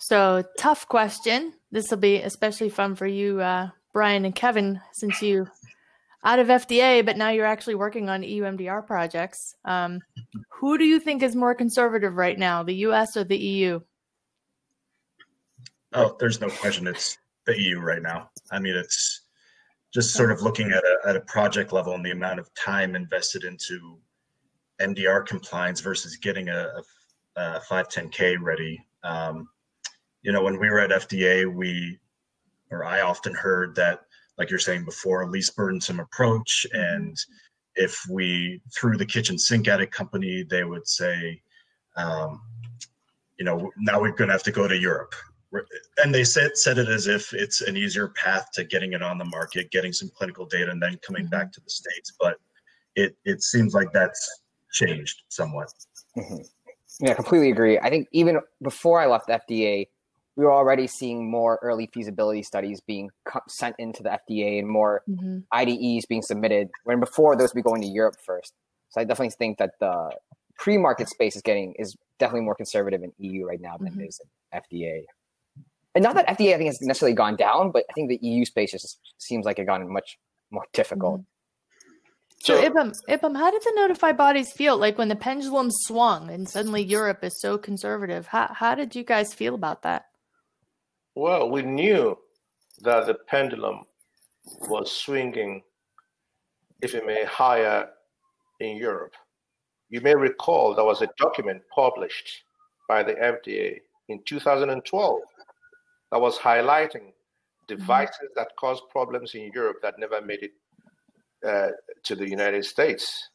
So 0.00 0.42
tough 0.58 0.88
question. 0.88 1.52
This 1.70 1.90
will 1.90 1.98
be 1.98 2.16
especially 2.16 2.70
fun 2.70 2.94
for 2.94 3.06
you, 3.06 3.40
uh, 3.40 3.68
Brian 3.92 4.24
and 4.24 4.34
Kevin, 4.34 4.80
since 4.92 5.20
you 5.20 5.46
out 6.24 6.38
of 6.38 6.48
FDA, 6.48 7.04
but 7.04 7.16
now 7.16 7.30
you're 7.30 7.46
actually 7.46 7.74
working 7.74 8.08
on 8.08 8.22
EU 8.22 8.42
MDR 8.42 8.86
projects. 8.86 9.54
Um, 9.64 10.00
who 10.48 10.76
do 10.76 10.84
you 10.84 11.00
think 11.00 11.22
is 11.22 11.34
more 11.34 11.54
conservative 11.54 12.14
right 12.14 12.38
now, 12.38 12.62
the 12.62 12.74
U.S. 12.76 13.16
or 13.16 13.24
the 13.24 13.38
EU? 13.38 13.80
Oh, 15.92 16.16
there's 16.20 16.40
no 16.40 16.48
question. 16.48 16.86
It's 16.86 17.18
the 17.46 17.58
EU 17.58 17.78
right 17.78 18.02
now. 18.02 18.30
I 18.52 18.58
mean, 18.58 18.76
it's 18.76 19.22
just 19.92 20.14
sort 20.14 20.30
of 20.30 20.42
looking 20.42 20.70
at 20.70 20.82
a, 20.84 21.08
at 21.08 21.16
a 21.16 21.20
project 21.22 21.72
level 21.72 21.94
and 21.94 22.04
the 22.04 22.12
amount 22.12 22.38
of 22.38 22.52
time 22.54 22.94
invested 22.94 23.44
into 23.44 23.98
MDR 24.80 25.26
compliance 25.26 25.80
versus 25.80 26.16
getting 26.16 26.48
a, 26.48 26.68
a, 26.76 26.82
a 27.40 27.60
510K 27.70 28.36
ready. 28.40 28.84
Um, 29.02 29.48
you 30.22 30.32
know, 30.32 30.42
when 30.42 30.58
we 30.58 30.68
were 30.68 30.80
at 30.80 30.90
FDA, 30.90 31.52
we, 31.52 31.98
or 32.70 32.84
I 32.84 33.00
often 33.00 33.34
heard 33.34 33.74
that, 33.76 34.00
like 34.38 34.50
you're 34.50 34.58
saying 34.58 34.84
before, 34.84 35.22
a 35.22 35.26
least 35.26 35.56
burdensome 35.56 36.00
approach. 36.00 36.66
And 36.72 37.16
if 37.74 38.00
we 38.10 38.60
threw 38.74 38.96
the 38.96 39.06
kitchen 39.06 39.38
sink 39.38 39.68
at 39.68 39.80
a 39.80 39.86
company, 39.86 40.44
they 40.48 40.64
would 40.64 40.86
say, 40.86 41.40
um, 41.96 42.40
you 43.38 43.44
know, 43.44 43.70
now 43.78 44.00
we're 44.00 44.12
going 44.12 44.28
to 44.28 44.34
have 44.34 44.42
to 44.44 44.52
go 44.52 44.68
to 44.68 44.76
Europe 44.76 45.14
and 46.02 46.14
they 46.14 46.24
said 46.24 46.56
said 46.56 46.78
it 46.78 46.88
as 46.88 47.06
if 47.06 47.32
it's 47.32 47.60
an 47.62 47.76
easier 47.76 48.08
path 48.08 48.50
to 48.52 48.64
getting 48.64 48.92
it 48.92 49.02
on 49.02 49.18
the 49.18 49.24
market, 49.24 49.70
getting 49.70 49.92
some 49.92 50.10
clinical 50.16 50.46
data, 50.46 50.70
and 50.70 50.82
then 50.82 50.98
coming 51.04 51.22
mm-hmm. 51.22 51.30
back 51.30 51.52
to 51.52 51.60
the 51.60 51.70
states. 51.70 52.12
But 52.20 52.36
it 52.94 53.16
it 53.24 53.42
seems 53.42 53.74
like 53.74 53.92
that's 53.92 54.42
changed 54.72 55.22
somewhat. 55.28 55.68
Mm-hmm. 56.16 56.42
Yeah, 57.00 57.12
I 57.12 57.14
completely 57.14 57.50
agree. 57.50 57.78
I 57.78 57.90
think 57.90 58.08
even 58.12 58.40
before 58.62 59.00
I 59.00 59.06
left 59.06 59.28
FDA, 59.28 59.88
we 60.36 60.44
were 60.44 60.52
already 60.52 60.86
seeing 60.86 61.30
more 61.30 61.58
early 61.62 61.88
feasibility 61.92 62.42
studies 62.42 62.80
being 62.80 63.10
sent 63.48 63.76
into 63.78 64.02
the 64.02 64.10
FDA 64.10 64.58
and 64.58 64.68
more 64.68 65.02
mm-hmm. 65.08 65.38
IDEs 65.52 66.06
being 66.06 66.22
submitted. 66.22 66.70
When 66.84 67.00
before 67.00 67.36
those 67.36 67.54
would 67.54 67.62
be 67.62 67.68
going 67.68 67.82
to 67.82 67.88
Europe 67.88 68.16
first. 68.24 68.54
So 68.90 69.00
I 69.00 69.04
definitely 69.04 69.30
think 69.30 69.58
that 69.58 69.72
the 69.80 70.10
pre-market 70.56 71.08
space 71.08 71.36
is 71.36 71.42
getting 71.42 71.74
is 71.78 71.96
definitely 72.18 72.44
more 72.44 72.54
conservative 72.54 73.02
in 73.02 73.12
EU 73.18 73.46
right 73.46 73.60
now 73.60 73.76
than 73.78 73.92
mm-hmm. 73.92 74.00
it 74.02 74.08
is 74.08 74.20
in 74.52 74.60
FDA 74.60 75.04
and 75.94 76.02
not 76.02 76.14
that 76.14 76.26
FDA 76.28 76.54
I 76.54 76.58
think 76.58 76.68
has 76.68 76.80
necessarily 76.80 77.14
gone 77.14 77.36
down, 77.36 77.70
but 77.72 77.84
I 77.90 77.92
think 77.92 78.08
the 78.08 78.18
EU 78.22 78.44
space 78.44 78.72
just 78.72 78.98
seems 79.18 79.44
like 79.44 79.58
it 79.58 79.64
gotten 79.66 79.92
much 79.92 80.18
more 80.50 80.64
difficult. 80.72 81.20
Mm-hmm. 81.20 81.29
So, 82.42 82.54
so 82.54 82.70
Ibim, 82.70 82.94
Ibim, 83.08 83.36
how 83.36 83.50
did 83.50 83.62
the 83.62 83.72
notified 83.76 84.16
bodies 84.16 84.50
feel 84.52 84.78
like 84.78 84.96
when 84.96 85.08
the 85.08 85.16
pendulum 85.16 85.68
swung 85.70 86.30
and 86.30 86.48
suddenly 86.48 86.82
Europe 86.82 87.22
is 87.22 87.38
so 87.40 87.58
conservative? 87.58 88.26
How 88.26 88.50
how 88.52 88.74
did 88.74 88.96
you 88.96 89.04
guys 89.04 89.34
feel 89.34 89.54
about 89.54 89.82
that? 89.82 90.06
Well, 91.14 91.50
we 91.50 91.62
knew 91.62 92.16
that 92.80 93.06
the 93.06 93.14
pendulum 93.14 93.82
was 94.68 94.90
swinging, 94.90 95.62
if 96.80 96.94
it 96.94 97.04
may, 97.04 97.24
higher 97.24 97.90
in 98.60 98.76
Europe. 98.76 99.14
You 99.90 100.00
may 100.00 100.14
recall 100.14 100.74
there 100.74 100.84
was 100.84 101.02
a 101.02 101.08
document 101.18 101.62
published 101.74 102.44
by 102.88 103.02
the 103.02 103.14
FDA 103.14 103.80
in 104.08 104.22
2012 104.24 105.20
that 106.10 106.20
was 106.20 106.38
highlighting 106.38 107.12
devices 107.68 108.16
mm-hmm. 108.22 108.34
that 108.36 108.56
caused 108.58 108.82
problems 108.90 109.34
in 109.34 109.50
Europe 109.54 109.76
that 109.82 109.98
never 109.98 110.22
made 110.22 110.42
it 110.42 110.52
uh, 111.46 111.68
to 112.04 112.14
the 112.14 112.28
United 112.28 112.64
States. 112.64 113.28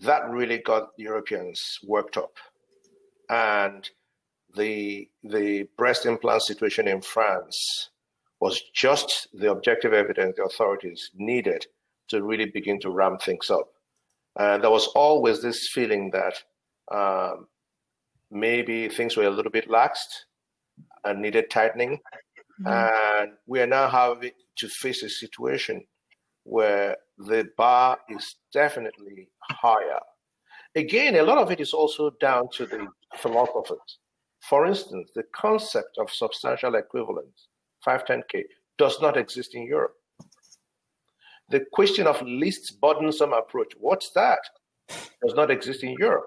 That 0.00 0.30
really 0.30 0.58
got 0.58 0.88
Europeans 0.96 1.78
worked 1.84 2.16
up. 2.16 2.32
And 3.28 3.88
the, 4.56 5.08
the 5.22 5.68
breast 5.76 6.06
implant 6.06 6.42
situation 6.42 6.88
in 6.88 7.00
France 7.02 7.90
was 8.40 8.60
just 8.74 9.28
the 9.34 9.50
objective 9.50 9.92
evidence 9.92 10.36
the 10.36 10.44
authorities 10.44 11.10
needed 11.14 11.66
to 12.08 12.22
really 12.22 12.46
begin 12.46 12.80
to 12.80 12.90
ramp 12.90 13.22
things 13.22 13.50
up. 13.50 13.68
And 14.38 14.62
there 14.62 14.70
was 14.70 14.86
always 14.88 15.42
this 15.42 15.68
feeling 15.68 16.10
that 16.12 16.34
um, 16.90 17.46
maybe 18.30 18.88
things 18.88 19.16
were 19.16 19.24
a 19.24 19.30
little 19.30 19.52
bit 19.52 19.68
laxed 19.68 20.24
and 21.04 21.20
needed 21.20 21.50
tightening. 21.50 21.98
Mm-hmm. 22.62 23.22
And 23.22 23.32
we 23.46 23.60
are 23.60 23.66
now 23.66 23.88
having 23.88 24.32
to 24.56 24.68
face 24.68 25.02
a 25.02 25.08
situation 25.08 25.84
where 26.44 26.96
the 27.18 27.48
bar 27.56 27.98
is 28.08 28.36
definitely 28.52 29.28
higher. 29.42 30.00
Again, 30.74 31.16
a 31.16 31.22
lot 31.22 31.38
of 31.38 31.50
it 31.50 31.60
is 31.60 31.72
also 31.72 32.12
down 32.20 32.48
to 32.54 32.66
the 32.66 32.86
philosophers. 33.16 33.98
For 34.48 34.66
instance, 34.66 35.10
the 35.14 35.24
concept 35.34 35.98
of 35.98 36.10
substantial 36.10 36.76
equivalence, 36.76 37.48
510K, 37.86 38.44
does 38.78 39.00
not 39.00 39.16
exist 39.16 39.54
in 39.54 39.64
Europe. 39.64 39.94
The 41.50 41.64
question 41.72 42.06
of 42.06 42.22
least 42.22 42.80
burdensome 42.80 43.32
approach, 43.32 43.72
what's 43.78 44.10
that? 44.12 44.38
Does 44.88 45.34
not 45.34 45.50
exist 45.50 45.82
in 45.82 45.96
Europe. 45.98 46.26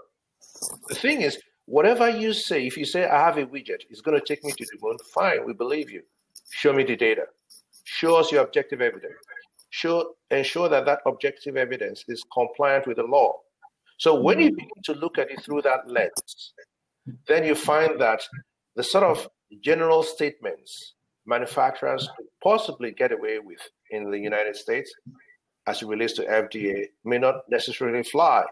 The 0.89 0.95
thing 0.95 1.21
is, 1.21 1.39
whatever 1.65 2.09
you 2.09 2.33
say, 2.33 2.67
if 2.67 2.77
you 2.77 2.85
say, 2.85 3.05
I 3.05 3.25
have 3.25 3.37
a 3.37 3.45
widget, 3.45 3.81
it's 3.89 4.01
going 4.01 4.19
to 4.19 4.25
take 4.25 4.43
me 4.43 4.51
to 4.51 4.65
the 4.65 4.77
moon, 4.81 4.97
fine, 5.13 5.45
we 5.45 5.53
believe 5.53 5.89
you. 5.89 6.01
Show 6.51 6.73
me 6.73 6.83
the 6.83 6.95
data. 6.95 7.23
Show 7.85 8.15
us 8.15 8.31
your 8.31 8.43
objective 8.43 8.81
evidence. 8.81 9.15
Show, 9.75 10.13
ensure 10.29 10.69
that 10.69 10.85
that 10.85 10.99
objective 11.07 11.57
evidence 11.57 12.05
is 12.07 12.23
compliant 12.31 12.85
with 12.85 12.97
the 12.97 13.03
law. 13.05 13.39
So 13.97 14.13
when 14.21 14.39
you 14.39 14.51
mm. 14.51 14.55
begin 14.57 14.83
to 14.83 14.93
look 14.93 15.17
at 15.17 15.31
it 15.31 15.41
through 15.41 15.63
that 15.63 15.89
lens, 15.89 16.53
then 17.27 17.43
you 17.43 17.55
find 17.55 17.99
that 17.99 18.21
the 18.75 18.83
sort 18.83 19.03
of 19.03 19.27
general 19.63 20.03
statements 20.03 20.93
manufacturers 21.25 22.07
could 22.15 22.27
possibly 22.43 22.91
get 22.91 23.11
away 23.11 23.39
with 23.39 23.57
in 23.89 24.11
the 24.11 24.19
United 24.19 24.55
States 24.55 24.93
as 25.65 25.81
it 25.81 25.87
relates 25.87 26.13
to 26.13 26.23
FDA 26.25 26.85
may 27.03 27.17
not 27.17 27.37
necessarily 27.49 28.03
fly. 28.03 28.43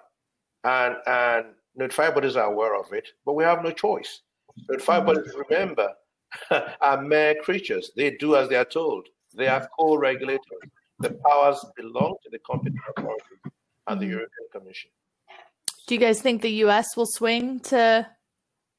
And 0.64 0.96
and 1.06 1.46
notified 1.76 2.16
bodies 2.16 2.36
are 2.36 2.52
aware 2.52 2.76
of 2.76 2.92
it, 2.94 3.08
but 3.28 3.34
we 3.34 3.44
have 3.44 3.64
no 3.64 3.70
choice. 3.70 4.22
Notified 4.68 5.06
bodies, 5.06 5.36
mm. 5.36 5.44
remember, 5.48 5.90
are 6.82 7.00
mere 7.00 7.36
creatures. 7.36 7.92
They 7.96 8.18
do 8.18 8.36
as 8.36 8.50
they 8.50 8.56
are 8.56 8.66
told. 8.66 9.08
They 9.36 9.48
are 9.48 9.62
mm. 9.62 9.68
co-regulators. 9.80 10.72
The 11.02 11.18
powers 11.26 11.66
belong 11.76 12.16
to 12.24 12.30
the 12.30 12.40
competent 12.40 12.82
authority 12.96 13.38
and 13.88 14.00
the 14.00 14.06
European 14.06 14.48
Commission. 14.52 14.92
Do 15.88 15.96
you 15.96 16.00
guys 16.00 16.22
think 16.22 16.42
the 16.42 16.66
US 16.66 16.96
will 16.96 17.08
swing 17.08 17.60
to 17.72 18.08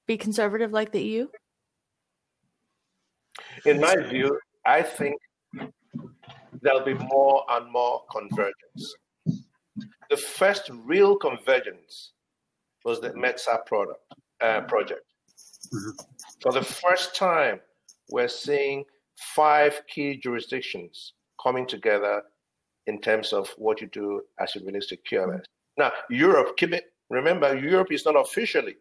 be 0.07 0.17
conservative 0.17 0.73
like 0.73 0.93
the 0.93 1.03
EU? 1.03 1.29
In 3.67 3.81
my 3.81 3.97
view, 3.97 4.39
I 4.65 4.83
think 4.83 5.17
there'll 6.61 6.85
be 6.85 6.95
more 6.95 7.45
and 7.51 7.71
more 7.73 8.03
convergence. 8.11 8.95
The 10.11 10.17
first 10.17 10.71
real 10.85 11.17
convergence 11.17 12.13
was 12.85 13.01
the 13.01 13.11
MDSAP 13.11 13.67
product, 13.67 14.01
uh, 14.41 14.61
project. 14.63 15.05
Mm-hmm. 15.75 15.91
For 16.41 16.53
the 16.53 16.63
first 16.63 17.17
time, 17.17 17.61
we're 18.11 18.29
seeing 18.29 18.85
five 19.35 19.81
key 19.89 20.17
jurisdictions 20.17 21.15
coming 21.43 21.67
together 21.67 22.23
in 22.87 23.01
terms 23.01 23.33
of 23.33 23.49
what 23.57 23.81
you 23.81 23.87
do 23.89 24.23
as 24.41 24.55
it 24.57 24.65
relates 24.65 24.87
to 24.89 24.97
QMS. 24.97 25.45
Now, 25.79 25.93
Europe, 26.11 26.57
keep 26.57 26.73
it, 26.73 26.85
remember, 27.11 27.57
Europe 27.57 27.93
is 27.93 28.05
not 28.05 28.17
officially 28.17 28.77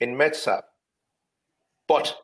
in 0.00 0.16
MDSAP, 0.16 0.62
but 1.88 2.14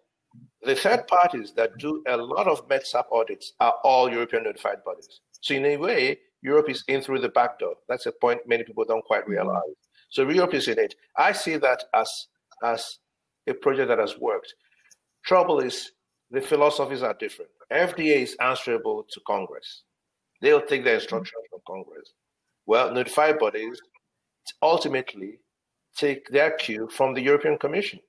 the 0.63 0.75
third 0.75 1.07
parties 1.07 1.53
that 1.57 1.79
do 1.79 2.03
a 2.07 2.17
lot 2.17 2.47
of 2.47 2.69
MDSAP 2.69 3.05
audits 3.13 3.53
are 3.61 3.75
all 3.85 4.11
European 4.11 4.45
notified 4.45 4.85
bodies. 4.85 5.21
So 5.41 5.55
in 5.55 5.65
a 5.65 5.77
way, 5.77 6.19
Europe 6.43 6.71
is 6.71 6.85
in 6.89 7.01
through 7.01 7.21
the 7.21 7.29
back 7.29 7.59
door. 7.59 7.75
That's 7.89 8.07
a 8.07 8.13
point 8.13 8.41
many 8.47 8.65
people 8.65 8.85
don't 8.85 9.05
quite 9.05 9.27
realize. 9.27 9.63
So 10.11 10.29
Europe 10.29 10.55
is 10.55 10.69
in 10.69 10.79
it. 10.79 10.95
I 11.17 11.33
see 11.33 11.57
that 11.57 11.85
as 11.95 12.29
as 12.63 12.99
a 13.47 13.55
project 13.55 13.89
that 13.89 13.99
has 13.99 14.19
worked. 14.19 14.55
Trouble 15.25 15.61
is 15.61 15.93
the 16.31 16.41
philosophies 16.41 17.03
are 17.03 17.15
different. 17.15 17.51
FDA 17.73 18.23
is 18.23 18.37
answerable 18.41 19.05
to 19.11 19.21
Congress. 19.27 19.83
They'll 20.41 20.63
take 20.63 20.85
their 20.85 20.95
instructions 20.95 21.43
from 21.51 21.61
Congress. 21.67 22.13
Well, 22.67 22.93
notified 22.93 23.39
bodies 23.39 23.81
ultimately 24.63 25.41
take 25.97 26.29
their 26.29 26.53
cue 26.53 26.89
from 26.91 27.15
the 27.15 27.21
European 27.21 27.59
Commission 27.59 28.01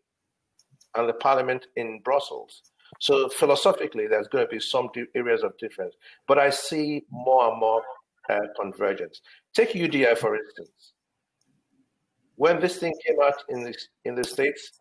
and 0.96 1.08
the 1.08 1.14
parliament 1.14 1.68
in 1.76 2.02
Brussels. 2.04 2.62
So 3.00 3.30
philosophically, 3.30 4.08
there's 4.08 4.28
going 4.28 4.46
to 4.46 4.52
be 4.52 4.60
some 4.60 4.90
areas 5.16 5.44
of 5.44 5.58
difference, 5.58 5.96
but 6.28 6.38
I 6.38 6.50
see 6.50 7.06
more 7.12 7.50
and 7.50 7.60
more 7.60 7.84
uh, 8.30 8.40
convergence. 8.60 9.22
Take 9.54 9.74
UDI 9.74 10.18
for 10.18 10.36
instance. 10.36 10.94
When 12.36 12.60
this 12.60 12.78
thing 12.78 12.94
came 13.06 13.18
out 13.22 13.44
in 13.50 13.64
the 13.64 13.76
in 14.06 14.16
the 14.16 14.24
states 14.24 14.72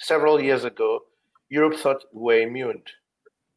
several 0.00 0.40
years 0.40 0.64
ago, 0.64 1.00
Europe 1.48 1.76
thought 1.76 2.04
we 2.12 2.22
were 2.22 2.40
immune. 2.40 2.82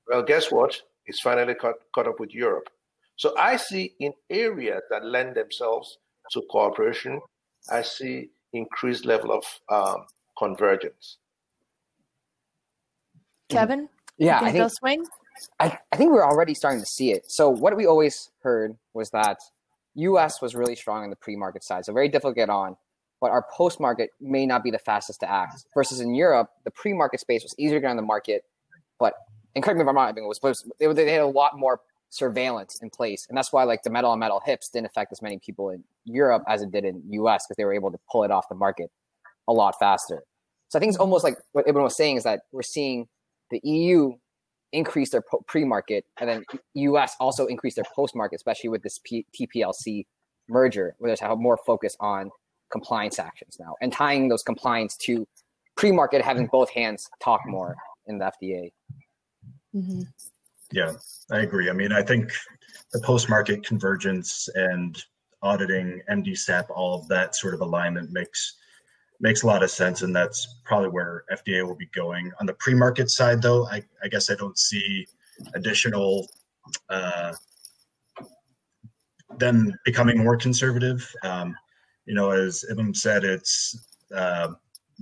Well, 0.07 0.23
guess 0.23 0.51
what? 0.51 0.79
It's 1.05 1.21
finally 1.21 1.55
caught, 1.55 1.75
caught 1.93 2.07
up 2.07 2.19
with 2.19 2.33
Europe. 2.33 2.69
So 3.17 3.37
I 3.37 3.55
see 3.55 3.93
in 3.99 4.13
areas 4.29 4.81
that 4.89 5.05
lend 5.05 5.35
themselves 5.35 5.97
to 6.31 6.41
cooperation, 6.49 7.21
I 7.71 7.81
see 7.81 8.29
increased 8.53 9.05
level 9.05 9.31
of 9.31 9.43
um, 9.69 10.05
convergence. 10.37 11.17
Kevin? 13.49 13.89
Yeah, 14.17 14.39
think 14.39 14.49
I 14.49 14.51
think 14.51 14.71
swing. 14.71 15.05
I, 15.59 15.77
I 15.91 15.97
think 15.97 16.11
we're 16.11 16.25
already 16.25 16.53
starting 16.53 16.79
to 16.79 16.85
see 16.85 17.11
it. 17.11 17.23
So 17.27 17.49
what 17.49 17.75
we 17.75 17.85
always 17.85 18.31
heard 18.41 18.75
was 18.93 19.09
that 19.11 19.37
U.S. 19.95 20.41
was 20.41 20.55
really 20.55 20.75
strong 20.75 21.03
on 21.03 21.09
the 21.09 21.15
pre-market 21.15 21.63
side, 21.63 21.85
so 21.85 21.93
very 21.93 22.07
difficult 22.09 22.35
to 22.35 22.41
get 22.41 22.49
on. 22.49 22.77
But 23.21 23.31
our 23.31 23.45
post-market 23.55 24.11
may 24.19 24.45
not 24.45 24.63
be 24.63 24.71
the 24.71 24.79
fastest 24.79 25.21
to 25.21 25.31
act. 25.31 25.65
Versus 25.73 25.99
in 25.99 26.13
Europe, 26.13 26.49
the 26.63 26.71
pre-market 26.71 27.19
space 27.19 27.43
was 27.43 27.55
easier 27.57 27.77
to 27.77 27.81
get 27.81 27.89
on 27.89 27.95
the 27.95 28.01
market, 28.01 28.43
but 28.99 29.13
and 29.55 29.63
correct 29.63 29.77
me 29.77 29.83
if 29.83 29.87
I'm 29.87 29.95
wrong, 29.95 30.09
I 30.09 30.13
think 30.13 30.25
it 30.25 30.27
was 30.27 30.65
they, 30.79 31.11
had 31.11 31.21
a 31.21 31.27
lot 31.27 31.57
more 31.57 31.81
surveillance 32.09 32.79
in 32.81 32.89
place, 32.89 33.25
and 33.29 33.37
that's 33.37 33.51
why 33.51 33.63
like 33.63 33.83
the 33.83 33.89
metal 33.89 34.11
on 34.11 34.19
metal 34.19 34.41
hips 34.45 34.69
didn't 34.69 34.87
affect 34.87 35.11
as 35.11 35.21
many 35.21 35.39
people 35.39 35.69
in 35.69 35.83
Europe 36.03 36.43
as 36.47 36.61
it 36.61 36.71
did 36.71 36.85
in 36.85 37.01
U.S. 37.11 37.45
because 37.45 37.57
they 37.57 37.65
were 37.65 37.73
able 37.73 37.91
to 37.91 37.97
pull 38.11 38.23
it 38.23 38.31
off 38.31 38.47
the 38.49 38.55
market 38.55 38.91
a 39.47 39.53
lot 39.53 39.75
faster. 39.79 40.23
So 40.69 40.77
I 40.77 40.79
think 40.79 40.89
it's 40.89 40.99
almost 40.99 41.23
like 41.23 41.37
what 41.53 41.65
Ibim 41.65 41.83
was 41.83 41.95
saying 41.95 42.17
is 42.17 42.23
that 42.23 42.41
we're 42.51 42.63
seeing 42.63 43.07
the 43.51 43.59
EU 43.63 44.13
increase 44.71 45.11
their 45.11 45.23
pre-market, 45.47 46.05
and 46.19 46.29
then 46.29 46.43
US 46.73 47.15
also 47.19 47.45
increase 47.45 47.75
their 47.75 47.85
post-market, 47.95 48.35
especially 48.35 48.69
with 48.69 48.83
this 48.83 48.99
P- 49.03 49.25
TPLC 49.39 50.05
merger, 50.49 50.95
where 50.97 51.09
there's 51.15 51.21
more 51.39 51.57
focus 51.65 51.95
on 51.99 52.29
compliance 52.71 53.19
actions 53.19 53.57
now, 53.59 53.75
and 53.81 53.93
tying 53.93 54.27
those 54.27 54.43
compliance 54.43 54.97
to 54.97 55.25
pre-market, 55.77 56.21
having 56.21 56.47
both 56.47 56.69
hands 56.71 57.09
talk 57.23 57.41
more 57.45 57.75
in 58.07 58.17
the 58.17 58.25
FDA. 58.25 58.71
Mm-hmm. 59.75 60.01
Yeah, 60.71 60.93
I 61.31 61.39
agree. 61.39 61.69
I 61.69 61.73
mean, 61.73 61.91
I 61.91 62.01
think 62.01 62.31
the 62.93 63.01
post-market 63.01 63.65
convergence 63.65 64.47
and 64.55 65.01
auditing, 65.41 66.01
MDSAP, 66.09 66.65
all 66.69 66.99
of 66.99 67.07
that 67.09 67.35
sort 67.35 67.53
of 67.53 67.61
alignment 67.61 68.11
makes 68.11 68.57
makes 69.21 69.43
a 69.43 69.47
lot 69.47 69.63
of 69.63 69.71
sense, 69.71 70.01
and 70.01 70.13
that's 70.13 70.59
probably 70.65 70.89
where 70.89 71.23
FDA 71.31 71.65
will 71.65 71.75
be 71.75 71.89
going. 71.95 72.31
On 72.41 72.45
the 72.45 72.53
pre-market 72.55 73.09
side, 73.09 73.41
though, 73.41 73.65
I, 73.67 73.81
I 74.03 74.09
guess 74.09 74.29
I 74.29 74.35
don't 74.35 74.57
see 74.57 75.07
additional 75.53 76.27
uh, 76.89 77.33
them 79.37 79.73
becoming 79.85 80.17
more 80.17 80.37
conservative. 80.37 81.09
Um, 81.23 81.55
you 82.05 82.13
know, 82.13 82.31
as 82.31 82.65
Ibim 82.71 82.95
said, 82.95 83.23
it's 83.23 83.87
uh, 84.13 84.49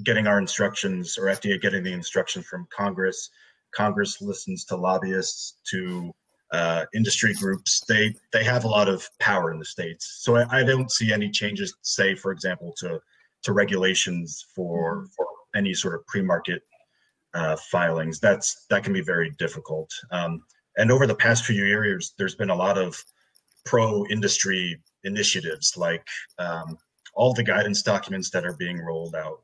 getting 0.03 0.27
our 0.27 0.39
instructions 0.39 1.17
or 1.17 1.25
FDA 1.25 1.61
getting 1.61 1.83
the 1.83 1.93
instructions 1.93 2.45
from 2.45 2.67
Congress. 2.75 3.29
Congress 3.75 4.21
listens 4.21 4.65
to 4.65 4.75
lobbyists, 4.75 5.57
to 5.71 6.13
uh, 6.51 6.85
industry 6.93 7.33
groups. 7.33 7.81
They 7.87 8.13
they 8.31 8.43
have 8.43 8.63
a 8.63 8.67
lot 8.67 8.87
of 8.87 9.07
power 9.19 9.51
in 9.51 9.59
the 9.59 9.65
states. 9.65 10.19
So 10.21 10.37
I, 10.37 10.59
I 10.59 10.63
don't 10.63 10.91
see 10.91 11.11
any 11.11 11.29
changes, 11.29 11.75
say, 11.81 12.15
for 12.15 12.31
example, 12.31 12.73
to 12.79 12.99
to 13.43 13.53
regulations 13.53 14.45
for 14.55 14.97
mm-hmm. 14.97 15.05
for 15.15 15.27
any 15.55 15.73
sort 15.73 15.95
of 15.95 16.05
pre-market 16.07 16.61
uh, 17.33 17.55
filings. 17.71 18.19
That's 18.19 18.65
that 18.69 18.83
can 18.83 18.93
be 18.93 19.01
very 19.01 19.31
difficult. 19.39 19.89
Um, 20.11 20.43
and 20.77 20.91
over 20.91 21.05
the 21.07 21.15
past 21.15 21.45
few 21.45 21.65
years, 21.65 22.13
there's 22.17 22.35
been 22.35 22.49
a 22.49 22.55
lot 22.55 22.77
of 22.77 23.03
pro-industry 23.65 24.79
initiatives, 25.03 25.77
like 25.77 26.05
um, 26.39 26.77
all 27.13 27.33
the 27.33 27.43
guidance 27.43 27.81
documents 27.81 28.29
that 28.31 28.45
are 28.45 28.57
being 28.57 28.79
rolled 28.79 29.15
out, 29.15 29.39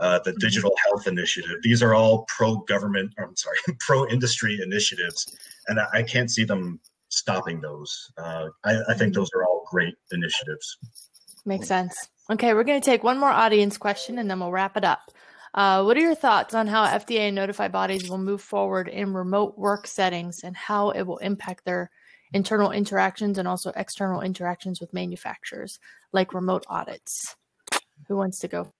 uh, 0.00 0.18
the 0.24 0.30
mm-hmm. 0.30 0.38
digital 0.38 0.72
health 0.86 1.06
initiative. 1.06 1.56
These 1.62 1.82
are 1.82 1.94
all 1.94 2.24
pro-government. 2.28 3.12
I'm 3.18 3.36
sorry, 3.36 3.56
pro-industry 3.80 4.58
initiatives, 4.62 5.36
and 5.68 5.78
I, 5.92 6.02
can't 6.02 6.30
see 6.30 6.44
them 6.44 6.80
stopping 7.08 7.60
those. 7.60 8.10
Uh, 8.16 8.48
I, 8.64 8.76
I 8.88 8.94
think 8.94 9.12
mm-hmm. 9.12 9.20
those 9.20 9.30
are 9.34 9.44
all 9.44 9.64
great 9.70 9.94
initiatives. 10.12 10.78
Makes 11.44 11.68
sense. 11.68 12.08
Okay, 12.30 12.52
we're 12.52 12.64
going 12.64 12.80
to 12.80 12.84
take 12.84 13.02
one 13.02 13.18
more 13.18 13.30
audience 13.30 13.78
question 13.78 14.18
and 14.18 14.30
then 14.30 14.38
we'll 14.38 14.52
wrap 14.52 14.76
it 14.76 14.84
up. 14.84 15.00
Uh, 15.54 15.82
what 15.82 15.96
are 15.96 16.00
your 16.00 16.14
thoughts 16.14 16.54
on 16.54 16.66
how 16.66 16.84
FDA 16.86 17.20
and 17.20 17.34
notified 17.34 17.72
bodies 17.72 18.08
will 18.08 18.18
move 18.18 18.42
forward 18.42 18.86
in 18.86 19.14
remote 19.14 19.56
work 19.56 19.86
settings 19.86 20.44
and 20.44 20.54
how 20.54 20.90
it 20.90 21.02
will 21.02 21.16
impact 21.18 21.64
their 21.64 21.90
internal 22.34 22.70
interactions 22.70 23.38
and 23.38 23.48
also 23.48 23.72
external 23.76 24.20
interactions 24.20 24.78
with 24.78 24.92
manufacturers, 24.92 25.78
like 26.12 26.34
remote 26.34 26.66
audits? 26.68 27.34
Who 28.08 28.16
wants 28.16 28.38
to 28.40 28.48
go? 28.48 28.72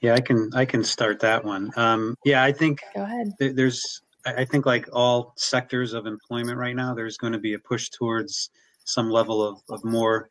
Yeah, 0.00 0.14
I 0.14 0.20
can. 0.20 0.50
I 0.54 0.64
can 0.64 0.82
start 0.82 1.20
that 1.20 1.44
one. 1.44 1.70
Um, 1.76 2.14
yeah, 2.24 2.42
I 2.42 2.52
think. 2.52 2.80
Go 2.94 3.02
ahead. 3.02 3.32
Th- 3.38 3.54
there's. 3.54 4.02
I 4.26 4.44
think 4.44 4.66
like 4.66 4.86
all 4.92 5.32
sectors 5.36 5.94
of 5.94 6.06
employment 6.06 6.58
right 6.58 6.76
now, 6.76 6.94
there's 6.94 7.16
going 7.16 7.32
to 7.32 7.38
be 7.38 7.54
a 7.54 7.58
push 7.58 7.88
towards 7.88 8.50
some 8.84 9.10
level 9.10 9.42
of, 9.42 9.60
of 9.70 9.82
more 9.82 10.28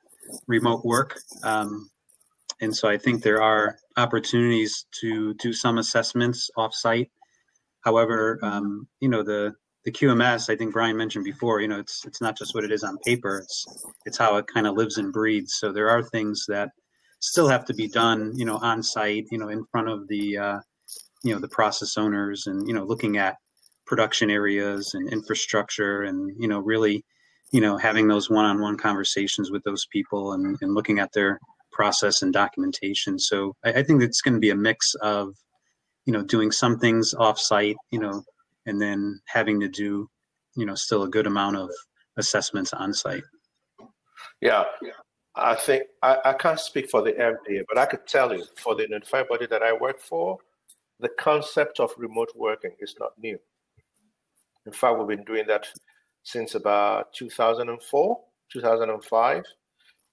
remote 0.48 0.86
work. 0.86 1.20
Um, 1.44 1.90
and 2.62 2.76
so 2.76 2.88
I 2.88 2.98
think 2.98 3.24
there 3.24 3.42
are 3.42 3.78
opportunities 3.98 4.86
to 5.02 5.34
do 5.36 5.54
some 5.54 5.78
assessments 5.80 6.52
offsite. 6.58 7.10
However, 7.82 8.38
um, 8.44 8.88
you 9.00 9.10
know 9.10 9.24
the 9.24 9.56
the 9.86 9.92
QMS, 9.92 10.50
I 10.50 10.58
think 10.58 10.74
Brian 10.74 10.98
mentioned 10.98 11.24
before, 11.24 11.62
you 11.62 11.68
know, 11.68 11.80
it's 11.80 12.06
it's 12.06 12.22
not 12.22 12.38
just 12.38 12.54
what 12.54 12.64
it 12.64 12.72
is 12.72 12.84
on 12.84 12.98
paper; 13.06 13.40
it's 13.40 13.66
it's 14.06 14.18
how 14.18 14.36
it 14.38 14.46
kind 14.48 14.68
of 14.68 14.76
lives 14.76 14.98
and 14.98 15.14
breathes. 15.14 15.56
So 15.56 15.72
there 15.72 15.90
are 15.90 16.04
things 16.04 16.46
that 16.48 16.72
still 17.20 17.48
have 17.48 17.66
to 17.66 17.74
be 17.74 17.88
done, 17.88 18.34
you 18.36 18.46
know, 18.46 18.58
on 18.58 18.82
site, 18.82 19.26
you 19.32 19.38
know, 19.38 19.50
in 19.50 19.66
front 19.72 19.90
of 19.90 20.08
the 20.08 20.38
uh, 20.38 20.60
you 21.24 21.34
know 21.34 21.40
the 21.40 21.50
process 21.50 21.98
owners, 21.98 22.48
and 22.48 22.68
you 22.68 22.74
know, 22.74 22.84
looking 22.84 23.18
at 23.18 23.38
production 23.86 24.30
areas 24.30 24.94
and 24.94 25.12
infrastructure, 25.12 26.04
and 26.04 26.36
you 26.40 26.48
know, 26.48 26.60
really, 26.60 27.04
you 27.52 27.62
know, 27.62 27.78
having 27.78 28.08
those 28.08 28.30
one-on-one 28.30 28.78
conversations 28.78 29.52
with 29.52 29.64
those 29.64 29.86
people, 29.92 30.34
and, 30.34 30.58
and 30.62 30.74
looking 30.74 31.00
at 31.00 31.12
their 31.14 31.40
process 31.72 32.22
and 32.22 32.34
documentation. 32.34 33.18
So 33.18 33.56
I, 33.64 33.74
I 33.74 33.84
think 33.84 34.02
it's 34.02 34.22
going 34.22 34.34
to 34.34 34.40
be 34.40 34.50
a 34.50 34.56
mix 34.56 34.96
of, 34.96 35.34
you 36.06 36.14
know, 36.14 36.24
doing 36.24 36.52
some 36.52 36.78
things 36.78 37.14
off-site, 37.14 37.78
you 37.92 38.00
know, 38.00 38.24
and 38.66 38.82
then 38.82 39.20
having 39.28 39.60
to 39.62 39.70
do, 39.70 40.10
you 40.56 40.66
know, 40.66 40.76
still 40.76 41.04
a 41.04 41.10
good 41.10 41.28
amount 41.28 41.56
of 41.56 41.70
assessments 42.18 42.74
on 42.74 42.94
site. 42.94 43.24
Yeah, 44.42 44.64
I 45.42 45.56
think 45.56 45.84
I, 46.02 46.18
I 46.26 46.34
can't 46.34 46.60
speak 46.60 46.90
for 46.90 47.02
the 47.02 47.14
FDA, 47.14 47.64
but 47.68 47.78
I 47.78 47.86
could 47.86 48.06
tell 48.08 48.34
you 48.36 48.44
for 48.58 48.76
the 48.76 48.88
notified 48.88 49.28
body 49.28 49.48
that 49.48 49.64
I 49.64 49.74
work 49.74 50.00
for, 50.00 50.38
the 51.00 51.10
concept 51.20 51.80
of 51.80 51.92
remote 51.98 52.32
working 52.36 52.72
is 52.80 52.96
not 53.00 53.12
new. 53.18 53.40
In 54.66 54.72
fact, 54.72 54.98
we've 55.00 55.08
been 55.08 55.26
doing 55.26 55.48
that 55.48 55.66
since 56.24 56.56
about 56.56 57.14
2004, 57.14 58.20
2005, 58.52 59.44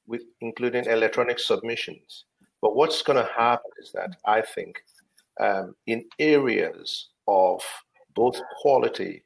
with 0.06 0.22
including 0.40 0.84
electronic 0.86 1.38
submissions. 1.38 2.24
But 2.62 2.76
what's 2.76 3.02
going 3.02 3.22
to 3.22 3.30
happen 3.36 3.70
is 3.80 3.92
that 3.92 4.16
I 4.24 4.40
think 4.40 4.82
um, 5.40 5.74
in 5.86 6.04
areas 6.18 7.08
of 7.28 7.60
both 8.14 8.40
quality 8.62 9.22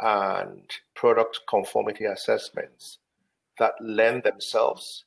and 0.00 0.68
product 0.96 1.40
conformity 1.48 2.06
assessments 2.06 2.98
that 3.58 3.74
lend 3.80 4.24
themselves 4.24 5.04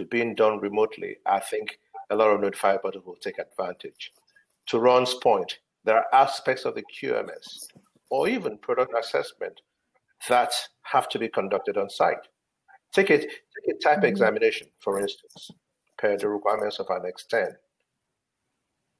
to 0.00 0.06
being 0.06 0.34
done 0.34 0.58
remotely, 0.58 1.16
I 1.26 1.40
think 1.40 1.78
a 2.10 2.16
lot 2.16 2.30
of 2.30 2.40
notified 2.40 2.82
bodies 2.82 3.02
will 3.04 3.16
take 3.16 3.38
advantage. 3.38 4.12
To 4.68 4.80
Ron's 4.80 5.14
point, 5.14 5.58
there 5.84 5.96
are 5.96 6.06
aspects 6.14 6.64
of 6.64 6.74
the 6.74 6.82
QMS 6.82 7.66
or 8.10 8.28
even 8.28 8.58
product 8.58 8.94
assessment 8.98 9.60
that 10.28 10.52
have 10.82 11.08
to 11.10 11.18
be 11.18 11.28
conducted 11.28 11.76
on 11.76 11.90
site. 11.90 12.28
Take, 12.92 13.10
it, 13.10 13.20
take 13.20 13.76
a 13.76 13.78
type 13.78 13.98
mm-hmm. 13.98 14.06
examination, 14.06 14.68
for 14.78 14.98
instance, 15.00 15.50
per 15.98 16.16
the 16.16 16.28
requirements 16.28 16.78
of 16.78 16.86
Annex 16.90 17.26
10. 17.26 17.48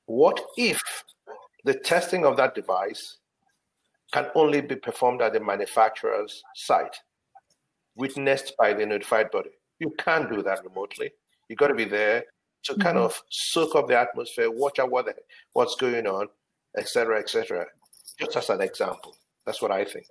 What 0.07 0.41
if 0.57 0.81
the 1.65 1.75
testing 1.75 2.25
of 2.25 2.37
that 2.37 2.55
device 2.55 3.19
can 4.13 4.27
only 4.35 4.61
be 4.61 4.77
performed 4.77 5.23
at 5.23 5.33
the 5.33 5.41
manufacturer's 5.41 6.43
site, 6.55 6.97
witnessed 7.95 8.55
by 8.59 8.75
the 8.75 8.85
notified 8.85 9.31
body. 9.31 9.51
You 9.81 9.93
can't 9.99 10.31
do 10.31 10.43
that 10.43 10.63
remotely. 10.65 11.11
You've 11.49 11.59
got 11.59 11.69
to 11.69 11.75
be 11.75 11.87
there 11.87 12.25
to 12.65 12.73
mm-hmm. 12.73 12.83
kind 12.83 12.99
of 12.99 13.21
soak 13.31 13.75
up 13.75 13.89
the 13.89 13.99
atmosphere, 13.99 14.51
watch 14.51 14.79
out 14.79 14.91
what 14.91 15.07
the, 15.07 15.15
what's 15.53 15.75
going 15.75 16.07
on, 16.07 16.29
etc., 16.79 17.19
etc. 17.19 17.67
Just 18.19 18.37
as 18.37 18.51
an 18.51 18.61
example, 18.61 19.17
that's 19.45 19.61
what 19.61 19.73
I 19.73 19.85
think. 19.85 20.07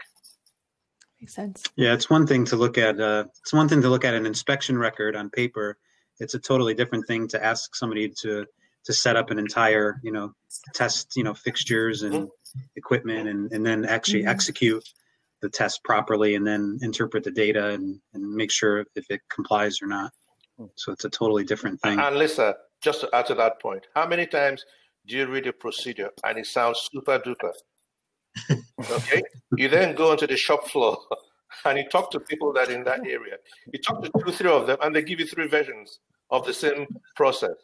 Makes 1.21 1.35
sense. 1.35 1.63
Yeah, 1.75 1.93
it's 1.93 2.09
one 2.09 2.25
thing 2.25 2.45
to 2.45 2.55
look 2.55 2.77
at. 2.77 2.99
Uh, 2.99 3.25
it's 3.41 3.53
one 3.53 3.69
thing 3.69 3.81
to 3.81 3.89
look 3.89 4.05
at 4.05 4.13
an 4.13 4.25
inspection 4.25 4.77
record 4.77 5.15
on 5.15 5.29
paper. 5.29 5.77
It's 6.19 6.33
a 6.33 6.39
totally 6.39 6.73
different 6.73 7.07
thing 7.07 7.27
to 7.29 7.43
ask 7.43 7.75
somebody 7.75 8.09
to 8.21 8.45
to 8.85 8.93
set 8.93 9.15
up 9.15 9.29
an 9.29 9.37
entire, 9.37 9.99
you 10.03 10.11
know, 10.11 10.33
test, 10.73 11.13
you 11.15 11.23
know, 11.23 11.33
fixtures 11.33 12.01
and 12.01 12.13
mm-hmm. 12.13 12.59
equipment 12.75 13.27
and, 13.27 13.51
and 13.51 13.65
then 13.65 13.85
actually 13.85 14.21
mm-hmm. 14.21 14.29
execute 14.29 14.83
the 15.41 15.49
test 15.49 15.83
properly 15.83 16.35
and 16.35 16.45
then 16.45 16.79
interpret 16.81 17.23
the 17.23 17.31
data 17.31 17.69
and, 17.69 17.99
and 18.13 18.33
make 18.33 18.51
sure 18.51 18.85
if 18.95 19.05
it 19.09 19.21
complies 19.29 19.81
or 19.81 19.87
not. 19.87 20.11
So 20.75 20.91
it's 20.91 21.05
a 21.05 21.09
totally 21.09 21.43
different 21.43 21.79
thing. 21.81 21.99
And 21.99 22.17
Lisa, 22.17 22.55
just 22.81 23.01
to 23.01 23.09
add 23.13 23.27
to 23.27 23.35
that 23.35 23.61
point, 23.61 23.87
how 23.95 24.07
many 24.07 24.25
times 24.25 24.65
do 25.07 25.15
you 25.15 25.27
read 25.27 25.47
a 25.47 25.53
procedure 25.53 26.09
and 26.25 26.37
it 26.37 26.45
sounds 26.45 26.89
super 26.91 27.19
duper? 27.19 27.51
okay. 28.91 29.23
you 29.57 29.69
then 29.69 29.95
go 29.95 30.11
onto 30.11 30.27
the 30.27 30.37
shop 30.37 30.67
floor 30.67 30.97
and 31.65 31.77
you 31.77 31.87
talk 31.89 32.11
to 32.11 32.19
people 32.19 32.53
that 32.53 32.69
in 32.69 32.83
that 32.83 32.99
area. 32.99 33.37
You 33.71 33.79
talk 33.79 34.03
to 34.03 34.11
two, 34.23 34.31
three 34.31 34.51
of 34.51 34.67
them, 34.67 34.77
and 34.81 34.95
they 34.95 35.01
give 35.01 35.19
you 35.19 35.25
three 35.25 35.47
versions 35.47 35.99
of 36.29 36.45
the 36.45 36.53
same 36.53 36.85
process. 37.15 37.55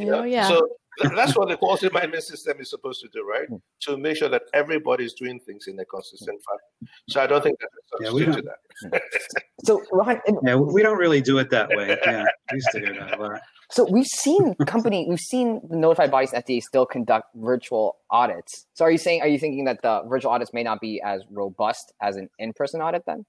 Oh, 0.00 0.24
yeah. 0.24 0.48
So 0.48 0.68
that's 1.14 1.36
what 1.36 1.48
the 1.48 1.56
quality 1.56 1.88
management 1.92 2.24
system 2.24 2.60
is 2.60 2.70
supposed 2.70 3.00
to 3.02 3.08
do, 3.08 3.26
right? 3.26 3.48
To 3.82 3.96
make 3.96 4.16
sure 4.16 4.28
that 4.28 4.42
everybody 4.54 5.04
is 5.04 5.14
doing 5.14 5.40
things 5.40 5.66
in 5.66 5.78
a 5.78 5.84
consistent 5.84 6.40
fashion. 6.44 6.96
So 7.08 7.20
I 7.20 7.26
don't 7.26 7.42
think 7.42 7.58
that's 7.60 7.74
a 7.74 8.04
substitute 8.04 8.28
yeah, 8.28 8.34
to 8.34 8.90
that. 8.90 9.02
so 9.64 9.82
Ron, 9.92 10.20
yeah, 10.42 10.56
we 10.56 10.82
don't 10.82 10.98
really 10.98 11.20
do 11.20 11.38
it 11.38 11.50
that 11.50 11.68
way. 11.70 11.98
Yeah, 12.04 12.24
we 12.50 12.56
used 12.56 12.68
to 12.72 12.80
do 12.80 12.94
that 12.94 13.18
a 13.18 13.22
lot. 13.22 13.40
So 13.70 13.86
we've 13.90 14.06
seen 14.06 14.54
company, 14.66 15.06
we've 15.08 15.18
seen 15.18 15.60
the 15.68 15.76
notified 15.76 16.10
bodies 16.10 16.30
FDA 16.30 16.62
still 16.62 16.86
conduct 16.86 17.28
virtual 17.34 17.96
audits. 18.10 18.66
So 18.74 18.84
are 18.84 18.90
you 18.90 18.98
saying, 18.98 19.22
are 19.22 19.28
you 19.28 19.38
thinking 19.38 19.64
that 19.64 19.82
the 19.82 20.02
virtual 20.06 20.30
audits 20.30 20.52
may 20.52 20.62
not 20.62 20.80
be 20.80 21.00
as 21.04 21.22
robust 21.30 21.92
as 22.00 22.16
an 22.16 22.28
in-person 22.38 22.80
audit 22.80 23.02
then? 23.06 23.26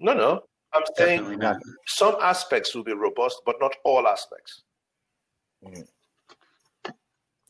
No, 0.00 0.12
no. 0.12 0.42
I'm 0.72 0.82
saying 0.96 1.40
some 1.86 2.16
aspects 2.20 2.74
will 2.74 2.84
be 2.84 2.94
robust, 2.94 3.42
but 3.44 3.56
not 3.60 3.74
all 3.84 4.06
aspects. 4.06 4.62
Mm-hmm. 5.64 5.82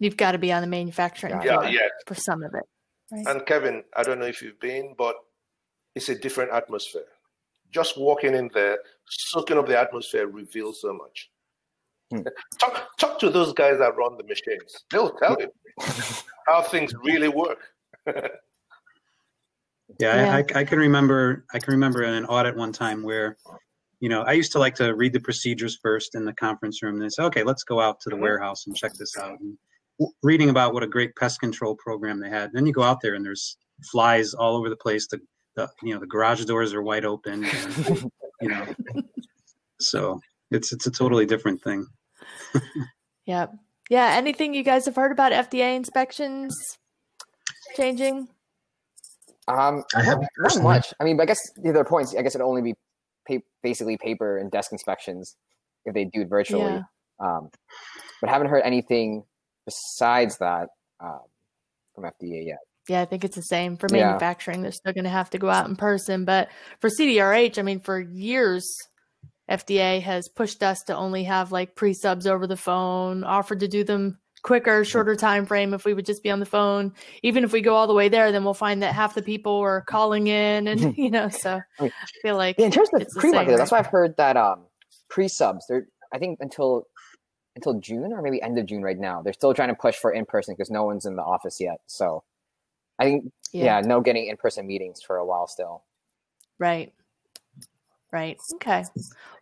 You've 0.00 0.16
got 0.16 0.32
to 0.32 0.38
be 0.38 0.50
on 0.50 0.62
the 0.62 0.66
manufacturing 0.66 1.34
yeah, 1.42 1.58
floor 1.58 1.64
yeah. 1.66 1.88
for 2.06 2.14
some 2.14 2.42
of 2.42 2.54
it. 2.54 2.64
Right? 3.12 3.26
And 3.26 3.46
Kevin, 3.46 3.84
I 3.94 4.02
don't 4.02 4.18
know 4.18 4.26
if 4.26 4.40
you've 4.40 4.58
been, 4.58 4.94
but 4.96 5.14
it's 5.94 6.08
a 6.08 6.14
different 6.14 6.52
atmosphere. 6.52 7.04
Just 7.70 7.98
walking 7.98 8.34
in 8.34 8.50
there, 8.54 8.78
soaking 9.08 9.58
up 9.58 9.68
the 9.68 9.78
atmosphere 9.78 10.26
reveals 10.26 10.80
so 10.80 10.94
much. 10.94 11.30
Hmm. 12.10 12.22
Talk, 12.58 12.88
talk 12.98 13.18
to 13.20 13.30
those 13.30 13.52
guys 13.52 13.78
that 13.78 13.96
run 13.96 14.16
the 14.16 14.24
machines. 14.24 14.84
They'll 14.90 15.10
tell 15.10 15.36
you 15.38 15.48
how 16.46 16.62
things 16.62 16.92
really 17.04 17.28
work. 17.28 17.58
yeah, 18.06 18.26
yeah. 20.00 20.36
I, 20.36 20.44
I, 20.58 20.64
can 20.64 20.78
remember. 20.78 21.44
I 21.54 21.60
can 21.60 21.72
remember 21.72 22.02
in 22.02 22.14
an 22.14 22.24
audit 22.24 22.56
one 22.56 22.72
time 22.72 23.04
where, 23.04 23.36
you 24.00 24.08
know, 24.08 24.22
I 24.22 24.32
used 24.32 24.50
to 24.52 24.58
like 24.58 24.74
to 24.76 24.96
read 24.96 25.12
the 25.12 25.20
procedures 25.20 25.78
first 25.80 26.16
in 26.16 26.24
the 26.24 26.32
conference 26.32 26.82
room, 26.82 26.94
and 26.94 27.02
then 27.02 27.10
say, 27.10 27.22
"Okay, 27.24 27.44
let's 27.44 27.62
go 27.62 27.80
out 27.80 28.00
to 28.00 28.08
the 28.08 28.16
mm-hmm. 28.16 28.22
warehouse 28.22 28.66
and 28.66 28.74
check 28.74 28.94
this 28.94 29.16
out." 29.16 29.38
And 29.38 29.56
reading 30.22 30.50
about 30.50 30.74
what 30.74 30.82
a 30.82 30.86
great 30.86 31.14
pest 31.16 31.40
control 31.40 31.76
program 31.76 32.20
they 32.20 32.28
had. 32.28 32.44
And 32.44 32.54
then 32.54 32.66
you 32.66 32.72
go 32.72 32.82
out 32.82 33.00
there 33.00 33.14
and 33.14 33.24
there's 33.24 33.56
flies 33.90 34.34
all 34.34 34.56
over 34.56 34.68
the 34.68 34.76
place. 34.76 35.06
The, 35.06 35.20
the 35.56 35.68
you 35.82 35.94
know 35.94 36.00
the 36.00 36.06
garage 36.06 36.44
doors 36.44 36.72
are 36.74 36.82
wide 36.82 37.04
open. 37.04 37.44
And, 37.44 38.10
you 38.40 38.48
know, 38.48 38.66
so 39.80 40.20
it's 40.50 40.72
it's 40.72 40.86
a 40.86 40.90
totally 40.90 41.26
different 41.26 41.62
thing. 41.62 41.86
yeah, 43.26 43.46
yeah. 43.88 44.14
Anything 44.16 44.54
you 44.54 44.62
guys 44.62 44.86
have 44.86 44.96
heard 44.96 45.12
about 45.12 45.32
FDA 45.32 45.76
inspections 45.76 46.56
changing? 47.76 48.28
Um, 49.48 49.82
I 49.96 50.02
have 50.02 50.20
not 50.38 50.62
much. 50.62 50.94
I 51.00 51.04
mean, 51.04 51.20
I 51.20 51.24
guess 51.24 51.40
the 51.56 51.70
other 51.70 51.84
points. 51.84 52.14
I 52.16 52.22
guess 52.22 52.34
it'd 52.34 52.44
only 52.44 52.62
be 52.62 52.74
pa- 53.28 53.44
basically 53.62 53.96
paper 53.96 54.38
and 54.38 54.50
desk 54.50 54.72
inspections 54.72 55.36
if 55.84 55.94
they 55.94 56.04
do 56.04 56.22
it 56.22 56.28
virtually. 56.28 56.64
Yeah. 56.64 56.82
Um, 57.20 57.50
but 58.20 58.30
haven't 58.30 58.48
heard 58.48 58.62
anything 58.64 59.24
besides 59.70 60.38
that 60.38 60.68
um, 61.00 61.20
from 61.94 62.04
FDA 62.04 62.46
yet. 62.46 62.58
Yeah, 62.88 63.02
I 63.02 63.04
think 63.04 63.24
it's 63.24 63.36
the 63.36 63.42
same 63.42 63.76
for 63.76 63.88
manufacturing. 63.90 64.58
Yeah. 64.58 64.62
They're 64.62 64.72
still 64.72 64.92
going 64.92 65.04
to 65.04 65.10
have 65.10 65.30
to 65.30 65.38
go 65.38 65.48
out 65.48 65.68
in 65.68 65.76
person. 65.76 66.24
But 66.24 66.48
for 66.80 66.90
CDRH, 66.90 67.58
I 67.58 67.62
mean, 67.62 67.80
for 67.80 68.00
years, 68.00 68.68
FDA 69.48 70.00
has 70.02 70.28
pushed 70.28 70.62
us 70.62 70.80
to 70.86 70.96
only 70.96 71.24
have 71.24 71.52
like 71.52 71.76
pre 71.76 71.94
subs 71.94 72.26
over 72.26 72.46
the 72.46 72.56
phone, 72.56 73.22
offered 73.22 73.60
to 73.60 73.68
do 73.68 73.84
them 73.84 74.18
quicker, 74.42 74.84
shorter 74.84 75.14
time 75.14 75.46
frame 75.46 75.74
if 75.74 75.84
we 75.84 75.94
would 75.94 76.06
just 76.06 76.22
be 76.22 76.30
on 76.30 76.40
the 76.40 76.46
phone. 76.46 76.92
Even 77.22 77.44
if 77.44 77.52
we 77.52 77.60
go 77.60 77.74
all 77.74 77.86
the 77.86 77.94
way 77.94 78.08
there, 78.08 78.32
then 78.32 78.42
we'll 78.42 78.54
find 78.54 78.82
that 78.82 78.94
half 78.94 79.14
the 79.14 79.22
people 79.22 79.58
are 79.58 79.82
calling 79.82 80.26
in, 80.26 80.66
and 80.66 80.96
you 80.96 81.10
know, 81.10 81.28
so 81.28 81.60
I 81.78 81.92
feel 82.22 82.36
like 82.36 82.56
yeah, 82.58 82.66
in 82.66 82.72
terms 82.72 82.88
of 82.92 83.06
pre 83.18 83.30
market, 83.30 83.56
that's 83.56 83.70
why 83.70 83.78
I've 83.78 83.86
heard 83.86 84.16
that 84.16 84.36
um, 84.36 84.64
pre 85.08 85.28
subs. 85.28 85.64
They're 85.68 85.86
I 86.12 86.18
think 86.18 86.38
until 86.40 86.86
until 87.60 87.80
June 87.80 88.12
or 88.12 88.22
maybe 88.22 88.40
end 88.42 88.58
of 88.58 88.66
June 88.66 88.82
right 88.82 88.98
now. 88.98 89.22
They're 89.22 89.32
still 89.32 89.54
trying 89.54 89.68
to 89.68 89.74
push 89.74 89.96
for 89.96 90.12
in 90.12 90.24
person 90.24 90.54
because 90.56 90.70
no 90.70 90.84
one's 90.84 91.06
in 91.06 91.16
the 91.16 91.22
office 91.22 91.60
yet. 91.60 91.80
So 91.86 92.24
I 92.98 93.04
think 93.04 93.32
yeah, 93.52 93.64
yeah 93.64 93.80
no 93.86 94.00
getting 94.00 94.26
in 94.26 94.36
person 94.36 94.66
meetings 94.66 95.00
for 95.06 95.16
a 95.16 95.26
while 95.26 95.46
still. 95.46 95.84
Right. 96.58 96.92
Right. 98.12 98.38
Okay. 98.56 98.84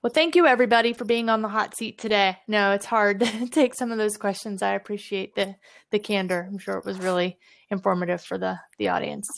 Well, 0.03 0.13
thank 0.13 0.37
you 0.37 0.47
everybody 0.47 0.93
for 0.93 1.07
being 1.07 1.31
on 1.31 1.41
the 1.41 1.49
hot 1.49 1.75
seat 1.75 1.99
today. 1.99 2.37
No, 2.47 2.73
it's 2.73 2.85
hard 2.85 3.21
to 3.21 3.49
take 3.49 3.75
some 3.75 3.91
of 3.91 3.99
those 3.99 4.17
questions. 4.17 4.63
I 4.63 4.75
appreciate 4.75 5.35
the 5.35 5.55
the 5.91 5.99
candor. 5.99 6.47
I'm 6.51 6.59
sure 6.59 6.77
it 6.77 6.85
was 6.85 6.99
really 6.99 7.39
informative 7.71 8.23
for 8.23 8.37
the 8.39 8.59
the 8.79 8.89
audience. 8.89 9.29